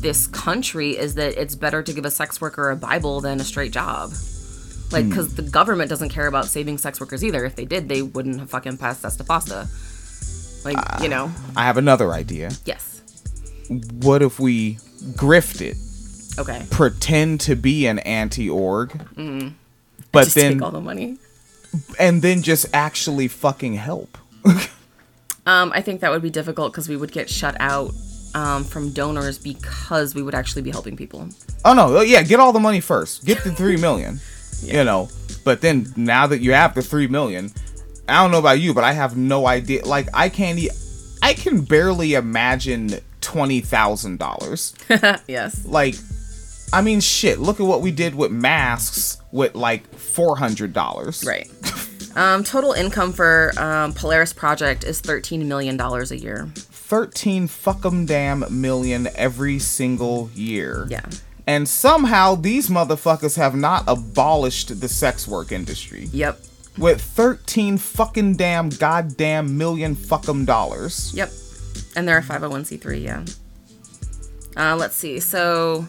this 0.01 0.27
country 0.27 0.97
is 0.97 1.15
that 1.15 1.39
it's 1.41 1.55
better 1.55 1.81
to 1.83 1.93
give 1.93 2.05
a 2.05 2.11
sex 2.11 2.39
worker 2.41 2.69
a 2.71 2.75
Bible 2.75 3.21
than 3.21 3.39
a 3.39 3.43
straight 3.43 3.71
job. 3.71 4.11
Like, 4.91 5.07
because 5.07 5.35
the 5.35 5.43
government 5.43 5.89
doesn't 5.89 6.09
care 6.09 6.25
about 6.27 6.45
saving 6.45 6.79
sex 6.79 6.99
workers 6.99 7.23
either. 7.23 7.45
If 7.45 7.55
they 7.55 7.65
did, 7.65 7.89
they 7.89 8.01
wouldn't 8.01 8.39
have 8.39 8.49
fucking 8.49 8.77
passed 8.77 9.01
SESTA 9.03 9.23
FOSTA. 9.23 10.65
Like, 10.65 11.01
you 11.01 11.09
know, 11.09 11.31
I 11.55 11.63
have 11.65 11.77
another 11.77 12.11
idea. 12.11 12.49
yes. 12.65 13.01
What 14.01 14.21
if 14.23 14.39
we 14.39 14.75
grift 15.15 15.61
it? 15.61 15.77
Okay. 16.39 16.65
Pretend 16.71 17.39
to 17.41 17.55
be 17.55 17.85
an 17.85 17.99
anti-org, 17.99 18.89
but 18.97 19.05
Mm-hmm. 19.15 19.49
Just 20.15 20.35
then 20.35 20.53
take 20.53 20.61
all 20.63 20.71
the 20.71 20.81
money. 20.81 21.17
and 21.99 22.21
then 22.23 22.41
just 22.41 22.65
actually 22.73 23.27
fucking 23.27 23.75
help. 23.75 24.17
Um, 25.45 25.71
I 25.73 25.81
think 25.81 26.01
that 26.01 26.11
would 26.11 26.21
be 26.21 26.29
difficult 26.29 26.71
because 26.71 26.87
we 26.87 26.95
would 26.95 27.11
get 27.11 27.27
shut 27.27 27.55
out 27.59 27.91
um, 28.35 28.63
from 28.63 28.91
donors 28.91 29.37
because 29.37 30.15
we 30.15 30.21
would 30.21 30.35
actually 30.35 30.61
be 30.61 30.71
helping 30.71 30.95
people. 30.95 31.27
Oh 31.65 31.73
no, 31.73 31.97
oh, 31.97 32.01
yeah, 32.01 32.23
get 32.23 32.39
all 32.39 32.53
the 32.53 32.59
money 32.59 32.79
first. 32.79 33.25
Get 33.25 33.43
the 33.43 33.51
three 33.51 33.77
million. 33.81 34.19
You 34.61 34.83
know, 34.83 35.09
but 35.45 35.61
then 35.61 35.91
now 35.95 36.27
that 36.27 36.39
you 36.39 36.51
have 36.53 36.75
the 36.75 36.81
three 36.81 37.07
million, 37.07 37.51
I 38.07 38.21
don't 38.21 38.31
know 38.31 38.39
about 38.39 38.59
you, 38.59 38.73
but 38.73 38.83
I 38.83 38.91
have 38.91 39.15
no 39.15 39.47
idea. 39.47 39.85
Like 39.85 40.07
I 40.13 40.29
can't, 40.29 40.59
e- 40.59 40.69
I 41.21 41.33
can 41.33 41.61
barely 41.61 42.13
imagine 42.15 42.89
twenty 43.21 43.61
thousand 43.61 44.19
dollars. 44.19 44.75
yes. 45.27 45.65
Like, 45.65 45.95
I 46.73 46.81
mean, 46.81 46.99
shit. 46.99 47.39
Look 47.39 47.59
at 47.59 47.65
what 47.65 47.81
we 47.81 47.91
did 47.91 48.15
with 48.15 48.31
masks 48.31 49.17
with 49.31 49.55
like 49.55 49.87
four 49.95 50.35
hundred 50.35 50.73
dollars. 50.73 51.23
Right. 51.25 51.49
Um, 52.15 52.43
total 52.43 52.73
income 52.73 53.13
for 53.13 53.53
um, 53.57 53.93
Polaris 53.93 54.33
Project 54.33 54.83
is 54.83 55.01
$13 55.01 55.45
million 55.45 55.79
a 55.79 56.15
year. 56.15 56.49
Thirteen 56.89 57.47
fuckum 57.47 58.07
damn 58.07 58.43
million 58.49 59.09
every 59.15 59.59
single 59.59 60.31
year. 60.33 60.87
Yeah. 60.89 61.05
And 61.45 61.67
somehow 61.69 62.33
these 62.33 62.67
motherfuckers 62.67 63.37
have 63.37 63.55
not 63.55 63.83
abolished 63.87 64.81
the 64.81 64.87
sex 64.87 65.27
work 65.27 65.51
industry. 65.51 66.09
Yep. 66.11 66.39
with 66.79 66.99
13 67.01 67.77
fucking 67.77 68.35
damn 68.37 68.69
goddamn 68.69 69.55
million 69.57 69.95
fuckum 69.95 70.45
dollars. 70.47 71.13
Yep. 71.13 71.29
And 71.95 72.07
they're 72.07 72.19
a 72.19 72.23
501c3, 72.23 73.03
yeah. 73.03 73.25
Uh, 74.55 74.75
let's 74.75 74.95
see. 74.95 75.19
So, 75.19 75.87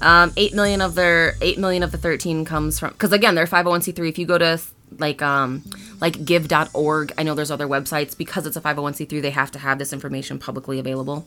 um, 0.00 0.32
8 0.36 0.54
million 0.54 0.80
of 0.80 0.94
their 0.94 1.34
8 1.42 1.58
million 1.58 1.82
of 1.82 1.92
the 1.92 1.98
13 1.98 2.44
comes 2.44 2.78
from 2.78 2.90
cuz 2.94 3.12
again, 3.12 3.34
they're 3.34 3.46
501c3. 3.46 4.08
If 4.08 4.18
you 4.18 4.24
go 4.26 4.38
to 4.38 4.58
like 4.98 5.22
um 5.22 5.62
like 6.00 6.24
give.org, 6.24 7.12
I 7.18 7.22
know 7.22 7.34
there's 7.34 7.50
other 7.50 7.66
websites 7.66 8.16
because 8.16 8.46
it's 8.46 8.56
a 8.56 8.60
501c3, 8.60 9.20
they 9.20 9.30
have 9.30 9.50
to 9.52 9.58
have 9.58 9.78
this 9.78 9.92
information 9.92 10.38
publicly 10.38 10.78
available. 10.78 11.26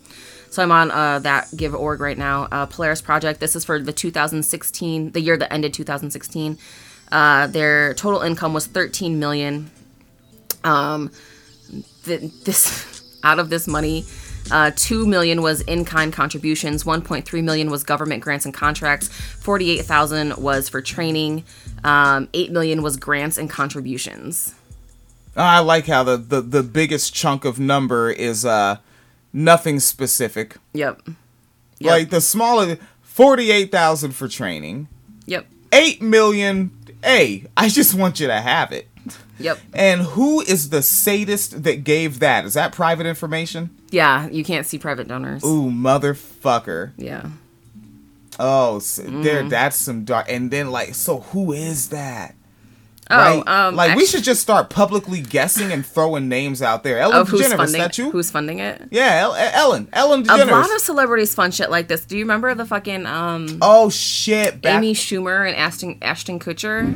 So 0.50 0.64
I'm 0.64 0.72
on 0.72 0.92
uh, 0.92 1.20
that 1.20 1.50
give.org 1.56 2.00
right 2.00 2.18
now. 2.18 2.48
Uh, 2.52 2.66
Polaris 2.66 3.02
Project. 3.02 3.40
This 3.40 3.56
is 3.56 3.66
for 3.66 3.80
the 3.80 3.94
2016, 3.94 5.12
the 5.12 5.22
year 5.22 5.38
that 5.38 5.52
ended 5.52 5.74
2016. 5.74 6.58
Uh, 7.12 7.48
their 7.48 7.94
total 7.94 8.22
income 8.22 8.54
was 8.54 8.68
13 8.68 9.20
million. 9.20 9.70
Um, 10.64 11.12
th- 12.06 12.32
this 12.44 13.20
out 13.24 13.40
of 13.40 13.50
this 13.50 13.68
money 13.68 14.06
uh, 14.50 14.72
2 14.76 15.06
million 15.06 15.42
was 15.42 15.62
in-kind 15.62 16.12
contributions 16.14 16.84
1.3 16.84 17.44
million 17.44 17.70
was 17.70 17.84
government 17.84 18.22
grants 18.24 18.46
and 18.46 18.54
contracts 18.54 19.08
48000 19.10 20.38
was 20.38 20.68
for 20.70 20.82
training 20.82 21.44
um, 21.84 22.28
8 22.34 22.52
million 22.52 22.82
was 22.82 22.98
grants 22.98 23.38
and 23.38 23.50
contributions 23.50 24.56
I 25.36 25.60
like 25.60 25.88
how 25.88 26.04
the, 26.04 26.18
the, 26.18 26.42
the 26.42 26.64
biggest 26.64 27.14
chunk 27.14 27.46
of 27.46 27.60
number 27.60 28.12
is 28.12 28.46
uh 28.46 28.78
nothing 29.34 29.80
specific. 29.80 30.58
yep 30.74 31.02
yep 31.80 31.92
Like 31.92 32.10
the 32.10 32.20
smaller 32.22 32.78
48,000 33.02 34.12
for 34.12 34.28
training. 34.28 34.88
yep 35.26 35.46
8 35.74 36.02
million. 36.02 36.72
Hey, 37.04 37.46
I 37.56 37.70
just 37.70 37.94
want 37.94 38.20
you 38.20 38.28
to 38.28 38.42
have 38.42 38.72
it. 38.74 38.88
yep 39.40 39.60
And 39.74 40.02
who 40.02 40.42
is 40.42 40.70
the 40.70 40.82
sadist 40.82 41.64
that 41.64 41.84
gave 41.84 42.20
that? 42.20 42.46
Is 42.46 42.54
that 42.54 42.72
private 42.74 43.06
information? 43.06 43.70
yeah 43.92 44.28
you 44.30 44.44
can't 44.44 44.66
see 44.66 44.78
private 44.80 45.08
donors 45.08 45.44
Ooh, 45.44 45.70
motherfucker. 45.72 46.92
yeah 46.98 47.30
Oh, 48.40 48.80
so 48.80 49.04
Mm-hmm. 49.04 49.22
there 49.24 49.44
that's 49.50 49.76
some 49.76 50.04
dark 50.06 50.26
and 50.30 50.50
then 50.52 50.72
like 50.72 50.96
so 50.96 51.20
who 51.20 51.52
is 51.52 51.90
that? 51.90 52.36
Oh 53.12 53.18
right? 53.18 53.48
um 53.48 53.76
like 53.76 53.96
we 53.96 54.06
should 54.06 54.24
just 54.24 54.42
start 54.42 54.70
publicly 54.70 55.22
guessing 55.22 55.72
and 55.72 55.86
throwing 55.86 56.30
names 56.30 56.62
out 56.62 56.84
there. 56.84 57.00
Ellen 57.00 57.18
of 57.18 57.30
who's 57.30 57.42
DeGeneres, 57.42 57.46
is 57.46 57.54
funding 57.54 57.82
that 57.82 57.98
you? 57.98 58.12
who's 58.12 58.32
funding 58.32 58.60
it 58.60 58.82
yeah, 58.92 59.20
El- 59.22 59.36
Ellen, 59.36 59.90
Ellen 59.94 60.28
a 60.30 60.46
lot 60.46 60.74
of 60.74 60.82
celebrities 60.82 61.34
fund 61.34 61.54
shit 61.54 61.70
like 61.70 61.88
this 61.88 62.06
do 62.06 62.18
you 62.18 62.24
remember 62.24 62.54
the 62.56 62.66
fucking 62.66 63.06
um 63.06 63.60
oh 63.62 63.90
shit, 63.90 64.62
back, 64.62 64.78
Amy 64.78 64.94
Schumer 64.94 65.48
and 65.48 65.56
Ashton 65.56 65.98
Ashton 66.02 66.40
Kutcher 66.40 66.88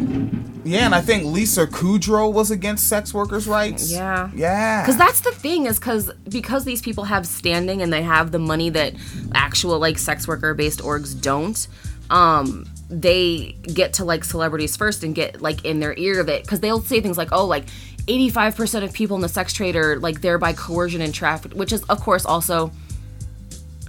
yeah, 0.65 0.85
and 0.87 0.95
I 0.95 1.01
think 1.01 1.25
Lisa 1.25 1.67
Kudrow 1.67 2.33
was 2.33 2.49
against 2.49 2.89
sex 2.89 3.13
workers' 3.13 3.47
rights. 3.47 3.91
Yeah. 3.91 4.31
yeah, 4.33 4.81
because 4.81 4.97
that's 4.97 5.19
the 5.19 5.31
thing 5.31 5.67
is 5.67 5.77
because 5.77 6.11
because 6.27 6.65
these 6.65 6.81
people 6.81 7.03
have 7.03 7.27
standing 7.27 7.83
and 7.83 7.93
they 7.93 8.01
have 8.01 8.31
the 8.31 8.39
money 8.39 8.71
that 8.71 8.95
actual 9.35 9.77
like 9.77 9.99
sex 9.99 10.27
worker 10.27 10.55
based 10.55 10.79
orgs 10.79 11.19
don't 11.19 11.67
um 12.09 12.65
they 12.89 13.53
get 13.63 13.93
to 13.93 14.05
like 14.05 14.23
celebrities 14.23 14.75
first 14.75 15.03
and 15.03 15.15
get 15.15 15.41
like 15.41 15.65
in 15.65 15.79
their 15.79 15.97
ear 15.97 16.19
of 16.19 16.29
it. 16.29 16.43
Because 16.43 16.59
they'll 16.59 16.81
say 16.81 17.01
things 17.01 17.17
like 17.17 17.29
oh 17.31 17.45
like 17.45 17.65
85% 18.07 18.83
of 18.83 18.93
people 18.93 19.15
in 19.15 19.21
the 19.21 19.29
sex 19.29 19.51
trade 19.53 19.75
are 19.75 19.97
like 19.97 20.21
there 20.21 20.37
by 20.37 20.53
coercion 20.53 21.01
and 21.01 21.13
traffic 21.13 21.53
which 21.53 21.71
is 21.73 21.83
of 21.85 21.99
course 21.99 22.25
also 22.25 22.71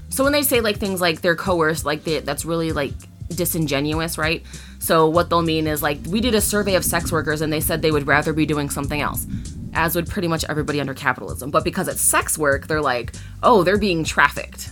so 0.09 0.25
when 0.25 0.33
they 0.33 0.43
say 0.43 0.63
like 0.63 0.79
things 0.79 1.01
like 1.01 1.21
they're 1.21 1.37
coerced 1.37 1.85
like 1.85 2.05
they, 2.05 2.21
that's 2.21 2.47
really 2.47 2.73
like 2.73 2.95
disingenuous 3.29 4.17
right? 4.17 4.43
So 4.79 5.09
what 5.09 5.29
they'll 5.29 5.43
mean 5.43 5.67
is 5.67 5.83
like 5.83 5.99
we 6.09 6.21
did 6.21 6.35
a 6.35 6.41
survey 6.41 6.77
of 6.77 6.85
sex 6.85 7.13
workers 7.13 7.43
and 7.43 7.53
they 7.53 7.61
said 7.61 7.83
they 7.83 7.91
would 7.91 8.07
rather 8.07 8.33
be 8.33 8.47
doing 8.47 8.71
something 8.71 9.01
else 9.01 9.27
as 9.75 9.95
would 9.95 10.09
pretty 10.09 10.29
much 10.29 10.45
everybody 10.49 10.81
under 10.81 10.95
capitalism. 10.95 11.51
But 11.51 11.65
because 11.65 11.87
it's 11.89 12.01
sex 12.01 12.39
work 12.39 12.67
they're 12.69 12.81
like 12.81 13.13
oh 13.43 13.63
they're 13.63 13.77
being 13.77 14.05
trafficked 14.05 14.71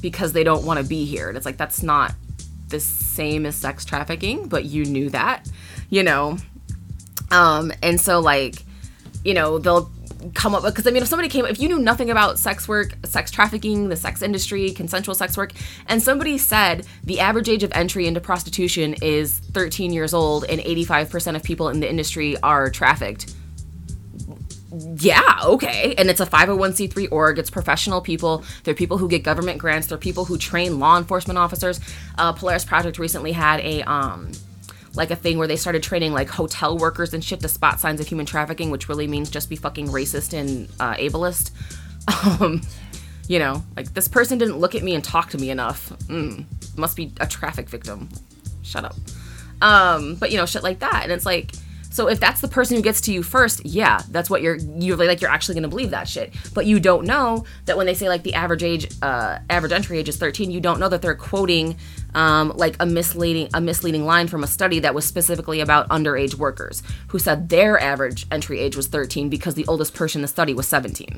because 0.00 0.32
they 0.32 0.42
don't 0.42 0.64
want 0.64 0.80
to 0.80 0.84
be 0.84 1.04
here. 1.04 1.28
And 1.28 1.36
it's 1.36 1.46
like 1.46 1.56
that's 1.56 1.84
not 1.84 2.14
the 2.70 2.80
same 3.10 3.44
as 3.46 3.56
sex 3.56 3.84
trafficking 3.84 4.48
but 4.48 4.64
you 4.64 4.84
knew 4.84 5.10
that 5.10 5.48
you 5.90 6.02
know? 6.02 6.38
Um 7.30 7.72
and 7.82 8.00
so 8.00 8.20
like 8.20 8.64
you 9.24 9.34
know 9.34 9.58
they'll 9.58 9.90
come 10.34 10.54
up 10.54 10.62
because 10.62 10.86
i 10.86 10.90
mean 10.90 11.02
if 11.02 11.08
somebody 11.08 11.28
came 11.28 11.46
if 11.46 11.58
you 11.60 11.68
knew 11.68 11.78
nothing 11.78 12.10
about 12.10 12.38
sex 12.38 12.68
work 12.68 12.94
sex 13.04 13.30
trafficking 13.30 13.88
the 13.88 13.96
sex 13.96 14.20
industry 14.20 14.70
consensual 14.70 15.14
sex 15.14 15.36
work 15.36 15.52
and 15.86 16.02
somebody 16.02 16.36
said 16.36 16.86
the 17.04 17.20
average 17.20 17.48
age 17.48 17.62
of 17.62 17.72
entry 17.72 18.06
into 18.06 18.20
prostitution 18.20 18.94
is 19.00 19.38
13 19.38 19.92
years 19.92 20.12
old 20.12 20.44
and 20.44 20.60
85% 20.60 21.36
of 21.36 21.42
people 21.42 21.68
in 21.68 21.80
the 21.80 21.88
industry 21.88 22.36
are 22.42 22.68
trafficked 22.68 23.34
yeah, 24.72 25.40
okay. 25.44 25.94
And 25.98 26.08
it's 26.10 26.20
a 26.20 26.26
501c3 26.26 27.08
org. 27.10 27.38
It's 27.38 27.50
professional 27.50 28.00
people. 28.00 28.44
They're 28.64 28.74
people 28.74 28.98
who 28.98 29.08
get 29.08 29.24
government 29.24 29.58
grants. 29.58 29.88
They're 29.88 29.98
people 29.98 30.24
who 30.24 30.38
train 30.38 30.78
law 30.78 30.96
enforcement 30.96 31.38
officers. 31.38 31.80
Uh, 32.16 32.32
Polaris 32.32 32.64
Project 32.64 32.98
recently 32.98 33.32
had 33.32 33.60
a 33.60 33.82
um, 33.82 34.30
like 34.94 35.10
a 35.10 35.16
thing 35.16 35.38
where 35.38 35.48
they 35.48 35.56
started 35.56 35.82
training 35.82 36.12
like 36.12 36.28
hotel 36.28 36.78
workers 36.78 37.14
and 37.14 37.24
shit 37.24 37.40
to 37.40 37.48
spot 37.48 37.80
signs 37.80 38.00
of 38.00 38.06
human 38.06 38.26
trafficking, 38.26 38.70
which 38.70 38.88
really 38.88 39.06
means 39.06 39.30
just 39.30 39.48
be 39.48 39.56
fucking 39.56 39.88
racist 39.88 40.32
and 40.38 40.68
uh, 40.78 40.94
ableist. 40.94 41.50
Um, 42.40 42.62
you 43.28 43.38
know, 43.38 43.62
like 43.76 43.94
this 43.94 44.08
person 44.08 44.38
didn't 44.38 44.56
look 44.56 44.74
at 44.74 44.82
me 44.82 44.94
and 44.96 45.04
talk 45.04 45.30
to 45.30 45.38
me 45.38 45.50
enough. 45.50 45.90
Mm, 46.08 46.46
must 46.76 46.96
be 46.96 47.12
a 47.20 47.26
traffic 47.26 47.68
victim. 47.68 48.08
Shut 48.62 48.84
up. 48.84 48.96
Um, 49.60 50.16
but 50.16 50.32
you 50.32 50.38
know, 50.38 50.46
shit 50.46 50.64
like 50.64 50.80
that. 50.80 51.02
And 51.04 51.12
it's 51.12 51.26
like, 51.26 51.52
so 51.90 52.08
if 52.08 52.20
that's 52.20 52.40
the 52.40 52.48
person 52.48 52.76
who 52.76 52.82
gets 52.82 53.00
to 53.02 53.12
you 53.12 53.22
first, 53.22 53.66
yeah, 53.66 54.00
that's 54.10 54.30
what 54.30 54.42
you're 54.42 54.56
you're 54.56 54.96
like 54.96 55.20
you're 55.20 55.30
actually 55.30 55.56
gonna 55.56 55.68
believe 55.68 55.90
that 55.90 56.08
shit. 56.08 56.32
But 56.54 56.64
you 56.66 56.78
don't 56.78 57.04
know 57.04 57.44
that 57.66 57.76
when 57.76 57.86
they 57.86 57.94
say 57.94 58.08
like 58.08 58.22
the 58.22 58.34
average 58.34 58.62
age, 58.62 58.88
uh, 59.02 59.38
average 59.50 59.72
entry 59.72 59.98
age 59.98 60.08
is 60.08 60.16
13, 60.16 60.50
you 60.50 60.60
don't 60.60 60.78
know 60.78 60.88
that 60.88 61.02
they're 61.02 61.16
quoting 61.16 61.76
um, 62.14 62.52
like 62.56 62.76
a 62.80 62.86
misleading 62.86 63.48
a 63.54 63.60
misleading 63.60 64.04
line 64.06 64.28
from 64.28 64.44
a 64.44 64.46
study 64.46 64.78
that 64.78 64.94
was 64.94 65.04
specifically 65.04 65.60
about 65.60 65.88
underage 65.88 66.34
workers 66.36 66.82
who 67.08 67.18
said 67.18 67.48
their 67.48 67.78
average 67.80 68.26
entry 68.30 68.60
age 68.60 68.76
was 68.76 68.86
13 68.86 69.28
because 69.28 69.54
the 69.54 69.66
oldest 69.66 69.92
person 69.92 70.20
in 70.20 70.22
the 70.22 70.28
study 70.28 70.54
was 70.54 70.68
17. 70.68 71.16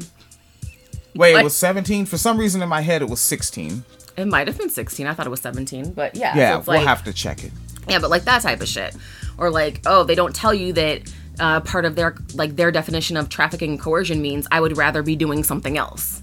Wait, 1.15 1.35
Like- 1.35 1.43
it 1.43 1.45
was 1.45 1.57
17? 1.57 2.07
For 2.07 2.17
some 2.17 2.39
reason 2.39 2.63
in 2.63 2.69
my 2.69 2.81
head, 2.81 3.03
it 3.03 3.09
was 3.11 3.21
16. 3.21 3.85
It 4.17 4.27
might 4.27 4.47
have 4.47 4.59
been 4.59 4.71
16. 4.71 5.07
I 5.07 5.15
thought 5.15 5.27
it 5.27 5.31
was 5.31 5.41
17, 5.41 5.93
but 5.93 6.15
yeah. 6.15 6.35
Yeah, 6.37 6.53
so 6.63 6.71
we'll 6.71 6.79
like- 6.79 6.87
have 6.87 7.05
to 7.05 7.13
check 7.13 7.45
it. 7.45 7.53
Yeah, 7.89 7.99
but 7.99 8.11
like 8.11 8.25
that 8.25 8.43
type 8.43 8.61
of 8.61 8.69
shit. 8.69 8.95
Or 9.43 9.51
like, 9.51 9.81
oh, 9.87 10.05
they 10.05 10.15
don't 10.15 10.35
tell 10.35 10.55
you 10.55 10.73
that 10.75 11.13
uh, 11.41 11.61
part 11.63 11.85
of 11.85 11.97
their 11.97 12.15
like 12.35 12.55
their 12.55 12.71
definition 12.71 13.17
of 13.17 13.29
trafficking 13.29 13.73
and 13.73 13.81
coercion 13.81 14.23
means 14.23 14.47
I 14.53 14.61
would 14.61 14.77
rather 14.77 15.03
be 15.03 15.17
doing 15.17 15.43
something 15.43 15.77
else. 15.77 16.23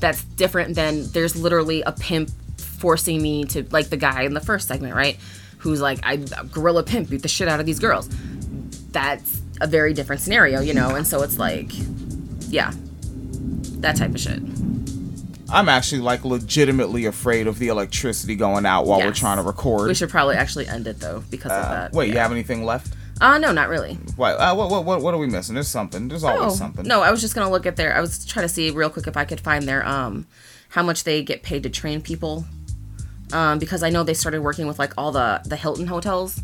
That's 0.00 0.24
different 0.24 0.74
than 0.74 1.08
there's 1.12 1.36
literally 1.36 1.82
a 1.82 1.92
pimp 1.92 2.30
forcing 2.58 3.22
me 3.22 3.44
to 3.44 3.62
like 3.70 3.88
the 3.88 3.96
guy 3.96 4.22
in 4.22 4.34
the 4.34 4.40
first 4.40 4.66
segment, 4.66 4.96
right? 4.96 5.16
Who's 5.58 5.80
like, 5.80 6.00
I 6.02 6.16
gorilla 6.50 6.82
pimp 6.82 7.08
beat 7.08 7.22
the 7.22 7.28
shit 7.28 7.46
out 7.46 7.60
of 7.60 7.66
these 7.66 7.78
girls. 7.78 8.08
That's 8.90 9.40
a 9.60 9.68
very 9.68 9.94
different 9.94 10.20
scenario, 10.20 10.60
you 10.60 10.74
know. 10.74 10.96
And 10.96 11.06
so 11.06 11.22
it's 11.22 11.38
like, 11.38 11.70
yeah, 12.48 12.72
that 13.78 13.94
type 13.94 14.10
of 14.10 14.20
shit. 14.20 14.40
I'm 15.54 15.68
actually 15.68 16.00
like 16.00 16.24
legitimately 16.24 17.06
afraid 17.06 17.46
of 17.46 17.58
the 17.58 17.68
electricity 17.68 18.34
going 18.36 18.66
out 18.66 18.86
while 18.86 18.98
we're 19.00 19.12
trying 19.12 19.36
to 19.38 19.42
record. 19.42 19.88
We 19.88 19.94
should 19.94 20.10
probably 20.10 20.36
actually 20.36 20.66
end 20.68 20.86
it 20.86 21.00
though 21.00 21.22
because 21.30 21.52
of 21.52 21.64
Uh, 21.64 21.70
that. 21.70 21.92
wait, 21.92 22.10
you 22.12 22.18
have 22.18 22.32
anything 22.32 22.64
left? 22.64 22.94
Uh, 23.20 23.38
no, 23.38 23.52
not 23.52 23.68
really. 23.68 23.94
What, 24.16 24.32
uh, 24.40 24.54
what, 24.54 24.84
what, 24.84 25.00
what, 25.00 25.14
are 25.14 25.18
we 25.18 25.28
missing? 25.28 25.54
There's 25.54 25.68
something. 25.68 26.08
There's 26.08 26.24
always 26.24 26.52
Oh, 26.52 26.56
something. 26.56 26.84
No, 26.84 27.00
I 27.02 27.12
was 27.12 27.20
just 27.20 27.34
gonna 27.34 27.50
look 27.50 27.64
at 27.66 27.76
their. 27.76 27.96
I 27.96 28.00
was 28.00 28.24
trying 28.26 28.44
to 28.44 28.52
see 28.52 28.70
real 28.72 28.90
quick 28.90 29.06
if 29.06 29.16
I 29.16 29.24
could 29.24 29.40
find 29.40 29.68
their 29.68 29.86
um, 29.86 30.26
how 30.70 30.82
much 30.82 31.04
they 31.04 31.22
get 31.22 31.42
paid 31.44 31.62
to 31.62 31.70
train 31.70 32.02
people. 32.02 32.44
Um, 33.32 33.58
because 33.58 33.82
I 33.82 33.90
know 33.90 34.02
they 34.02 34.14
started 34.14 34.42
working 34.42 34.66
with 34.66 34.78
like 34.78 34.92
all 34.98 35.12
the 35.12 35.40
the 35.44 35.56
Hilton 35.56 35.86
hotels, 35.86 36.40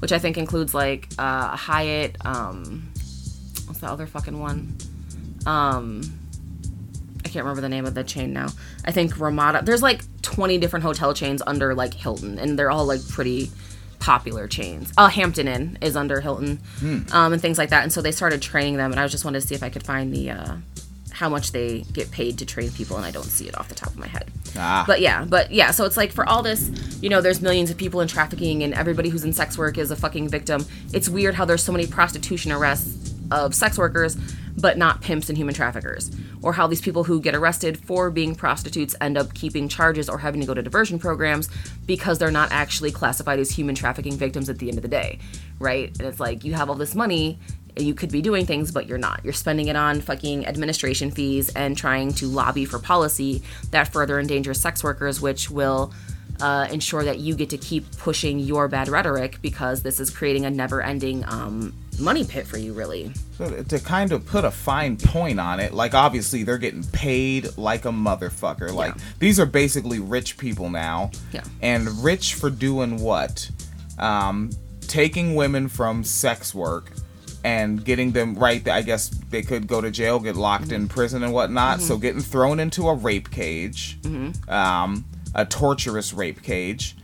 which 0.00 0.12
I 0.12 0.18
think 0.18 0.36
includes 0.36 0.74
like 0.74 1.08
uh, 1.18 1.56
Hyatt. 1.56 2.16
Um, 2.24 2.90
what's 3.66 3.80
the 3.80 3.88
other 3.88 4.06
fucking 4.06 4.38
one? 4.38 4.76
Um, 5.46 6.02
can't 7.34 7.44
remember 7.44 7.62
the 7.62 7.68
name 7.68 7.84
of 7.84 7.94
the 7.94 8.04
chain 8.04 8.32
now. 8.32 8.46
I 8.84 8.92
think 8.92 9.18
Ramada. 9.18 9.60
There's 9.64 9.82
like 9.82 10.02
20 10.22 10.56
different 10.58 10.84
hotel 10.84 11.12
chains 11.12 11.42
under 11.44 11.74
like 11.74 11.92
Hilton, 11.92 12.38
and 12.38 12.56
they're 12.56 12.70
all 12.70 12.86
like 12.86 13.06
pretty 13.08 13.50
popular 13.98 14.46
chains. 14.46 14.92
Uh, 14.96 15.08
Hampton 15.08 15.48
Inn 15.48 15.76
is 15.82 15.96
under 15.96 16.20
Hilton, 16.20 16.60
um, 17.10 17.32
and 17.32 17.42
things 17.42 17.58
like 17.58 17.70
that. 17.70 17.82
And 17.82 17.92
so 17.92 18.00
they 18.00 18.12
started 18.12 18.40
training 18.40 18.76
them, 18.76 18.92
and 18.92 19.00
I 19.00 19.02
was 19.02 19.10
just 19.10 19.24
wanted 19.24 19.40
to 19.40 19.48
see 19.48 19.56
if 19.56 19.64
I 19.64 19.68
could 19.68 19.84
find 19.84 20.14
the 20.14 20.30
uh, 20.30 20.56
how 21.10 21.28
much 21.28 21.50
they 21.50 21.80
get 21.92 22.12
paid 22.12 22.38
to 22.38 22.46
train 22.46 22.70
people, 22.70 22.96
and 22.96 23.04
I 23.04 23.10
don't 23.10 23.24
see 23.24 23.48
it 23.48 23.58
off 23.58 23.68
the 23.68 23.74
top 23.74 23.88
of 23.88 23.98
my 23.98 24.06
head. 24.06 24.30
Ah. 24.56 24.84
But 24.86 25.00
yeah, 25.00 25.24
but 25.24 25.50
yeah, 25.50 25.72
so 25.72 25.84
it's 25.86 25.96
like 25.96 26.12
for 26.12 26.24
all 26.24 26.44
this, 26.44 26.70
you 27.02 27.08
know, 27.08 27.20
there's 27.20 27.42
millions 27.42 27.68
of 27.68 27.76
people 27.76 28.00
in 28.00 28.06
trafficking, 28.06 28.62
and 28.62 28.74
everybody 28.74 29.08
who's 29.08 29.24
in 29.24 29.32
sex 29.32 29.58
work 29.58 29.76
is 29.76 29.90
a 29.90 29.96
fucking 29.96 30.28
victim. 30.28 30.64
It's 30.92 31.08
weird 31.08 31.34
how 31.34 31.44
there's 31.46 31.64
so 31.64 31.72
many 31.72 31.88
prostitution 31.88 32.52
arrests 32.52 33.12
of 33.32 33.56
sex 33.56 33.76
workers, 33.76 34.16
but 34.56 34.78
not 34.78 35.00
pimps 35.00 35.28
and 35.28 35.36
human 35.36 35.54
traffickers, 35.54 36.10
or 36.42 36.52
how 36.52 36.66
these 36.66 36.80
people 36.80 37.04
who 37.04 37.20
get 37.20 37.34
arrested 37.34 37.78
for 37.78 38.10
being 38.10 38.34
prostitutes 38.34 38.94
end 39.00 39.18
up 39.18 39.34
keeping 39.34 39.68
charges 39.68 40.08
or 40.08 40.18
having 40.18 40.40
to 40.40 40.46
go 40.46 40.54
to 40.54 40.62
diversion 40.62 40.98
programs 40.98 41.48
because 41.86 42.18
they're 42.18 42.30
not 42.30 42.50
actually 42.52 42.90
classified 42.90 43.38
as 43.38 43.50
human 43.50 43.74
trafficking 43.74 44.16
victims 44.16 44.48
at 44.48 44.58
the 44.58 44.68
end 44.68 44.78
of 44.78 44.82
the 44.82 44.88
day, 44.88 45.18
right? 45.58 45.88
And 45.98 46.08
it's 46.08 46.20
like 46.20 46.44
you 46.44 46.54
have 46.54 46.68
all 46.68 46.76
this 46.76 46.94
money 46.94 47.38
you 47.76 47.94
could 47.94 48.12
be 48.12 48.22
doing 48.22 48.46
things, 48.46 48.70
but 48.70 48.86
you're 48.86 48.98
not. 48.98 49.20
You're 49.24 49.32
spending 49.32 49.68
it 49.68 49.76
on 49.76 50.00
fucking 50.00 50.46
administration 50.46 51.10
fees 51.10 51.48
and 51.50 51.76
trying 51.76 52.12
to 52.14 52.26
lobby 52.26 52.64
for 52.64 52.78
policy 52.78 53.42
that 53.70 53.92
further 53.92 54.20
endangers 54.20 54.60
sex 54.60 54.84
workers, 54.84 55.20
which 55.20 55.50
will 55.50 55.92
uh, 56.40 56.66
ensure 56.70 57.04
that 57.04 57.18
you 57.18 57.34
get 57.34 57.50
to 57.50 57.58
keep 57.58 57.84
pushing 57.98 58.38
your 58.38 58.68
bad 58.68 58.88
rhetoric 58.88 59.38
because 59.42 59.82
this 59.82 60.00
is 60.00 60.10
creating 60.10 60.44
a 60.44 60.50
never 60.50 60.82
ending 60.82 61.24
um, 61.28 61.72
money 62.00 62.24
pit 62.24 62.46
for 62.46 62.58
you, 62.58 62.72
really. 62.72 63.12
So 63.38 63.62
to 63.62 63.78
kind 63.78 64.12
of 64.12 64.26
put 64.26 64.44
a 64.44 64.50
fine 64.50 64.96
point 64.96 65.38
on 65.40 65.60
it, 65.60 65.72
like 65.72 65.94
obviously 65.94 66.42
they're 66.42 66.58
getting 66.58 66.82
paid 66.84 67.56
like 67.56 67.84
a 67.84 67.90
motherfucker. 67.90 68.72
Like 68.72 68.94
Yeah. 68.96 69.02
these 69.20 69.38
are 69.40 69.46
basically 69.46 70.00
rich 70.00 70.36
people 70.38 70.70
now. 70.70 71.10
Yeah. 71.32 71.44
And 71.62 71.88
rich 72.04 72.34
for 72.34 72.50
doing 72.50 72.98
what? 73.00 73.48
Um, 73.98 74.50
taking 74.88 75.34
women 75.34 75.68
from 75.68 76.02
sex 76.04 76.54
work 76.54 76.90
and 77.44 77.84
getting 77.84 78.10
them 78.12 78.34
right. 78.34 78.66
I 78.68 78.82
guess 78.82 79.08
they 79.08 79.42
could 79.42 79.66
go 79.66 79.80
to 79.80 79.90
jail, 79.90 80.18
get 80.18 80.34
locked 80.34 80.72
in 80.72 80.88
prison 80.88 81.22
and 81.22 81.32
whatnot. 81.32 81.80
So 81.80 81.96
getting 81.98 82.20
thrown 82.22 82.58
into 82.58 82.88
a 82.88 82.94
rape 82.94 83.30
cage, 83.30 83.98
um, 84.48 85.04
a 85.34 85.44
torturous 85.44 86.12
rape 86.12 86.42
cage, 86.42 86.96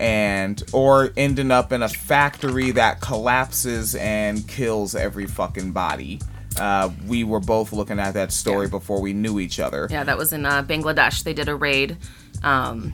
and 0.00 0.62
or 0.72 1.10
ending 1.16 1.50
up 1.50 1.72
in 1.72 1.82
a 1.82 1.88
factory 1.88 2.70
that 2.72 3.00
collapses 3.00 3.94
and 3.94 4.46
kills 4.48 4.94
every 4.94 5.26
fucking 5.26 5.72
body. 5.72 6.20
Uh, 6.58 6.90
we 7.06 7.22
were 7.24 7.40
both 7.40 7.72
looking 7.72 7.98
at 8.00 8.14
that 8.14 8.32
story 8.32 8.66
Yeah. 8.66 8.70
before 8.70 9.00
we 9.00 9.12
knew 9.12 9.38
each 9.38 9.60
other. 9.60 9.86
Yeah, 9.90 10.02
that 10.04 10.18
was 10.18 10.32
in 10.32 10.44
uh, 10.44 10.62
Bangladesh. 10.64 11.22
They 11.22 11.32
did 11.34 11.48
a 11.48 11.54
raid 11.54 11.96
um, 12.42 12.92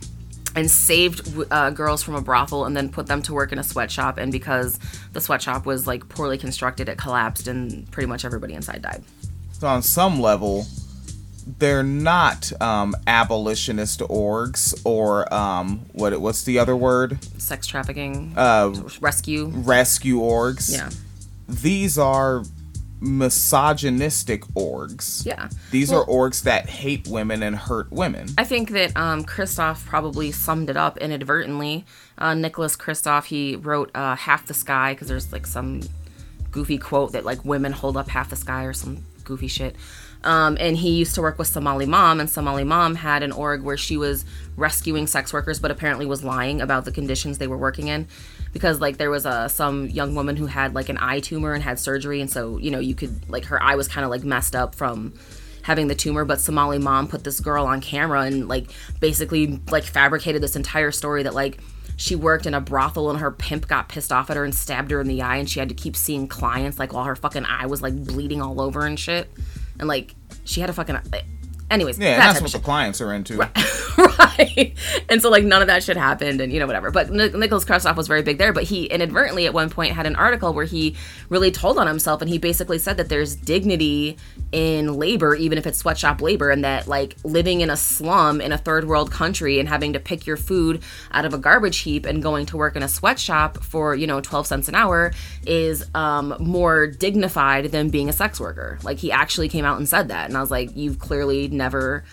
and 0.54 0.70
saved 0.70 1.34
uh, 1.50 1.70
girls 1.70 2.02
from 2.02 2.14
a 2.14 2.20
brothel 2.20 2.66
and 2.66 2.76
then 2.76 2.90
put 2.90 3.06
them 3.06 3.22
to 3.22 3.32
work 3.32 3.52
in 3.52 3.58
a 3.58 3.64
sweatshop. 3.64 4.18
And 4.18 4.30
because 4.30 4.78
the 5.12 5.20
sweatshop 5.20 5.64
was 5.64 5.86
like 5.86 6.08
poorly 6.10 6.36
constructed, 6.36 6.88
it 6.90 6.98
collapsed 6.98 7.48
and 7.48 7.90
pretty 7.90 8.06
much 8.06 8.24
everybody 8.24 8.52
inside 8.54 8.82
died. 8.82 9.02
So 9.52 9.66
on 9.66 9.82
some 9.82 10.20
level, 10.20 10.66
they're 11.46 11.82
not 11.82 12.52
um, 12.62 12.94
abolitionist 13.06 14.00
orgs 14.00 14.80
or 14.84 15.32
um, 15.32 15.80
what? 15.92 16.18
What's 16.20 16.44
the 16.44 16.58
other 16.58 16.74
word? 16.76 17.18
Sex 17.38 17.66
trafficking, 17.66 18.32
Uh, 18.36 18.72
rescue. 19.00 19.46
rescue 19.48 20.18
orgs. 20.20 20.72
Yeah. 20.72 20.90
These 21.48 21.98
are 21.98 22.44
misogynistic 23.00 24.42
orgs. 24.54 25.26
Yeah. 25.26 25.48
These 25.70 25.90
Well- 25.90 26.02
are 26.02 26.06
orgs 26.06 26.42
that 26.44 26.68
hate 26.68 27.06
women 27.06 27.42
and 27.42 27.54
hurt 27.56 27.90
women. 27.92 28.28
I 28.38 28.44
think 28.44 28.70
that 28.70 28.96
um, 28.96 29.24
Kristof 29.24 29.84
probably 29.84 30.32
summed 30.32 30.70
it 30.70 30.76
up 30.76 30.96
inadvertently. 30.98 31.84
Uh, 32.16 32.34
Nicholas 32.34 32.76
Kristof, 32.76 33.24
he 33.24 33.56
wrote 33.56 33.90
uh, 33.94 34.16
Half 34.16 34.46
the 34.46 34.54
Sky 34.54 34.94
because 34.94 35.08
there's 35.08 35.32
like 35.32 35.46
some 35.46 35.82
goofy 36.50 36.78
quote 36.78 37.12
that 37.12 37.24
like 37.24 37.44
women 37.44 37.72
hold 37.72 37.96
up 37.96 38.08
half 38.08 38.30
the 38.30 38.36
sky 38.36 38.62
or 38.64 38.72
some 38.72 38.98
goofy 39.24 39.48
shit. 39.48 39.74
Um, 40.24 40.56
and 40.58 40.76
he 40.76 40.90
used 40.90 41.14
to 41.16 41.20
work 41.20 41.38
with 41.38 41.48
Somaly 41.48 41.86
Mam, 41.86 42.18
and 42.18 42.28
Somaly 42.28 42.66
Mam 42.66 42.94
had 42.94 43.22
an 43.22 43.30
org 43.30 43.62
where 43.62 43.76
she 43.76 43.98
was 43.98 44.24
rescuing 44.56 45.06
sex 45.06 45.32
workers, 45.34 45.60
but 45.60 45.70
apparently 45.70 46.06
was 46.06 46.24
lying 46.24 46.62
about 46.62 46.86
the 46.86 46.92
conditions 46.92 47.36
they 47.36 47.46
were 47.46 47.58
working 47.58 47.88
in, 47.88 48.08
because 48.52 48.80
like 48.80 48.96
there 48.96 49.10
was 49.10 49.26
a 49.26 49.50
some 49.50 49.88
young 49.90 50.14
woman 50.14 50.36
who 50.36 50.46
had 50.46 50.74
like 50.74 50.88
an 50.88 50.96
eye 50.98 51.20
tumor 51.20 51.52
and 51.52 51.62
had 51.62 51.78
surgery, 51.78 52.22
and 52.22 52.30
so 52.30 52.56
you 52.56 52.70
know 52.70 52.78
you 52.78 52.94
could 52.94 53.28
like 53.28 53.44
her 53.44 53.62
eye 53.62 53.74
was 53.74 53.86
kind 53.86 54.04
of 54.04 54.10
like 54.10 54.24
messed 54.24 54.56
up 54.56 54.74
from 54.74 55.12
having 55.62 55.88
the 55.88 55.94
tumor 55.94 56.26
but 56.26 56.38
Somaly 56.38 56.80
Mam 56.80 57.08
put 57.08 57.24
this 57.24 57.40
girl 57.40 57.64
on 57.64 57.80
camera 57.80 58.20
and 58.22 58.48
like 58.48 58.66
basically 59.00 59.60
like 59.70 59.84
fabricated 59.84 60.42
this 60.42 60.56
entire 60.56 60.90
story 60.90 61.22
that 61.22 61.32
like 61.32 61.58
she 61.96 62.14
worked 62.14 62.44
in 62.44 62.52
a 62.52 62.60
brothel 62.60 63.08
and 63.08 63.18
her 63.20 63.30
pimp 63.30 63.66
got 63.66 63.88
pissed 63.88 64.12
off 64.12 64.28
at 64.28 64.36
her 64.36 64.44
and 64.44 64.54
stabbed 64.54 64.90
her 64.90 65.00
in 65.00 65.06
the 65.06 65.22
eye 65.22 65.36
and 65.36 65.48
she 65.48 65.58
had 65.58 65.70
to 65.70 65.74
keep 65.74 65.96
seeing 65.96 66.28
clients 66.28 66.78
like 66.78 66.92
while 66.92 67.04
her 67.04 67.16
fucking 67.16 67.46
eye 67.46 67.64
was 67.64 67.80
like 67.80 67.94
bleeding 68.04 68.42
all 68.42 68.60
over 68.60 68.84
and 68.84 69.00
shit 69.00 69.30
and 69.78 69.88
like 69.88 70.14
she 70.44 70.60
had 70.60 70.70
a 70.70 70.72
fucking 70.72 70.96
anyways 71.70 71.98
Yeah, 71.98 72.16
that 72.16 72.32
that's 72.32 72.42
what 72.42 72.52
the 72.52 72.58
clients 72.58 73.00
are 73.00 73.12
into. 73.12 73.38
right. 73.98 74.74
And 75.08 75.22
so 75.22 75.30
like 75.30 75.44
none 75.44 75.62
of 75.62 75.68
that 75.68 75.82
shit 75.82 75.96
happened 75.96 76.40
and 76.40 76.52
you 76.52 76.60
know 76.60 76.66
whatever. 76.66 76.90
But 76.90 77.10
Nic- 77.10 77.34
nicholas 77.34 77.64
Kristof 77.64 77.96
was 77.96 78.08
very 78.08 78.22
big 78.22 78.38
there 78.38 78.52
but 78.52 78.64
he 78.64 78.84
inadvertently 78.86 79.46
at 79.46 79.54
one 79.54 79.70
point 79.70 79.92
had 79.92 80.06
an 80.06 80.16
article 80.16 80.52
where 80.52 80.64
he 80.64 80.96
really 81.28 81.50
told 81.50 81.78
on 81.78 81.86
himself 81.86 82.20
and 82.20 82.28
he 82.28 82.38
basically 82.38 82.78
said 82.78 82.96
that 82.96 83.08
there's 83.08 83.34
dignity 83.36 84.16
in 84.52 84.94
labor 84.94 85.34
even 85.34 85.58
if 85.58 85.66
it's 85.66 85.78
sweatshop 85.78 86.20
labor 86.20 86.50
and 86.50 86.64
that 86.64 86.86
like 86.86 87.16
living 87.24 87.60
in 87.60 87.70
a 87.70 87.76
slum 87.76 88.40
in 88.40 88.52
a 88.52 88.58
third 88.58 88.86
world 88.86 89.10
country 89.10 89.58
and 89.58 89.68
having 89.68 89.92
to 89.92 90.00
pick 90.00 90.26
your 90.26 90.36
food 90.36 90.82
out 91.12 91.24
of 91.24 91.34
a 91.34 91.38
garbage 91.38 91.78
heap 91.78 92.06
and 92.06 92.22
going 92.22 92.46
to 92.46 92.56
work 92.56 92.76
in 92.76 92.82
a 92.82 92.88
sweatshop 92.88 93.62
for 93.62 93.94
you 93.94 94.06
know 94.06 94.20
12 94.20 94.46
cents 94.46 94.68
an 94.68 94.74
hour 94.74 95.12
is 95.46 95.84
um, 95.94 96.34
more 96.38 96.86
dignified 96.86 97.66
than 97.66 97.90
being 97.90 98.08
a 98.08 98.12
sex 98.12 98.40
worker. 98.40 98.78
Like 98.82 98.98
he 98.98 99.12
actually 99.12 99.48
came 99.48 99.64
out 99.64 99.78
and 99.78 99.88
said 99.88 100.08
that. 100.08 100.28
And 100.28 100.36
i 100.36 100.40
was 100.40 100.50
like 100.50 100.70
you've 100.74 100.98
clearly 100.98 101.48
never 101.54 102.04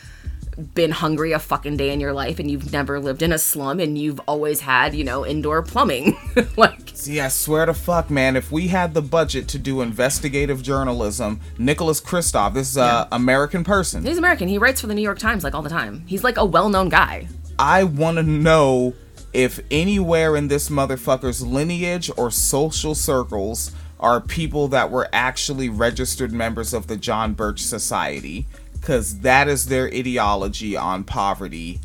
been 0.73 0.91
hungry 0.91 1.31
a 1.31 1.39
fucking 1.39 1.77
day 1.77 1.91
in 1.91 1.99
your 1.99 2.13
life 2.13 2.39
and 2.39 2.49
you've 2.51 2.71
never 2.71 2.99
lived 2.99 3.21
in 3.21 3.31
a 3.31 3.37
slum 3.37 3.79
and 3.79 3.97
you've 3.97 4.19
always 4.27 4.61
had, 4.61 4.93
you 4.93 5.03
know, 5.03 5.25
indoor 5.25 5.61
plumbing. 5.61 6.17
like 6.57 6.91
See, 6.93 7.19
I 7.19 7.29
swear 7.29 7.65
to 7.65 7.73
fuck, 7.73 8.09
man, 8.09 8.35
if 8.35 8.51
we 8.51 8.67
had 8.67 8.93
the 8.93 9.01
budget 9.01 9.47
to 9.49 9.59
do 9.59 9.81
investigative 9.81 10.61
journalism, 10.61 11.39
Nicholas 11.57 11.99
Kristof, 12.01 12.53
this 12.53 12.69
is 12.69 12.77
a 12.77 13.07
American 13.11 13.63
person. 13.63 14.03
he's 14.03 14.17
American. 14.17 14.47
He 14.47 14.57
writes 14.57 14.81
for 14.81 14.87
the 14.87 14.95
New 14.95 15.01
York 15.01 15.19
Times 15.19 15.43
like 15.43 15.55
all 15.55 15.61
the 15.61 15.69
time. 15.69 16.03
He's 16.05 16.23
like 16.23 16.37
a 16.37 16.45
well-known 16.45 16.89
guy. 16.89 17.27
I 17.57 17.83
want 17.83 18.17
to 18.17 18.23
know 18.23 18.93
if 19.33 19.59
anywhere 19.71 20.35
in 20.35 20.47
this 20.47 20.69
motherfucker's 20.69 21.45
lineage 21.45 22.11
or 22.17 22.29
social 22.31 22.93
circles 22.93 23.71
are 23.99 24.19
people 24.19 24.67
that 24.69 24.89
were 24.89 25.07
actually 25.13 25.69
registered 25.69 26.31
members 26.31 26.73
of 26.73 26.87
the 26.87 26.97
John 26.97 27.33
Birch 27.33 27.61
Society, 27.61 28.47
because 28.81 29.19
that 29.19 29.47
is 29.47 29.67
their 29.67 29.85
ideology 29.85 30.75
on 30.75 31.03
poverty 31.03 31.79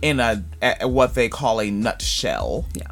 in 0.00 0.20
a, 0.20 0.44
a 0.62 0.88
what 0.88 1.14
they 1.14 1.28
call 1.28 1.60
a 1.60 1.70
nutshell. 1.70 2.64
Yeah. 2.74 2.86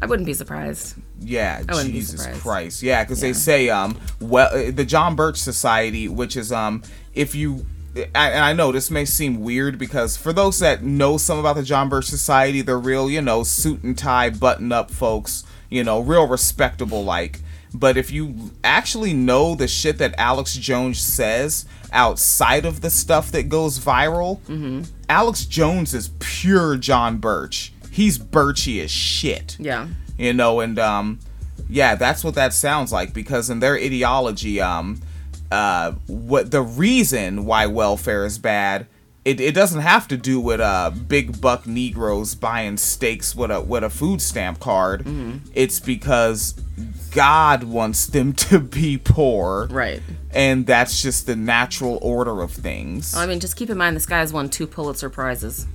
I 0.00 0.06
wouldn't 0.06 0.26
be 0.26 0.34
surprised. 0.34 0.96
Yeah, 1.20 1.62
I 1.68 1.74
wouldn't 1.74 1.92
be 1.92 2.00
Jesus 2.00 2.22
surprised. 2.22 2.42
Christ. 2.42 2.82
Yeah, 2.82 3.04
because 3.04 3.20
they 3.20 3.32
say 3.32 3.68
um 3.68 3.98
well 4.20 4.48
uh, 4.52 4.70
the 4.70 4.84
John 4.84 5.16
Birch 5.16 5.38
Society, 5.38 6.08
which 6.08 6.36
is 6.36 6.52
um 6.52 6.82
if 7.14 7.34
you 7.34 7.66
I, 8.14 8.30
and 8.30 8.44
I 8.44 8.52
know 8.52 8.70
this 8.70 8.90
may 8.90 9.04
seem 9.04 9.40
weird 9.40 9.78
because 9.78 10.16
for 10.16 10.32
those 10.32 10.58
that 10.60 10.82
know 10.82 11.16
some 11.16 11.38
about 11.38 11.56
the 11.56 11.62
John 11.62 11.88
Birch 11.88 12.04
Society, 12.04 12.60
they're 12.60 12.78
real, 12.78 13.10
you 13.10 13.22
know, 13.22 13.42
suit 13.42 13.82
and 13.82 13.96
tie, 13.96 14.30
button 14.30 14.72
up 14.72 14.90
folks, 14.90 15.44
you 15.68 15.82
know, 15.82 16.00
real 16.00 16.26
respectable 16.26 17.02
like. 17.02 17.40
But 17.74 17.96
if 17.96 18.10
you 18.10 18.50
actually 18.64 19.12
know 19.12 19.54
the 19.54 19.68
shit 19.68 19.98
that 19.98 20.14
Alex 20.18 20.56
Jones 20.56 20.98
says 21.00 21.66
outside 21.92 22.64
of 22.64 22.80
the 22.80 22.90
stuff 22.90 23.30
that 23.32 23.48
goes 23.48 23.78
viral, 23.78 24.40
Mm-hmm. 24.42 24.82
Alex 25.08 25.44
Jones 25.46 25.94
is 25.94 26.10
pure 26.18 26.76
John 26.76 27.18
Birch. 27.18 27.72
He's 27.90 28.18
birchy 28.18 28.82
as 28.82 28.90
shit 28.90 29.56
Yeah. 29.58 29.88
you 30.16 30.32
know 30.32 30.60
and 30.60 30.78
um 30.78 31.18
yeah 31.68 31.94
that's 31.96 32.22
what 32.22 32.34
that 32.36 32.52
sounds 32.52 32.92
like 32.92 33.12
because 33.12 33.50
in 33.50 33.58
their 33.60 33.74
ideology 33.74 34.60
um 34.60 35.00
uh, 35.50 35.92
what 36.06 36.50
the 36.50 36.60
reason 36.62 37.44
why 37.46 37.66
welfare 37.66 38.24
is 38.26 38.38
bad. 38.38 38.86
It, 39.28 39.40
it 39.40 39.54
doesn't 39.54 39.80
have 39.82 40.08
to 40.08 40.16
do 40.16 40.40
with 40.40 40.60
uh 40.60 40.90
big 41.06 41.40
buck 41.40 41.66
Negroes 41.66 42.34
buying 42.34 42.76
steaks 42.78 43.34
with 43.34 43.50
a 43.50 43.60
with 43.60 43.84
a 43.84 43.90
food 43.90 44.22
stamp 44.22 44.58
card. 44.60 45.06
It's 45.54 45.80
because 45.80 46.54
God 47.10 47.64
wants 47.64 48.06
them 48.06 48.32
to 48.48 48.58
be 48.60 48.96
poor, 48.98 49.66
Right. 49.70 50.00
and 50.32 50.66
that's 50.66 51.02
just 51.02 51.26
the 51.26 51.36
natural 51.36 51.98
order 52.02 52.40
of 52.42 52.52
things. 52.52 53.14
I 53.14 53.26
mean, 53.26 53.40
just 53.40 53.56
keep 53.56 53.70
in 53.70 53.76
mind 53.78 53.96
this 53.96 54.06
guy's 54.06 54.32
won 54.32 54.48
two 54.48 54.66
Pulitzer 54.66 55.10
prizes. 55.10 55.66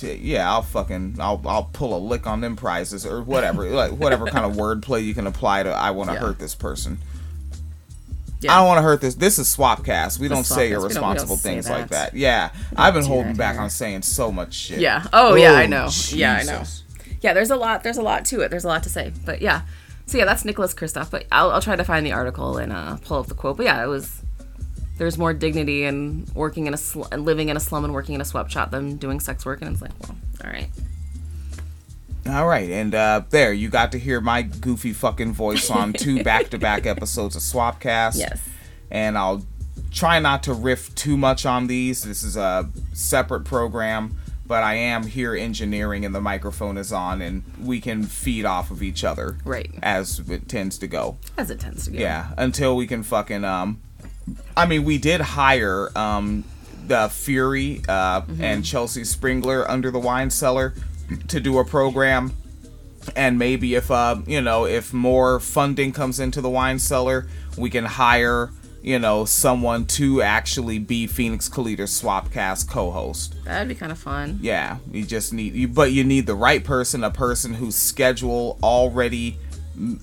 yeah, 0.00 0.48
I'll 0.50 0.62
fucking 0.62 1.16
I'll 1.18 1.40
I'll 1.46 1.64
pull 1.72 1.96
a 1.96 1.98
lick 1.98 2.26
on 2.26 2.40
them 2.40 2.54
prizes 2.56 3.04
or 3.04 3.20
whatever 3.22 3.68
like 3.70 3.90
whatever 3.92 4.26
kind 4.26 4.44
of 4.46 4.52
wordplay 4.56 5.04
you 5.04 5.12
can 5.14 5.26
apply 5.26 5.64
to 5.64 5.70
I 5.70 5.90
want 5.90 6.08
to 6.10 6.14
Yeah. 6.14 6.20
hurt 6.20 6.38
this 6.38 6.54
person. 6.54 6.98
Yeah. 8.40 8.52
I 8.54 8.58
don't 8.58 8.66
want 8.68 8.78
to 8.78 8.82
hurt 8.82 9.00
this. 9.00 9.14
This 9.16 9.38
is 9.38 9.54
Swapcast. 9.54 10.18
We 10.20 10.28
don't 10.28 10.44
say 10.44 10.70
don't- 10.70 10.80
don't 10.80 10.82
irresponsible 10.84 11.36
say 11.36 11.50
things 11.54 11.68
like 11.68 11.88
that. 11.88 12.12
that. 12.12 12.18
Yeah, 12.18 12.50
I've 12.76 12.94
been 12.94 13.04
holding 13.04 13.34
back 13.34 13.58
on 13.58 13.68
saying 13.70 14.02
so 14.02 14.30
much 14.30 14.54
shit. 14.54 14.78
Yeah. 14.78 15.04
Oh, 15.12 15.34
yeah, 15.34 15.52
I 15.54 15.66
know. 15.66 15.86
Jesus. 15.86 16.12
Yeah, 16.14 16.34
I 16.36 16.42
know. 16.44 16.62
Yeah, 17.20 17.32
there's 17.32 17.50
a 17.50 17.56
lot. 17.56 17.82
There's 17.82 17.96
a 17.96 18.02
lot 18.02 18.24
to 18.26 18.40
it. 18.42 18.50
There's 18.50 18.64
a 18.64 18.68
lot 18.68 18.84
to 18.84 18.88
say. 18.88 19.12
But 19.24 19.42
yeah. 19.42 19.62
So 20.06 20.18
yeah, 20.18 20.24
that's 20.24 20.44
Nicholas 20.44 20.72
Kristof. 20.72 21.10
But 21.10 21.26
I'll, 21.32 21.50
I'll 21.50 21.60
try 21.60 21.74
to 21.76 21.84
find 21.84 22.06
the 22.06 22.12
article 22.12 22.58
and 22.58 22.72
uh, 22.72 22.96
pull 22.98 23.18
up 23.18 23.26
the 23.26 23.34
quote. 23.34 23.56
But 23.56 23.66
yeah, 23.66 23.82
it 23.82 23.88
was. 23.88 24.22
There's 24.98 25.18
more 25.18 25.32
dignity 25.32 25.84
in 25.84 26.26
working 26.34 26.66
in 26.66 26.74
a 26.74 26.76
sl- 26.76 27.02
living 27.16 27.48
in 27.50 27.56
a 27.56 27.60
slum 27.60 27.84
and 27.84 27.92
working 27.94 28.14
in 28.14 28.20
a 28.20 28.24
sweatshop 28.24 28.70
than 28.70 28.96
doing 28.96 29.20
sex 29.20 29.44
work. 29.46 29.62
And 29.62 29.72
it's 29.72 29.82
like, 29.82 29.92
well, 30.00 30.16
all 30.44 30.50
right. 30.50 30.68
All 32.26 32.46
right, 32.46 32.68
and 32.70 32.94
uh, 32.94 33.22
there 33.30 33.52
you 33.52 33.68
got 33.68 33.92
to 33.92 33.98
hear 33.98 34.20
my 34.20 34.42
goofy 34.42 34.92
fucking 34.92 35.32
voice 35.32 35.70
on 35.70 35.92
two 35.94 36.22
back-to-back 36.24 36.84
episodes 36.86 37.36
of 37.36 37.42
Swapcast. 37.42 38.18
Yes. 38.18 38.40
and 38.90 39.16
I'll 39.16 39.44
try 39.92 40.18
not 40.18 40.42
to 40.42 40.52
riff 40.52 40.94
too 40.94 41.16
much 41.16 41.46
on 41.46 41.66
these. 41.68 42.02
This 42.02 42.22
is 42.22 42.36
a 42.36 42.68
separate 42.92 43.44
program, 43.44 44.18
but 44.46 44.62
I 44.62 44.74
am 44.74 45.04
here 45.06 45.34
engineering 45.34 46.04
and 46.04 46.14
the 46.14 46.20
microphone 46.20 46.76
is 46.76 46.92
on 46.92 47.22
and 47.22 47.42
we 47.62 47.80
can 47.80 48.02
feed 48.04 48.44
off 48.44 48.70
of 48.70 48.82
each 48.82 49.04
other. 49.04 49.38
Right. 49.44 49.70
As 49.82 50.18
it 50.18 50.48
tends 50.48 50.76
to 50.78 50.86
go. 50.86 51.16
As 51.38 51.50
it 51.50 51.60
tends 51.60 51.86
to 51.86 51.92
go. 51.92 51.98
Yeah, 51.98 52.34
until 52.36 52.76
we 52.76 52.86
can 52.86 53.02
fucking 53.02 53.44
um 53.44 53.80
I 54.54 54.66
mean, 54.66 54.84
we 54.84 54.98
did 54.98 55.20
hire 55.22 55.88
um 55.96 56.44
the 56.86 57.08
Fury 57.08 57.80
uh 57.88 58.22
and 58.40 58.64
Chelsea 58.64 59.04
Springler 59.04 59.70
under 59.70 59.90
the 59.90 59.98
wine 59.98 60.28
cellar 60.30 60.74
to 61.28 61.40
do 61.40 61.58
a 61.58 61.64
program. 61.64 62.32
And 63.16 63.38
maybe 63.38 63.74
if 63.74 63.90
uh 63.90 64.16
you 64.26 64.40
know 64.42 64.66
if 64.66 64.92
more 64.92 65.40
funding 65.40 65.92
comes 65.92 66.20
into 66.20 66.40
the 66.42 66.50
wine 66.50 66.78
cellar 66.78 67.26
we 67.56 67.70
can 67.70 67.86
hire 67.86 68.50
you 68.82 68.98
know 68.98 69.24
someone 69.24 69.86
to 69.86 70.20
actually 70.20 70.78
be 70.78 71.06
phoenix 71.06 71.48
Calida's 71.48 71.90
swapcast 72.02 72.68
co-host. 72.68 73.34
That'd 73.44 73.68
be 73.68 73.74
kind 73.74 73.92
of 73.92 73.98
fun. 73.98 74.38
yeah 74.42 74.76
you 74.92 75.04
just 75.04 75.32
need 75.32 75.54
you 75.54 75.68
but 75.68 75.90
you 75.92 76.04
need 76.04 76.26
the 76.26 76.34
right 76.34 76.62
person 76.62 77.02
a 77.02 77.10
person 77.10 77.54
whose 77.54 77.76
schedule 77.76 78.58
already 78.62 79.38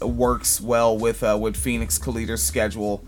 works 0.02 0.60
well 0.62 0.98
with 0.98 1.22
uh 1.24 1.38
with 1.40 1.56
phoenix 1.58 2.00
Calida's 2.00 2.42
schedule 2.42 3.04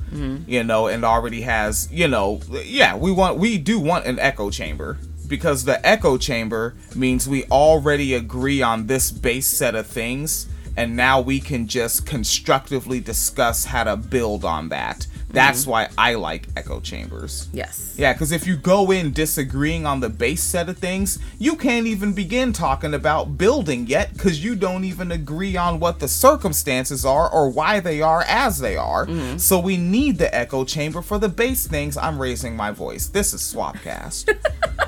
you 0.45 0.63
know 0.63 0.87
and 0.87 1.03
already 1.05 1.41
has 1.41 1.89
you 1.91 2.07
know 2.07 2.39
yeah 2.65 2.95
we 2.95 3.11
want 3.11 3.37
we 3.37 3.57
do 3.57 3.79
want 3.79 4.05
an 4.05 4.19
echo 4.19 4.49
chamber 4.51 4.97
because 5.27 5.63
the 5.63 5.85
echo 5.85 6.17
chamber 6.17 6.75
means 6.95 7.27
we 7.27 7.43
already 7.45 8.13
agree 8.13 8.61
on 8.61 8.87
this 8.87 9.11
base 9.11 9.47
set 9.47 9.75
of 9.75 9.87
things 9.87 10.47
and 10.75 10.95
now 10.95 11.19
we 11.19 11.39
can 11.39 11.67
just 11.67 12.05
constructively 12.05 12.99
discuss 12.99 13.65
how 13.65 13.83
to 13.83 13.97
build 13.97 14.45
on 14.45 14.69
that 14.69 15.07
that's 15.29 15.67
why 15.67 15.89
i 15.97 16.13
like 16.13 16.47
echo 16.55 16.79
chambers 16.79 17.49
Yes. 17.53 17.95
yeah, 17.97 18.13
because 18.13 18.31
if 18.31 18.47
you 18.47 18.55
go 18.55 18.91
in 18.91 19.11
disagreeing 19.11 19.85
on 19.85 19.99
the 19.99 20.09
base 20.09 20.43
set 20.43 20.69
of 20.69 20.77
things, 20.77 21.19
you 21.37 21.55
can't 21.55 21.85
even 21.87 22.13
begin 22.13 22.53
talking 22.53 22.93
about 22.93 23.37
building 23.37 23.87
yet 23.87 24.13
because 24.13 24.43
you 24.43 24.55
don't 24.55 24.83
even 24.83 25.11
agree 25.11 25.57
on 25.57 25.79
what 25.79 25.99
the 25.99 26.07
circumstances 26.07 27.05
are 27.05 27.29
or 27.29 27.49
why 27.49 27.79
they 27.79 28.01
are 28.01 28.23
as 28.27 28.59
they 28.59 28.77
are. 28.77 29.07
So 29.37 29.59
we 29.59 29.75
need 29.77 30.17
the 30.17 30.33
echo 30.33 30.63
chamber 30.65 31.01
for 31.01 31.17
the 31.19 31.29
base 31.29 31.67
things. 31.67 31.97
I'm 31.97 32.19
raising 32.21 32.55
my 32.55 32.71
voice. 32.71 33.07
This 33.07 33.33
is 33.33 33.41
Swapcast. 33.41 34.33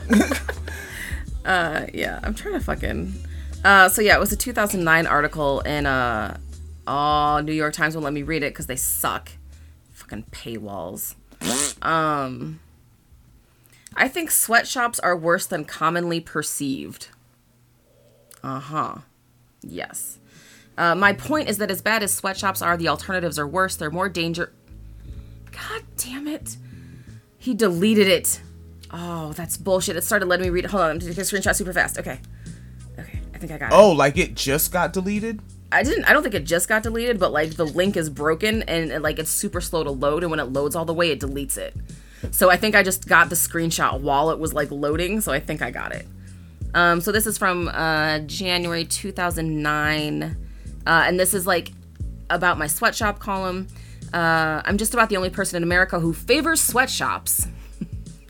Uh, 1.45 1.87
yeah, 1.93 2.19
I'm 2.21 2.35
trying 2.35 2.53
to 2.53 2.59
fucking. 2.59 3.13
Uh, 3.63 3.89
so 3.89 4.01
yeah, 4.01 4.15
it 4.15 4.19
was 4.19 4.31
a 4.31 4.35
2009 4.35 5.07
article 5.07 5.61
in 5.61 5.85
uh, 5.85 6.37
oh, 6.85 7.41
New 7.43 7.53
York 7.53 7.73
Times 7.73 7.95
won't 7.95 8.03
let 8.03 8.13
me 8.13 8.23
read 8.23 8.43
it 8.43 8.53
because 8.53 8.67
they 8.67 8.75
suck. 8.75 9.31
Fucking 10.10 10.26
paywalls. 10.32 11.16
um, 11.84 12.60
I 13.95 14.07
think 14.07 14.32
sweatshops 14.32 14.99
are 14.99 15.16
worse 15.16 15.45
than 15.45 15.66
commonly 15.66 16.20
perceived. 16.20 17.10
Uh 18.43 18.60
huh. 18.60 18.95
Yes. 19.62 20.18
Uh, 20.78 20.95
my 20.95 21.14
point 21.14 21.49
is 21.49 21.57
that 21.57 21.70
as 21.70 21.82
bad 21.82 22.01
as 22.03 22.14
sweatshops 22.14 22.62
are, 22.62 22.78
the 22.78 22.88
alternatives 22.88 23.38
are 23.38 23.47
worse. 23.47 23.76
They're 23.76 23.91
more 23.91 24.10
danger. 24.10 24.53
God 25.51 25.84
damn 25.97 26.28
it. 26.28 26.55
He 27.38 27.53
deleted 27.53 28.07
it. 28.07 28.41
Oh, 28.91 29.34
that's 29.34 29.57
bullshit. 29.57 29.95
It 29.95 30.03
started 30.03 30.28
letting 30.28 30.45
me 30.45 30.49
read. 30.49 30.66
Hold 30.66 30.84
on, 30.84 30.89
I'm 30.91 30.99
taking 30.99 31.20
a 31.20 31.22
screenshot 31.22 31.55
super 31.55 31.74
fast. 31.74 31.99
Okay. 31.99 32.20
Okay, 32.97 33.20
I 33.36 33.38
think 33.38 33.51
I 33.51 33.57
got 33.57 33.72
it. 33.72 33.76
oh, 33.76 33.91
like 33.91 34.18
it 34.18 34.34
just 34.36 34.72
got 34.72 34.93
deleted? 34.93 35.41
I 35.72 35.84
didn't 35.84 36.05
I 36.05 36.13
don't 36.13 36.24
think 36.24 36.36
it 36.36 36.45
just 36.45 36.67
got 36.67 36.84
deleted, 36.84 37.20
but 37.20 37.32
like 37.32 37.55
the 37.55 37.65
link 37.65 37.95
is 37.95 38.09
broken 38.09 38.63
and, 38.63 39.03
like 39.03 39.20
it's 39.20 39.30
super 39.30 39.61
slow 39.61 39.84
to 39.84 39.91
load 39.91 40.24
and 40.24 40.32
when 40.32 40.39
it 40.39 40.45
loads 40.45 40.76
all 40.76 40.86
the 40.86 40.93
way 40.93 41.11
it 41.11 41.20
deletes 41.20 41.57
it. 41.57 41.76
So 42.32 42.49
I 42.49 42.57
think 42.57 42.76
I 42.76 42.84
just 42.84 43.07
got 43.07 43.30
the 43.30 43.36
screenshot 43.36 44.01
while 44.01 44.32
it 44.32 44.39
was 44.39 44.53
like 44.53 44.72
loading, 44.72 45.22
so 45.22 45.32
I 45.32 45.39
think 45.39 45.61
I 45.61 45.72
got 45.72 45.93
it. 45.93 46.07
Um 46.74 47.01
so 47.01 47.11
this 47.11 47.28
is 47.28 47.38
from 47.38 47.67
uh 47.67 48.20
January 48.20 48.86
2009 48.86 50.24
uh 50.24 51.03
and 51.05 51.20
this 51.20 51.34
is 51.34 51.45
like 51.45 51.72
about 52.30 52.57
my 52.57 52.67
sweatshop 52.67 53.20
column. 53.20 53.67
Uh 54.11 54.61
I'm 54.65 54.78
just 54.78 54.93
about 54.93 55.09
the 55.09 55.17
only 55.17 55.30
person 55.30 55.57
in 55.57 55.63
America 55.63 55.99
who 55.99 56.13
favors 56.13 56.61
sweatshops. 56.61 57.47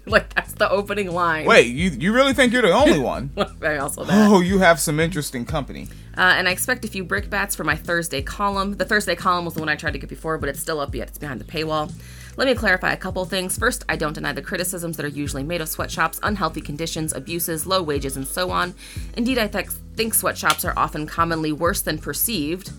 like 0.17 0.33
that's 0.33 0.53
the 0.53 0.69
opening 0.69 1.11
line. 1.11 1.45
Wait, 1.45 1.67
you 1.67 1.89
you 1.91 2.13
really 2.13 2.33
think 2.33 2.53
you're 2.53 2.61
the 2.61 2.71
only 2.71 2.99
one? 3.13 3.31
I 3.61 3.77
also 3.77 4.03
that. 4.03 4.29
oh, 4.29 4.41
you 4.41 4.59
have 4.59 4.79
some 4.79 4.99
interesting 4.99 5.45
company. 5.45 5.87
Uh, 6.17 6.33
and 6.37 6.47
I 6.49 6.51
expect 6.51 6.83
a 6.83 6.87
few 6.87 7.05
brickbats 7.05 7.55
for 7.55 7.63
my 7.63 7.75
Thursday 7.75 8.21
column. 8.21 8.75
The 8.75 8.85
Thursday 8.85 9.15
column 9.15 9.45
was 9.45 9.53
the 9.53 9.61
one 9.61 9.69
I 9.69 9.75
tried 9.75 9.93
to 9.93 9.99
get 9.99 10.09
before, 10.09 10.37
but 10.37 10.49
it's 10.49 10.59
still 10.59 10.79
up 10.79 10.93
yet. 10.93 11.07
It's 11.09 11.17
behind 11.17 11.39
the 11.39 11.45
paywall. 11.45 11.93
Let 12.35 12.47
me 12.47 12.55
clarify 12.55 12.93
a 12.93 12.97
couple 12.97 13.23
things. 13.25 13.57
First, 13.57 13.83
I 13.89 13.95
don't 13.95 14.13
deny 14.13 14.31
the 14.33 14.41
criticisms 14.41 14.97
that 14.97 15.05
are 15.05 15.09
usually 15.09 15.43
made 15.43 15.61
of 15.61 15.67
sweatshops, 15.69 16.19
unhealthy 16.23 16.61
conditions, 16.61 17.13
abuses, 17.13 17.65
low 17.65 17.81
wages, 17.81 18.15
and 18.17 18.25
so 18.27 18.49
on. 18.51 18.75
Indeed, 19.17 19.37
I 19.37 19.47
th- 19.47 19.67
think 19.95 20.13
sweatshops 20.13 20.63
are 20.63 20.73
often 20.77 21.05
commonly 21.05 21.51
worse 21.51 21.81
than 21.81 21.97
perceived. 21.97 22.71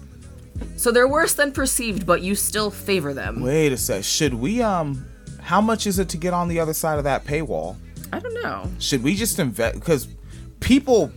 So 0.77 0.91
they're 0.91 1.09
worse 1.09 1.35
than 1.35 1.53
perceived, 1.53 2.07
but 2.07 2.23
you 2.23 2.35
still 2.35 2.71
favor 2.71 3.13
them. 3.15 3.43
Wait 3.43 3.73
a 3.73 3.77
sec. 3.77 4.05
Should 4.05 4.35
we 4.35 4.63
um 4.63 5.05
how 5.43 5.61
much 5.61 5.87
is 5.87 5.99
it 5.99 6.09
to 6.11 6.17
get 6.17 6.33
on 6.33 6.49
the 6.49 6.61
other 6.61 6.75
side 6.75 6.99
of 6.99 7.05
that 7.05 7.25
paywall? 7.25 7.77
I 8.13 8.19
don't 8.19 8.35
know. 8.43 8.69
Should 8.79 9.03
we 9.03 9.15
just 9.15 9.39
invest 9.39 9.75
because 9.75 10.09
people 10.61 11.13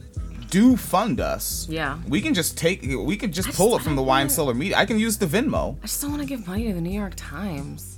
do 0.53 0.77
fund 0.77 1.19
us. 1.19 1.67
Yeah. 1.67 1.97
We 2.07 2.21
can 2.21 2.35
just 2.35 2.55
take 2.57 2.83
we 2.83 3.17
can 3.17 3.31
just 3.31 3.47
just- 3.47 3.57
pull 3.57 3.75
it 3.75 3.81
from 3.81 3.95
the 3.95 4.03
wine 4.03 4.29
cellar 4.29 4.53
media. 4.53 4.77
I 4.77 4.85
can 4.85 4.99
use 4.99 5.17
the 5.17 5.25
Venmo. 5.25 5.77
I 5.79 5.87
just 5.87 5.99
don't 5.99 6.11
want 6.11 6.21
to 6.21 6.27
give 6.27 6.45
money 6.45 6.67
to 6.67 6.73
the 6.73 6.81
New 6.81 6.91
York 6.91 7.13
Times. 7.15 7.97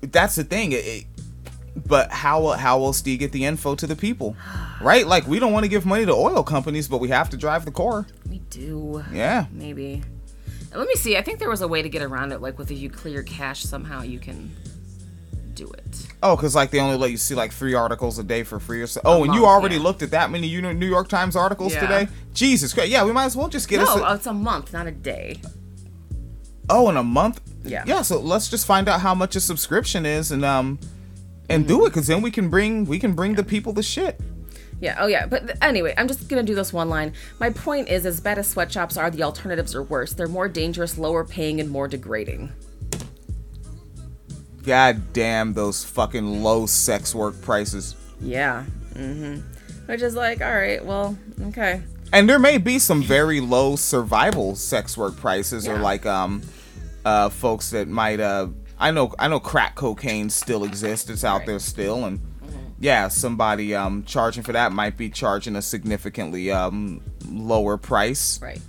That's 0.00 0.36
the 0.36 0.44
thing. 0.44 0.72
It, 0.72 0.76
it- 0.86 1.04
but 1.86 2.10
how 2.12 2.50
how 2.52 2.82
else 2.84 3.02
do 3.02 3.10
you 3.10 3.18
get 3.18 3.32
the 3.32 3.44
info 3.44 3.74
to 3.74 3.86
the 3.86 3.96
people? 3.96 4.36
Right? 4.80 5.06
Like 5.06 5.26
we 5.26 5.38
don't 5.38 5.52
want 5.52 5.64
to 5.64 5.68
give 5.68 5.84
money 5.84 6.06
to 6.06 6.12
oil 6.12 6.42
companies, 6.42 6.88
but 6.88 6.98
we 6.98 7.08
have 7.08 7.28
to 7.30 7.36
drive 7.36 7.64
the 7.64 7.72
core. 7.72 8.06
We 8.30 8.38
do. 8.48 9.04
Yeah. 9.12 9.46
Maybe. 9.52 10.02
Let 10.74 10.88
me 10.88 10.94
see. 10.94 11.16
I 11.16 11.22
think 11.22 11.40
there 11.40 11.50
was 11.50 11.60
a 11.60 11.68
way 11.68 11.82
to 11.82 11.88
get 11.88 12.00
around 12.02 12.32
it. 12.32 12.40
Like, 12.40 12.58
with 12.58 12.70
if 12.70 12.78
you 12.78 12.90
clear 12.90 13.22
cache, 13.22 13.62
somehow 13.64 14.02
you 14.02 14.18
can 14.18 14.50
do 15.54 15.70
it. 15.70 16.06
Oh, 16.22 16.36
because 16.36 16.54
like 16.54 16.70
they 16.70 16.80
only 16.80 16.96
let 16.96 17.10
you 17.10 17.16
see 17.16 17.34
like 17.34 17.52
three 17.52 17.74
articles 17.74 18.18
a 18.18 18.24
day 18.24 18.42
for 18.42 18.58
free 18.60 18.82
or 18.82 18.86
so. 18.86 19.00
Oh, 19.04 19.24
and 19.24 19.34
you 19.34 19.46
already 19.46 19.76
yeah. 19.76 19.82
looked 19.82 20.02
at 20.02 20.10
that 20.10 20.30
many 20.30 20.48
New 20.60 20.86
York 20.86 21.08
Times 21.08 21.36
articles 21.36 21.74
Yeah. 21.74 21.80
today? 21.80 22.08
Jesus 22.32 22.72
Christ! 22.74 22.90
Yeah, 22.90 23.04
we 23.04 23.12
might 23.12 23.26
as 23.26 23.36
well 23.36 23.48
just 23.48 23.68
get 23.68 23.78
No, 23.78 23.84
us. 23.84 24.00
A, 24.00 24.14
it's 24.14 24.26
a 24.26 24.32
month, 24.32 24.72
not 24.72 24.86
a 24.86 24.92
day. 24.92 25.40
oh, 26.68 26.88
in 26.90 26.96
a 26.96 27.02
month. 27.02 27.40
Yeah. 27.64 27.84
Yeah. 27.86 28.02
So 28.02 28.20
let's 28.20 28.48
just 28.48 28.66
find 28.66 28.88
out 28.88 29.00
how 29.00 29.14
much 29.14 29.36
a 29.36 29.40
subscription 29.40 30.04
is 30.06 30.30
and 30.30 30.44
um 30.44 30.78
and 31.48 31.66
do 31.68 31.84
it 31.86 31.90
because 31.90 32.06
then 32.06 32.22
we 32.22 32.30
can 32.30 32.48
bring 32.48 32.84
we 32.84 32.98
can 32.98 33.12
bring 33.12 33.34
the 33.34 33.44
people 33.44 33.72
the 33.72 33.82
shit. 33.82 34.20
Yeah. 34.80 34.96
Oh, 34.98 35.06
yeah. 35.06 35.26
But 35.26 35.56
anyway, 35.62 35.94
I'm 35.96 36.08
just 36.08 36.28
gonna 36.28 36.42
do 36.42 36.54
this 36.54 36.72
one 36.72 36.88
line. 36.90 37.12
My 37.38 37.48
point 37.50 37.88
is, 37.88 38.04
as 38.04 38.20
bad 38.20 38.38
as 38.38 38.48
sweatshops 38.48 38.96
are, 38.96 39.10
the 39.10 39.22
alternatives 39.22 39.74
are 39.74 39.82
worse. 39.82 40.12
They're 40.12 40.26
more 40.28 40.48
dangerous, 40.48 40.98
lower 40.98 41.24
paying, 41.24 41.60
and 41.60 41.70
more 41.70 41.88
degrading. 41.88 42.52
God 44.64 45.12
damn 45.12 45.52
those 45.54 45.84
fucking 45.84 46.42
low 46.42 46.66
sex 46.66 47.14
work 47.14 47.40
prices. 47.42 47.96
Yeah. 48.20 48.64
Mm-hmm. 48.94 49.40
Which 49.86 50.00
is 50.02 50.14
like, 50.14 50.40
all 50.40 50.54
right, 50.54 50.84
well, 50.84 51.16
okay. 51.48 51.82
And 52.12 52.28
there 52.28 52.38
may 52.38 52.58
be 52.58 52.78
some 52.78 53.02
very 53.02 53.40
low 53.40 53.76
survival 53.76 54.54
sex 54.54 54.96
work 54.96 55.16
prices 55.16 55.66
or 55.68 55.78
like 55.78 56.06
um 56.06 56.42
uh, 57.04 57.28
folks 57.28 57.70
that 57.70 57.88
might. 57.88 58.20
Uh, 58.20 58.48
I 58.78 58.90
know 58.90 59.12
I 59.18 59.28
know 59.28 59.40
crack 59.40 59.74
cocaine 59.74 60.30
still 60.30 60.64
exists. 60.64 61.10
It's 61.10 61.24
out 61.24 61.38
Right. 61.40 61.46
there 61.48 61.58
still, 61.58 62.04
and 62.06 62.20
yeah, 62.80 63.08
somebody 63.08 63.74
um, 63.74 64.04
charging 64.04 64.42
for 64.42 64.52
that 64.52 64.72
might 64.72 64.96
be 64.96 65.10
charging 65.10 65.54
a 65.56 65.62
significantly 65.62 66.50
um, 66.50 67.02
lower 67.28 67.76
price. 67.76 68.40
Right. 68.40 68.60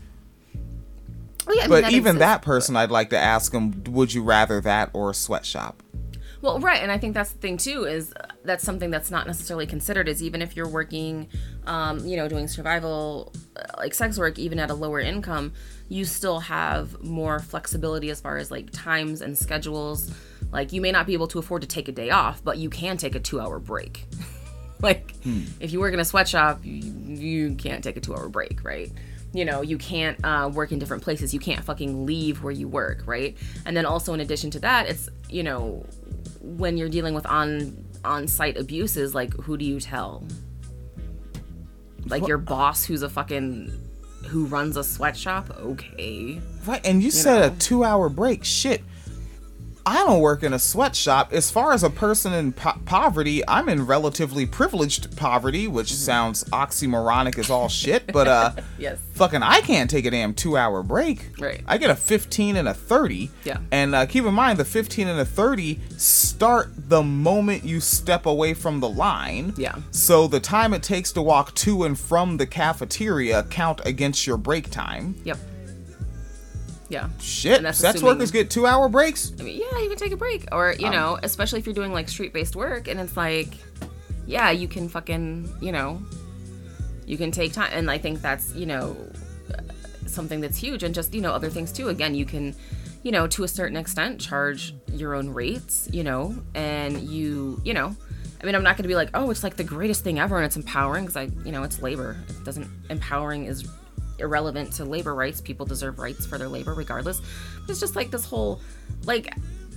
Well, 1.48 1.56
yeah, 1.56 1.64
I 1.64 1.68
mean, 1.68 1.70
But 1.70 1.82
that 1.84 1.92
even 1.94 2.16
exists, 2.16 2.20
that 2.20 2.42
person, 2.42 2.76
I'd 2.76 2.92
like 2.92 3.12
to 3.12 3.18
ask 3.18 3.52
them: 3.52 3.84
Would 3.88 4.14
you 4.14 4.24
rather 4.24 4.60
that 4.62 4.90
or 4.94 5.12
a 5.12 5.14
sweatshop? 5.14 5.82
Well, 6.46 6.60
right, 6.60 6.80
and 6.80 6.92
I 6.92 7.00
think 7.00 7.16
that's 7.16 7.32
the 7.32 7.40
thing 7.40 7.58
too 7.58 7.86
is 7.86 8.14
uh, 8.14 8.28
that's 8.44 8.64
something 8.64 8.92
that's 8.92 9.10
not 9.10 9.26
necessarily 9.26 9.66
considered. 9.66 10.08
Is 10.08 10.22
even 10.22 10.44
if 10.44 10.56
you're 10.56 10.70
working, 10.70 11.28
um, 11.66 12.06
you 12.06 12.16
know, 12.16 12.28
doing 12.28 12.48
survival 12.48 13.34
uh, 13.58 13.64
like 13.78 13.96
sex 13.96 14.20
work, 14.20 14.38
even 14.38 14.60
at 14.60 14.70
a 14.70 14.76
lower 14.76 15.00
income, 15.00 15.54
you 15.90 16.06
still 16.06 16.42
have 16.42 17.02
more 17.04 17.40
flexibility 17.40 18.12
as 18.12 18.22
far 18.22 18.38
as 18.38 18.52
like 18.52 18.70
times 18.72 19.22
and 19.22 19.36
schedules. 19.36 20.14
Like 20.52 20.72
you 20.72 20.82
may 20.82 20.92
not 20.92 21.08
be 21.08 21.14
able 21.14 21.28
to 21.30 21.40
afford 21.40 21.64
to 21.64 21.68
take 21.68 21.88
a 21.88 21.92
day 21.92 22.12
off, 22.12 22.44
but 22.44 22.60
you 22.60 22.70
can 22.70 22.98
take 22.98 23.16
a 23.16 23.20
two-hour 23.20 23.58
break. 23.58 24.06
like 24.84 25.16
if 25.60 25.74
you 25.74 25.80
work 25.80 25.96
in 25.96 26.00
a 26.00 26.06
sweatshop, 26.06 26.60
you, 26.64 26.92
you 27.08 27.56
can't 27.56 27.84
take 27.84 27.98
a 27.98 28.02
two-hour 28.02 28.30
break, 28.30 28.64
right? 28.64 28.92
you 29.34 29.44
know 29.44 29.62
you 29.62 29.78
can't 29.78 30.18
uh, 30.24 30.50
work 30.54 30.72
in 30.72 30.80
different 30.80 31.04
places 31.04 31.34
you 31.34 31.40
can't 31.42 31.64
fucking 31.64 32.06
leave 32.06 32.42
where 32.42 32.54
you 32.54 32.70
work 32.70 33.04
right 33.06 33.38
and 33.66 33.76
then 33.76 33.86
also 33.86 34.14
in 34.14 34.22
addition 34.22 34.50
to 34.50 34.60
that 34.60 34.88
it's 34.88 35.10
you 35.30 35.44
know 35.44 35.86
when 36.42 36.78
you're 36.78 36.90
dealing 36.90 37.14
with 37.14 37.26
on 37.26 37.84
on 38.04 38.28
site 38.28 38.58
abuses 38.58 39.16
like 39.16 39.34
who 39.34 39.58
do 39.58 39.66
you 39.66 39.80
tell 39.80 40.24
like 42.08 42.28
your 42.28 42.38
boss 42.38 42.84
who's 42.86 43.02
a 43.02 43.10
fucking 43.10 43.72
who 44.28 44.46
runs 44.46 44.78
a 44.78 44.84
sweatshop 44.84 45.50
okay 45.60 46.40
Right, 46.66 46.84
and 46.86 47.04
you, 47.04 47.12
said 47.12 47.40
know. 47.40 47.56
a 47.56 47.60
two-hour 47.60 48.10
break. 48.10 48.44
Shit, 48.44 48.82
I 49.88 49.98
don't 50.06 50.20
work 50.20 50.42
in 50.42 50.52
a 50.54 50.58
sweatshop. 50.60 51.32
As 51.32 51.52
far 51.52 51.72
as 51.72 51.84
a 51.84 51.90
person 51.92 52.34
in 52.34 52.54
po- 52.54 52.80
poverty, 52.86 53.48
I'm 53.48 53.70
in 53.70 53.86
relatively 53.86 54.46
privileged 54.48 55.16
poverty, 55.16 55.68
which 55.68 55.86
Mm-hmm. 55.90 55.96
sounds 56.06 56.44
oxymoronic 56.46 57.38
as 57.38 57.50
all 57.52 57.70
shit. 57.70 58.04
But 58.12 58.28
uh, 58.28 58.52
yes 58.80 58.98
fucking, 59.14 59.44
I 59.44 59.62
can't 59.62 59.90
take 59.90 60.06
a 60.06 60.12
damn 60.12 60.34
two-hour 60.34 60.84
break. 60.84 61.30
Right. 61.40 61.62
I 61.68 61.78
get 61.78 61.90
a 61.90 61.96
15 61.96 62.58
and 62.58 62.68
a 62.68 62.74
30. 62.74 63.30
Yeah. 63.46 63.60
And 63.72 63.96
uh, 63.96 64.06
keep 64.08 64.26
in 64.26 64.34
mind, 64.34 64.60
the 64.60 64.66
15 64.66 65.08
and 65.08 65.18
the 65.20 65.24
30 65.26 65.80
start 65.98 66.72
the 66.90 67.02
moment 67.04 67.64
you 67.64 67.80
step 67.80 68.26
away 68.26 68.54
from 68.54 68.80
the 68.82 68.90
line. 68.90 69.54
Yeah. 69.58 69.76
So 69.92 70.28
the 70.28 70.40
time 70.42 70.74
it 70.74 70.84
takes 70.84 71.12
to 71.14 71.22
walk 71.22 71.54
to 71.56 71.84
and 71.86 71.98
from 71.98 72.38
the 72.38 72.46
cafeteria 72.46 73.44
count 73.44 73.80
against 73.86 74.26
your 74.28 74.38
break 74.38 74.70
time. 74.70 75.16
yep 75.24 75.38
yeah 76.90 77.10
Shit, 77.20 77.62
sex 77.62 77.82
assuming- 77.82 78.06
workers 78.06 78.32
get 78.32 78.50
two 78.50 78.66
hour 78.66 78.88
breaks. 78.90 79.32
I 79.40 79.44
mean, 79.44 79.60
yeah, 79.60 79.80
you 79.80 79.90
can 79.90 79.98
take 79.98 80.12
a 80.12 80.18
break, 80.18 80.46
or 80.52 80.72
Um, 80.72 80.80
you 80.80 80.90
know, 80.90 81.18
especially 81.24 81.60
if 81.60 81.66
you're 81.66 81.76
doing 81.76 81.92
like 81.94 82.08
street-based 82.10 82.56
work, 82.56 82.88
and 82.88 83.00
it's 83.00 83.18
like, 83.18 83.50
yeah, 84.28 84.52
you 84.52 84.68
can 84.68 84.90
fucking, 84.90 85.50
you 85.62 85.72
know, 85.72 86.02
you 87.06 87.18
can 87.18 87.32
take 87.32 87.54
time, 87.54 87.70
and 87.74 87.90
I 87.90 87.98
think 87.98 88.22
that's 88.22 88.54
you 88.56 88.66
know 88.66 88.96
something 90.08 90.42
that's 90.42 90.58
huge, 90.58 90.84
and 90.84 90.94
just 90.94 91.14
you 91.14 91.22
know 91.22 91.32
other 91.32 91.50
things 91.50 91.72
too. 91.72 91.90
Again, 91.90 92.16
you 92.16 92.26
can, 92.26 92.56
you 93.04 93.12
know, 93.12 93.28
to 93.28 93.44
a 93.44 93.48
certain 93.48 93.78
extent, 93.78 94.20
charge 94.22 94.74
your 94.92 95.14
own 95.16 95.30
rates, 95.30 95.90
you 95.92 96.04
know, 96.04 96.36
and 96.54 97.00
you, 97.02 97.60
you 97.64 97.74
know. 97.74 97.96
I 98.42 98.46
mean, 98.46 98.54
I'm 98.54 98.64
not 98.64 98.76
going 98.78 98.84
to 98.84 98.88
be 98.90 98.96
like, 98.96 99.10
oh, 99.14 99.32
it's 99.32 99.44
like 99.44 99.56
the 99.56 99.64
greatest 99.64 100.04
thing 100.04 100.20
ever 100.20 100.36
and 100.36 100.46
it's 100.46 100.56
empowering 100.58 101.06
because 101.06 101.16
I, 101.16 101.30
you 101.46 101.52
know, 101.52 101.64
it's 101.64 101.82
labor. 101.82 102.18
It 102.30 102.44
doesn't, 102.44 102.68
empowering 102.92 103.46
is 103.46 103.68
irrelevant 104.20 104.74
to 104.74 104.86
labor 104.86 105.14
rights. 105.14 105.42
People 105.42 105.66
deserve 105.66 106.00
rights 106.00 106.26
for 106.26 106.38
their 106.38 106.50
labor 106.50 106.74
regardless. 106.74 107.22
It's 107.68 107.80
just 107.80 107.96
like 107.96 108.12
this 108.12 108.26
whole, 108.26 108.62
like, 109.04 109.34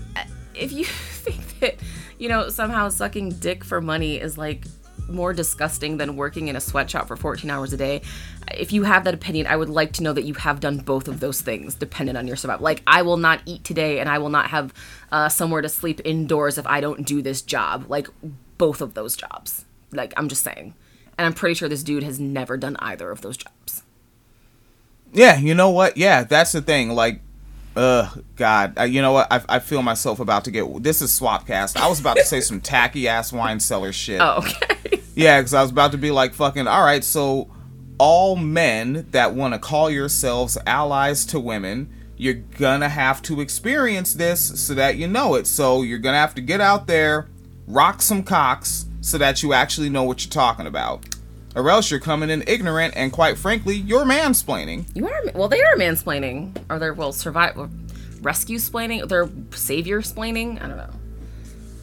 if 0.55 0.73
you 0.73 0.85
think 0.85 1.61
that, 1.61 1.77
you 2.19 2.29
know, 2.29 2.49
somehow 2.49 2.89
sucking 2.89 3.31
dick 3.31 3.65
for 3.65 3.81
money 3.81 4.17
is 4.17 4.37
like 4.37 4.65
more 5.09 5.33
disgusting 5.33 5.97
than 5.97 6.17
working 6.17 6.49
in 6.49 6.57
a 6.57 6.61
sweatshop 6.61 7.09
for 7.09 7.17
14 7.17 7.49
hours 7.51 7.73
a 7.73 7.77
day, 7.77 8.03
if 8.55 8.73
you 8.73 8.83
have 8.83 9.05
that 9.05 9.15
opinion, 9.15 9.47
I 9.47 9.57
would 9.57 9.69
like 9.69 9.93
to 9.95 10.03
know 10.03 10.13
that 10.13 10.25
you 10.25 10.35
have 10.35 10.61
done 10.61 10.79
both 10.79 11.09
of 11.09 11.21
those 11.21 11.41
things 11.41 11.75
dependent 11.75 12.19
on 12.19 12.27
your 12.27 12.37
survival. 12.37 12.65
Like, 12.65 12.83
I 12.87 13.03
will 13.03 13.17
not 13.17 13.41
eat 13.47 13.65
today 13.65 14.01
and 14.01 14.09
I 14.09 14.19
will 14.19 14.29
not 14.29 14.51
have 14.51 14.75
uh, 15.11 15.29
somewhere 15.29 15.63
to 15.63 15.69
sleep 15.69 16.01
indoors 16.05 16.59
if 16.59 16.67
I 16.67 16.81
don't 16.81 17.07
do 17.07 17.23
this 17.23 17.43
job. 17.43 17.87
Like, 17.89 18.09
both 18.59 18.81
of 18.81 18.95
those 18.95 19.17
jobs. 19.17 19.65
Like, 19.93 20.13
I'm 20.17 20.29
just 20.29 20.45
saying. 20.45 20.75
And 21.17 21.27
I'm 21.27 21.35
pretty 21.35 21.55
sure 21.55 21.69
this 21.69 21.83
dude 21.83 22.03
has 22.03 22.21
never 22.21 22.57
done 22.57 22.77
either 22.81 23.11
of 23.11 23.23
those 23.23 23.37
jobs. 23.37 23.83
Yeah, 25.13 25.39
you 25.39 25.55
know 25.55 25.71
what? 25.71 25.97
Yeah, 25.97 26.25
that's 26.25 26.53
the 26.53 26.61
thing. 26.61 26.91
Like, 26.91 27.21
uh, 27.77 28.11
God, 28.37 28.79
uh, 28.79 28.83
you 28.85 29.01
know 29.03 29.13
what? 29.13 29.33
I, 29.33 29.43
I 29.49 29.59
feel 29.59 29.83
myself 29.83 30.21
about 30.21 30.45
to 30.45 30.51
get. 30.51 30.83
This 30.83 31.01
is 31.01 31.19
Swapcast. 31.19 31.77
I 31.77 31.89
was 31.89 32.01
about 32.01 32.17
to 32.17 32.25
say 32.25 32.41
some 32.41 32.61
tacky 32.61 33.09
ass 33.09 33.33
wine 33.33 33.61
cellar 33.61 33.93
shit. 33.93 34.21
Oh, 34.21 34.39
okay. 34.39 35.03
Yeah, 35.19 35.41
because 35.41 35.53
I 35.53 35.63
was 35.63 35.73
about 35.73 35.91
to 35.91 35.99
be 35.99 36.13
like, 36.13 36.33
fucking, 36.33 36.69
all 36.69 36.85
right, 36.85 37.03
so 37.03 37.51
all 37.99 38.37
men 38.37 39.09
that 39.11 39.35
want 39.35 39.53
to 39.53 39.59
call 39.59 39.91
yourselves 39.91 40.57
allies 40.65 41.27
to 41.27 41.41
women, 41.41 41.93
you're 42.17 42.35
gonna 42.35 42.89
have 42.89 43.21
to 43.23 43.41
experience 43.41 44.15
this 44.15 44.61
so 44.61 44.75
that 44.75 44.95
you 44.97 45.09
know 45.09 45.35
it. 45.35 45.49
So 45.49 45.83
you're 45.83 45.99
gonna 45.99 46.19
have 46.19 46.37
to 46.37 46.41
get 46.41 46.61
out 46.61 46.87
there, 46.87 47.27
rock 47.67 48.01
some 48.01 48.23
cocks, 48.23 48.87
so 49.01 49.19
that 49.19 49.43
you 49.43 49.53
actually 49.53 49.91
know 49.91 50.05
what 50.05 50.25
you're 50.25 50.31
talking 50.31 50.69
about. 50.69 51.05
Or 51.59 51.69
else 51.71 51.91
you're 51.91 51.99
coming 51.99 52.31
in 52.31 52.45
ignorant 52.47 52.95
and, 52.97 53.13
quite 53.13 53.37
frankly, 53.37 53.75
you're 53.75 54.05
mansplaining. 54.05 54.87
You 54.95 55.09
are 55.09 55.23
well. 55.35 55.49
They 55.49 55.61
are 55.61 55.75
mansplaining, 55.75 56.57
or 56.71 56.79
they're 56.79 56.95
well 56.95 57.13
survive, 57.13 57.69
rescue 58.23 58.59
splaining, 58.59 59.09
they're 59.09 59.29
savior 59.51 60.01
splaining. 60.01 60.63
I 60.63 60.69
don't 60.69 60.77
know. 60.77 60.91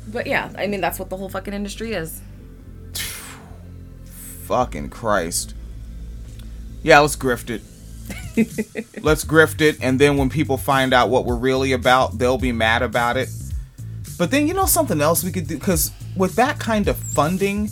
But 0.07 0.27
yeah, 0.27 0.49
I 0.57 0.67
mean 0.67 0.79
that's 0.79 0.97
what 0.97 1.09
the 1.09 1.17
whole 1.17 1.27
fucking 1.27 1.53
industry 1.53 1.91
is. 1.91 2.21
Fucking 4.45 4.91
Christ. 4.91 5.53
Yeah, 6.81 6.99
let's 6.99 7.17
grift 7.17 7.49
it. 7.49 7.61
let's 9.03 9.25
grift 9.25 9.59
it, 9.59 9.77
and 9.81 9.99
then 9.99 10.15
when 10.15 10.29
people 10.29 10.55
find 10.55 10.93
out 10.93 11.09
what 11.09 11.25
we're 11.25 11.35
really 11.35 11.73
about, 11.73 12.17
they'll 12.17 12.37
be 12.37 12.53
mad 12.53 12.81
about 12.81 13.17
it. 13.17 13.27
But 14.17 14.31
then 14.31 14.47
you 14.47 14.53
know 14.53 14.67
something 14.67 15.01
else 15.01 15.21
we 15.21 15.33
could 15.33 15.47
do 15.47 15.57
because 15.57 15.91
with 16.15 16.35
that 16.35 16.59
kind 16.59 16.87
of 16.87 16.95
funding, 16.95 17.69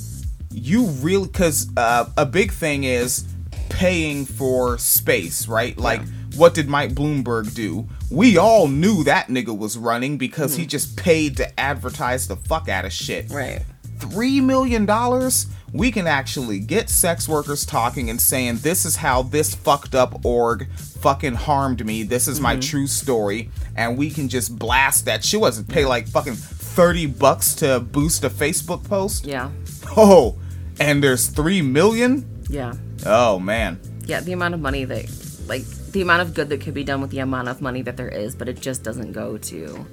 you 0.54 0.86
really 0.86 1.28
because 1.28 1.68
uh, 1.78 2.06
a 2.18 2.26
big 2.26 2.52
thing 2.52 2.84
is 2.84 3.26
paying 3.70 4.26
for 4.26 4.78
space, 4.78 5.48
right? 5.48 5.78
Like, 5.78 6.02
what 6.36 6.54
did 6.54 6.68
Mike 6.68 6.94
Bloomberg 6.94 7.54
do? 7.54 7.88
We 8.12 8.38
all 8.38 8.68
knew 8.68 9.04
that 9.04 9.28
nigga 9.28 9.56
was 9.58 9.78
running 9.78 10.18
because 10.18 10.56
he 10.56 10.66
just 10.66 10.96
paid 10.98 11.38
to 11.38 11.60
advertise 11.60 12.28
the 12.28 12.36
fuck 12.36 12.70
out 12.70 12.86
of 12.86 12.94
shit 12.94 13.30
Right. 13.32 13.62
three 14.00 14.40
million 14.42 14.86
dollars, 14.86 15.48
we 15.72 15.92
can 15.92 16.06
actually 16.06 16.60
get 16.60 16.90
sex 16.90 17.28
workers 17.28 17.66
talking 17.66 18.10
and 18.12 18.22
saying 18.22 18.58
this 18.58 18.86
is 18.86 18.98
how 18.98 19.24
this 19.24 19.56
fucked 19.56 19.96
up 19.96 20.24
org 20.26 20.68
fucking 20.78 21.34
harmed 21.34 21.84
me. 21.86 22.04
This 22.04 22.28
is 22.28 22.40
my 22.40 22.56
true 22.58 22.86
story, 22.88 23.50
and 23.76 23.98
we 23.98 24.10
can 24.12 24.30
just 24.30 24.58
blast 24.58 25.06
that. 25.06 25.24
She 25.26 25.36
wasn't 25.38 25.68
pay 25.68 25.86
like 25.86 26.08
fucking 26.08 26.36
thirty 26.36 27.08
bucks 27.08 27.56
to 27.56 27.80
boost 27.80 28.24
a 28.24 28.30
Facebook 28.30 28.84
post. 28.84 29.26
Yeah. 29.26 29.50
Oh, 29.98 30.38
and 30.80 31.04
there's 31.04 31.28
three 31.28 31.62
million. 31.62 32.26
Yeah. 32.50 32.74
Oh 33.06 33.40
man. 33.40 33.80
Yeah. 34.06 34.22
The 34.22 34.34
amount 34.34 34.54
of 34.54 34.60
money 34.60 34.86
that, 34.86 35.06
like, 35.48 35.64
the 35.92 36.02
amount 36.02 36.22
of 36.22 36.34
good 36.34 36.50
that 36.50 36.62
could 36.62 36.74
be 36.74 36.84
done 36.84 37.02
with 37.02 37.12
the 37.12 37.20
amount 37.20 37.48
of 37.48 37.62
money 37.62 37.82
that 37.84 37.98
there 37.98 38.10
is, 38.10 38.36
but 38.36 38.50
it 38.50 38.60
just 38.60 38.84
doesn't 38.84 39.12
go 39.14 39.38
to 39.38 39.86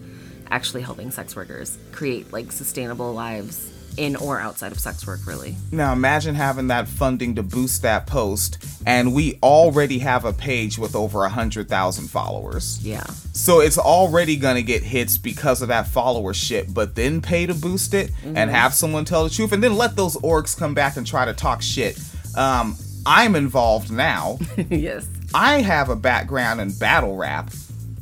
actually 0.51 0.83
helping 0.83 1.11
sex 1.11 1.37
workers 1.37 1.79
create 1.93 2.33
like 2.33 2.51
sustainable 2.51 3.13
lives 3.13 3.70
in 3.97 4.17
or 4.17 4.41
outside 4.41 4.73
of 4.73 4.81
sex 4.81 5.07
work. 5.07 5.27
Really. 5.27 5.57
Now 5.73 5.93
imagine 5.93 6.35
having 6.35 6.69
that 6.69 6.89
funding 6.89 7.35
to 7.37 7.43
boost 7.43 7.83
that 7.83 8.07
post, 8.07 8.59
and 8.87 9.15
we 9.15 9.39
already 9.43 9.99
have 10.01 10.25
a 10.25 10.33
page 10.33 10.79
with 10.79 10.95
over 10.95 11.25
a 11.25 11.29
hundred 11.29 11.69
thousand 11.69 12.09
followers. 12.09 12.79
Yeah. 12.83 13.05
So 13.33 13.61
it's 13.61 13.79
already 13.79 14.37
gonna 14.37 14.63
get 14.63 14.83
hits 14.83 15.19
because 15.19 15.63
of 15.63 15.69
that 15.69 15.87
followership, 15.87 16.73
but 16.73 16.95
then 16.95 17.21
pay 17.21 17.47
to 17.47 17.55
boost 17.55 17.95
it 17.95 18.11
and 18.25 18.51
have 18.51 18.75
someone 18.75 19.05
tell 19.05 19.25
the 19.25 19.31
truth, 19.31 19.53
and 19.53 19.63
then 19.63 19.77
let 19.77 19.97
those 19.97 20.17
orgs 20.19 20.57
come 20.57 20.75
back 20.75 20.97
and 20.97 21.07
try 21.07 21.25
to 21.25 21.33
talk 21.35 21.63
shit. 21.63 21.99
Um, 22.37 22.77
I'm 23.07 23.35
involved 23.35 23.91
now. 23.91 24.39
yes. 24.71 25.07
I 25.35 25.63
have 25.63 25.89
a 25.89 25.97
background 25.97 26.61
in 26.61 26.73
battle 26.73 27.17
rap. 27.17 27.51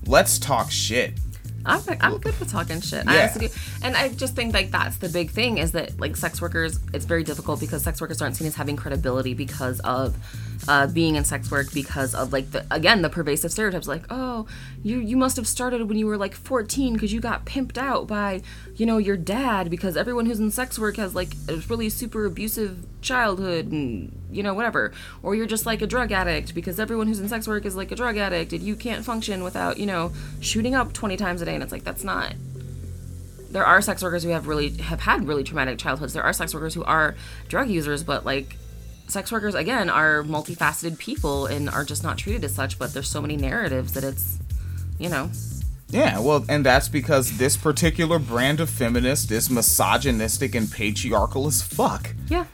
Let's 0.06 0.38
talk 0.38 0.70
shit. 0.70 1.12
I'm, 1.68 1.98
I'm 2.00 2.18
good 2.18 2.38
with 2.40 2.50
talking 2.50 2.80
shit. 2.80 3.06
I 3.06 3.18
honestly 3.18 3.48
do. 3.48 3.54
And 3.82 3.96
I 3.96 4.08
just 4.08 4.34
think 4.34 4.54
like 4.54 4.70
that's 4.70 4.96
the 4.96 5.08
big 5.08 5.30
thing 5.30 5.58
is 5.58 5.72
that 5.72 5.98
like 6.00 6.16
sex 6.16 6.40
workers, 6.40 6.80
it's 6.92 7.04
very 7.04 7.24
difficult 7.24 7.60
because 7.60 7.82
sex 7.82 8.00
workers 8.00 8.22
aren't 8.22 8.36
seen 8.36 8.46
as 8.46 8.54
having 8.54 8.76
credibility 8.76 9.34
because 9.34 9.80
of 9.80 10.16
uh, 10.66 10.86
being 10.86 11.14
in 11.14 11.24
sex 11.24 11.50
work 11.50 11.72
because 11.72 12.14
of 12.14 12.32
like 12.32 12.50
the 12.50 12.66
again 12.70 13.02
the 13.02 13.08
pervasive 13.08 13.52
stereotypes 13.52 13.86
like 13.86 14.04
oh 14.10 14.46
you 14.82 14.98
you 14.98 15.16
must 15.16 15.36
have 15.36 15.46
started 15.46 15.88
when 15.88 15.96
you 15.96 16.06
were 16.06 16.16
like 16.16 16.34
14 16.34 16.94
because 16.94 17.12
you 17.12 17.20
got 17.20 17.44
pimped 17.44 17.78
out 17.78 18.06
by 18.06 18.40
you 18.74 18.84
know 18.84 18.98
your 18.98 19.16
dad 19.16 19.70
because 19.70 19.96
everyone 19.96 20.26
who's 20.26 20.40
in 20.40 20.50
sex 20.50 20.78
work 20.78 20.96
has 20.96 21.14
like 21.14 21.34
a 21.48 21.56
really 21.68 21.88
super 21.88 22.24
abusive 22.24 22.84
childhood 23.00 23.70
and 23.70 24.18
you 24.30 24.42
know 24.42 24.54
whatever 24.54 24.92
or 25.22 25.34
you're 25.34 25.46
just 25.46 25.66
like 25.66 25.80
a 25.82 25.86
drug 25.86 26.10
addict 26.10 26.54
because 26.54 26.80
everyone 26.80 27.06
who's 27.06 27.20
in 27.20 27.28
sex 27.28 27.46
work 27.46 27.64
is 27.64 27.76
like 27.76 27.92
a 27.92 27.96
drug 27.96 28.16
addict 28.16 28.52
and 28.52 28.62
you 28.62 28.74
can't 28.74 29.04
function 29.04 29.42
without 29.42 29.78
you 29.78 29.86
know 29.86 30.12
shooting 30.40 30.74
up 30.74 30.92
20 30.92 31.16
times 31.16 31.40
a 31.40 31.44
day 31.44 31.54
and 31.54 31.62
it's 31.62 31.72
like 31.72 31.84
that's 31.84 32.04
not 32.04 32.34
there 33.50 33.64
are 33.64 33.80
sex 33.80 34.02
workers 34.02 34.22
who 34.22 34.28
have 34.30 34.46
really 34.46 34.70
have 34.76 35.00
had 35.00 35.26
really 35.26 35.42
traumatic 35.42 35.78
childhoods. 35.78 36.12
There 36.12 36.22
are 36.22 36.34
sex 36.34 36.52
workers 36.52 36.74
who 36.74 36.84
are 36.84 37.16
drug 37.48 37.70
users 37.70 38.02
but 38.04 38.26
like 38.26 38.56
sex 39.08 39.32
workers 39.32 39.54
again 39.54 39.88
are 39.90 40.22
multifaceted 40.22 40.98
people 40.98 41.46
and 41.46 41.68
are 41.68 41.84
just 41.84 42.02
not 42.02 42.18
treated 42.18 42.44
as 42.44 42.54
such 42.54 42.78
but 42.78 42.92
there's 42.92 43.08
so 43.08 43.20
many 43.22 43.36
narratives 43.36 43.92
that 43.94 44.04
it's 44.04 44.38
you 44.98 45.08
know 45.08 45.30
Yeah, 45.90 46.18
well, 46.20 46.44
and 46.50 46.66
that's 46.66 46.88
because 46.90 47.38
this 47.38 47.56
particular 47.56 48.18
brand 48.18 48.60
of 48.60 48.68
feminist 48.68 49.30
is 49.30 49.48
misogynistic 49.48 50.54
and 50.54 50.70
patriarchal 50.70 51.46
as 51.46 51.62
fuck. 51.62 52.14
yeah 52.28 52.44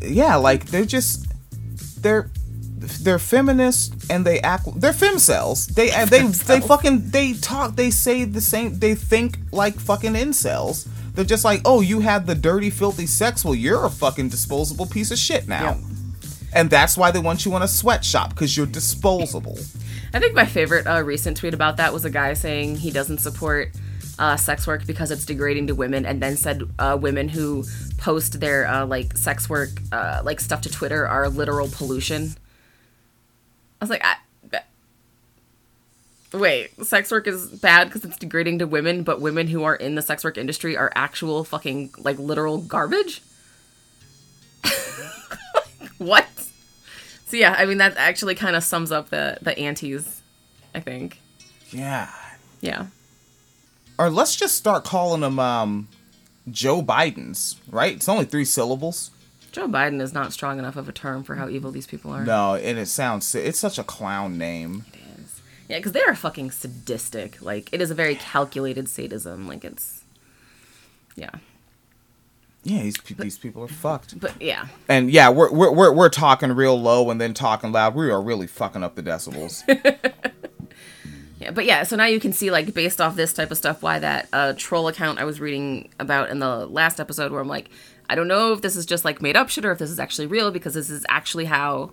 Yeah, 0.00 0.36
like 0.36 0.66
they're 0.66 0.84
just 0.84 1.26
they're 2.02 2.30
they're 3.02 3.18
feminist 3.18 4.10
and 4.10 4.24
they 4.24 4.40
act 4.40 4.66
they're 4.80 4.92
femcels. 4.92 5.74
They 5.74 5.88
they 6.06 6.22
they 6.26 6.60
fucking 6.60 7.10
they 7.10 7.32
talk 7.34 7.74
they 7.76 7.90
say 7.90 8.24
the 8.24 8.40
same 8.40 8.78
they 8.78 8.94
think 8.94 9.38
like 9.52 9.74
fucking 9.78 10.14
incels. 10.14 10.86
They're 11.14 11.24
just 11.24 11.44
like, 11.44 11.60
"Oh, 11.64 11.80
you 11.80 12.00
had 12.00 12.26
the 12.26 12.34
dirty 12.34 12.70
filthy 12.70 13.06
sex. 13.06 13.44
Well, 13.44 13.54
you're 13.54 13.84
a 13.84 13.90
fucking 13.90 14.28
disposable 14.28 14.86
piece 14.86 15.10
of 15.10 15.18
shit 15.18 15.46
now." 15.46 15.62
Yeah. 15.62 15.76
And 16.54 16.70
that's 16.70 16.96
why 16.96 17.10
they 17.10 17.18
want 17.18 17.44
you 17.46 17.56
in 17.56 17.62
a 17.62 17.68
sweatshop 17.68 18.34
cuz 18.36 18.56
you're 18.56 18.66
disposable. 18.66 19.58
I 20.14 20.18
think 20.20 20.34
my 20.34 20.44
favorite 20.44 20.86
uh, 20.86 21.02
recent 21.02 21.38
tweet 21.38 21.54
about 21.54 21.78
that 21.78 21.92
was 21.92 22.04
a 22.04 22.10
guy 22.10 22.34
saying 22.34 22.76
he 22.76 22.90
doesn't 22.90 23.18
support 23.18 23.70
uh, 24.18 24.36
sex 24.36 24.66
work 24.66 24.86
because 24.86 25.10
it's 25.10 25.24
degrading 25.24 25.66
to 25.68 25.74
women, 25.74 26.04
and 26.04 26.22
then 26.22 26.36
said 26.36 26.62
uh, 26.78 26.98
women 27.00 27.28
who 27.28 27.64
post 27.96 28.40
their 28.40 28.66
uh, 28.66 28.86
like 28.86 29.16
sex 29.16 29.48
work 29.48 29.70
uh, 29.90 30.20
like 30.24 30.40
stuff 30.40 30.60
to 30.62 30.70
Twitter 30.70 31.06
are 31.06 31.28
literal 31.28 31.68
pollution. 31.68 32.34
I 33.80 33.84
was 33.84 33.90
like, 33.90 34.04
I, 34.04 34.16
wait, 36.32 36.84
sex 36.84 37.10
work 37.10 37.26
is 37.26 37.46
bad 37.46 37.88
because 37.88 38.04
it's 38.04 38.16
degrading 38.16 38.58
to 38.60 38.66
women, 38.66 39.02
but 39.02 39.20
women 39.20 39.46
who 39.46 39.64
are 39.64 39.74
in 39.74 39.94
the 39.94 40.02
sex 40.02 40.24
work 40.24 40.38
industry 40.38 40.76
are 40.76 40.90
actual 40.94 41.44
fucking 41.44 41.94
like 41.98 42.18
literal 42.18 42.58
garbage. 42.58 43.22
what? 45.98 46.28
So 47.26 47.36
yeah, 47.36 47.54
I 47.56 47.64
mean 47.66 47.78
that 47.78 47.96
actually 47.96 48.34
kind 48.34 48.56
of 48.56 48.62
sums 48.62 48.92
up 48.92 49.10
the 49.10 49.38
the 49.42 49.58
antis, 49.58 50.22
I 50.74 50.80
think. 50.80 51.18
Yeah. 51.70 52.08
Yeah. 52.60 52.86
Or 53.98 54.10
let's 54.10 54.36
just 54.36 54.56
start 54.56 54.84
calling 54.84 55.20
them 55.20 55.38
um 55.38 55.88
Joe 56.50 56.82
Bidens, 56.82 57.56
right? 57.70 57.94
It's 57.94 58.08
only 58.08 58.24
3 58.24 58.44
syllables. 58.44 59.10
Joe 59.52 59.68
Biden 59.68 60.00
is 60.00 60.14
not 60.14 60.32
strong 60.32 60.58
enough 60.58 60.76
of 60.76 60.88
a 60.88 60.92
term 60.92 61.22
for 61.22 61.34
how 61.34 61.48
evil 61.48 61.70
these 61.70 61.86
people 61.86 62.10
are. 62.10 62.24
No, 62.24 62.54
and 62.54 62.78
it 62.78 62.86
sounds 62.86 63.34
it's 63.34 63.58
such 63.58 63.78
a 63.78 63.84
clown 63.84 64.38
name. 64.38 64.86
It. 64.92 65.01
Yeah, 65.68 65.78
because 65.78 65.92
they 65.92 66.02
are 66.02 66.14
fucking 66.14 66.50
sadistic. 66.50 67.40
Like 67.40 67.68
it 67.72 67.80
is 67.80 67.90
a 67.90 67.94
very 67.94 68.14
calculated 68.14 68.88
sadism. 68.88 69.46
Like 69.48 69.64
it's, 69.64 70.04
yeah. 71.16 71.30
Yeah, 72.64 72.82
these, 72.82 72.96
pe- 72.96 73.14
these 73.14 73.38
people 73.38 73.64
are 73.64 73.68
fucked. 73.68 74.20
But 74.20 74.40
yeah, 74.40 74.68
And 74.88 75.10
yeah, 75.10 75.30
we're, 75.30 75.50
we're 75.50 75.72
we're 75.72 75.92
we're 75.92 76.08
talking 76.08 76.52
real 76.52 76.80
low 76.80 77.10
and 77.10 77.20
then 77.20 77.34
talking 77.34 77.72
loud. 77.72 77.94
We 77.94 78.10
are 78.10 78.22
really 78.22 78.46
fucking 78.46 78.84
up 78.84 78.94
the 78.94 79.02
decibels. 79.02 79.64
yeah. 81.40 81.50
But 81.50 81.64
yeah, 81.64 81.82
so 81.82 81.96
now 81.96 82.04
you 82.04 82.20
can 82.20 82.32
see 82.32 82.52
like 82.52 82.72
based 82.72 83.00
off 83.00 83.16
this 83.16 83.32
type 83.32 83.50
of 83.50 83.58
stuff 83.58 83.82
why 83.82 83.98
that 83.98 84.28
uh, 84.32 84.52
troll 84.56 84.86
account 84.86 85.18
I 85.18 85.24
was 85.24 85.40
reading 85.40 85.88
about 85.98 86.30
in 86.30 86.38
the 86.38 86.66
last 86.66 87.00
episode 87.00 87.32
where 87.32 87.40
I'm 87.40 87.48
like, 87.48 87.68
I 88.08 88.14
don't 88.14 88.28
know 88.28 88.52
if 88.52 88.60
this 88.60 88.76
is 88.76 88.86
just 88.86 89.04
like 89.04 89.20
made 89.20 89.36
up 89.36 89.48
shit 89.48 89.64
or 89.64 89.72
if 89.72 89.78
this 89.78 89.90
is 89.90 89.98
actually 89.98 90.28
real 90.28 90.52
because 90.52 90.74
this 90.74 90.88
is 90.88 91.04
actually 91.08 91.46
how 91.46 91.90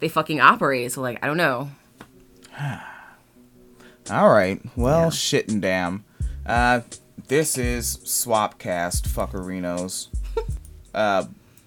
they 0.00 0.08
fucking 0.08 0.40
operate. 0.40 0.90
So 0.90 1.00
like, 1.00 1.22
I 1.22 1.28
don't 1.28 1.36
know. 1.36 1.70
All 4.10 4.30
right. 4.30 4.60
Well, 4.76 5.04
Yeah. 5.04 5.10
shit 5.10 5.48
and 5.50 5.60
damn. 5.62 6.04
Uh, 6.46 6.80
this 7.28 7.58
is 7.58 7.98
Swapcast 7.98 9.06
fuckerinos. 9.08 10.08
uh, 10.94 11.24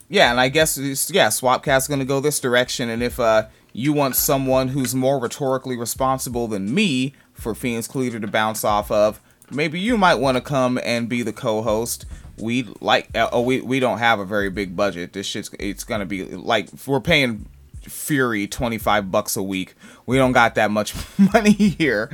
yeah, 0.09 0.31
and 0.31 0.39
I 0.39 0.49
guess 0.49 0.77
yeah, 0.77 1.27
Swapcast 1.27 1.87
gonna 1.89 2.05
go 2.05 2.19
this 2.19 2.39
direction. 2.39 2.89
And 2.89 3.03
if 3.03 3.19
uh 3.19 3.45
you 3.73 3.93
want 3.93 4.15
someone 4.15 4.69
who's 4.69 4.93
more 4.93 5.19
rhetorically 5.19 5.77
responsible 5.77 6.47
than 6.47 6.73
me 6.73 7.13
for 7.33 7.55
Phoenix 7.55 7.87
Calida 7.87 8.19
to 8.19 8.27
bounce 8.27 8.63
off 8.65 8.91
of, 8.91 9.21
maybe 9.49 9.79
you 9.79 9.97
might 9.97 10.15
want 10.15 10.35
to 10.35 10.41
come 10.41 10.77
and 10.83 11.07
be 11.07 11.21
the 11.23 11.31
co-host. 11.31 12.05
We 12.37 12.67
like 12.81 13.09
uh, 13.15 13.29
oh 13.31 13.41
we 13.41 13.61
we 13.61 13.79
don't 13.79 13.99
have 13.99 14.19
a 14.19 14.25
very 14.25 14.49
big 14.49 14.75
budget. 14.75 15.13
This 15.13 15.27
shit's 15.27 15.51
it's 15.59 15.83
gonna 15.83 16.05
be 16.07 16.25
like 16.25 16.69
we're 16.87 16.99
paying 16.99 17.45
Fury 17.83 18.47
25 18.47 19.11
bucks 19.11 19.37
a 19.37 19.43
week. 19.43 19.75
We 20.05 20.17
don't 20.17 20.31
got 20.31 20.55
that 20.55 20.71
much 20.71 20.95
money 21.33 21.51
here. 21.51 22.09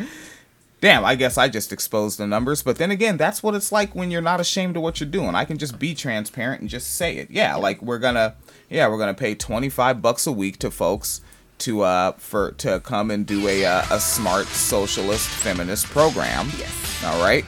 Damn, 0.80 1.04
I 1.04 1.16
guess 1.16 1.40
I 1.40 1.50
just 1.50 1.74
exposed 1.74 2.20
the 2.20 2.28
numbers, 2.28 2.62
but 2.62 2.78
then 2.78 2.92
again, 2.92 3.18
that's 3.18 3.42
what 3.42 3.56
it's 3.56 3.72
like 3.72 3.96
when 3.96 4.12
you're 4.12 4.22
not 4.22 4.40
ashamed 4.40 4.78
of 4.78 4.84
what 4.84 5.00
you're 5.00 5.10
doing. 5.10 5.34
I 5.34 5.44
can 5.44 5.58
just 5.58 5.80
be 5.80 5.96
transparent 5.96 6.62
and 6.62 6.70
just 6.70 6.96
say 6.96 7.18
it. 7.18 7.32
Yeah, 7.32 7.56
like 7.56 7.82
we're 7.82 7.98
gonna 7.98 8.36
yeah, 8.70 8.88
we're 8.88 9.00
gonna 9.00 9.16
pay 9.16 9.34
25 9.34 10.04
bucks 10.04 10.28
a 10.28 10.32
week 10.32 10.60
to 10.60 10.70
folks 10.70 11.22
to 11.60 11.82
uh 11.82 12.12
for 12.14 12.52
to 12.52 12.80
come 12.82 13.10
and 13.10 13.26
do 13.26 13.48
a 13.48 13.66
uh, 13.66 13.84
a 13.90 14.00
smart 14.00 14.46
socialist 14.46 15.28
feminist 15.28 15.88
program. 15.88 16.52
Yes. 16.60 17.04
All 17.04 17.20
right. 17.24 17.44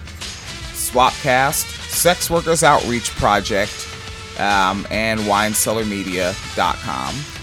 Swapcast, 0.74 1.68
Sex 1.90 2.32
Workers 2.32 2.64
Outreach 2.64 3.12
Project, 3.12 3.88
um, 4.40 4.88
and 4.90 5.20
WineCellarMedia.com. 5.20 7.39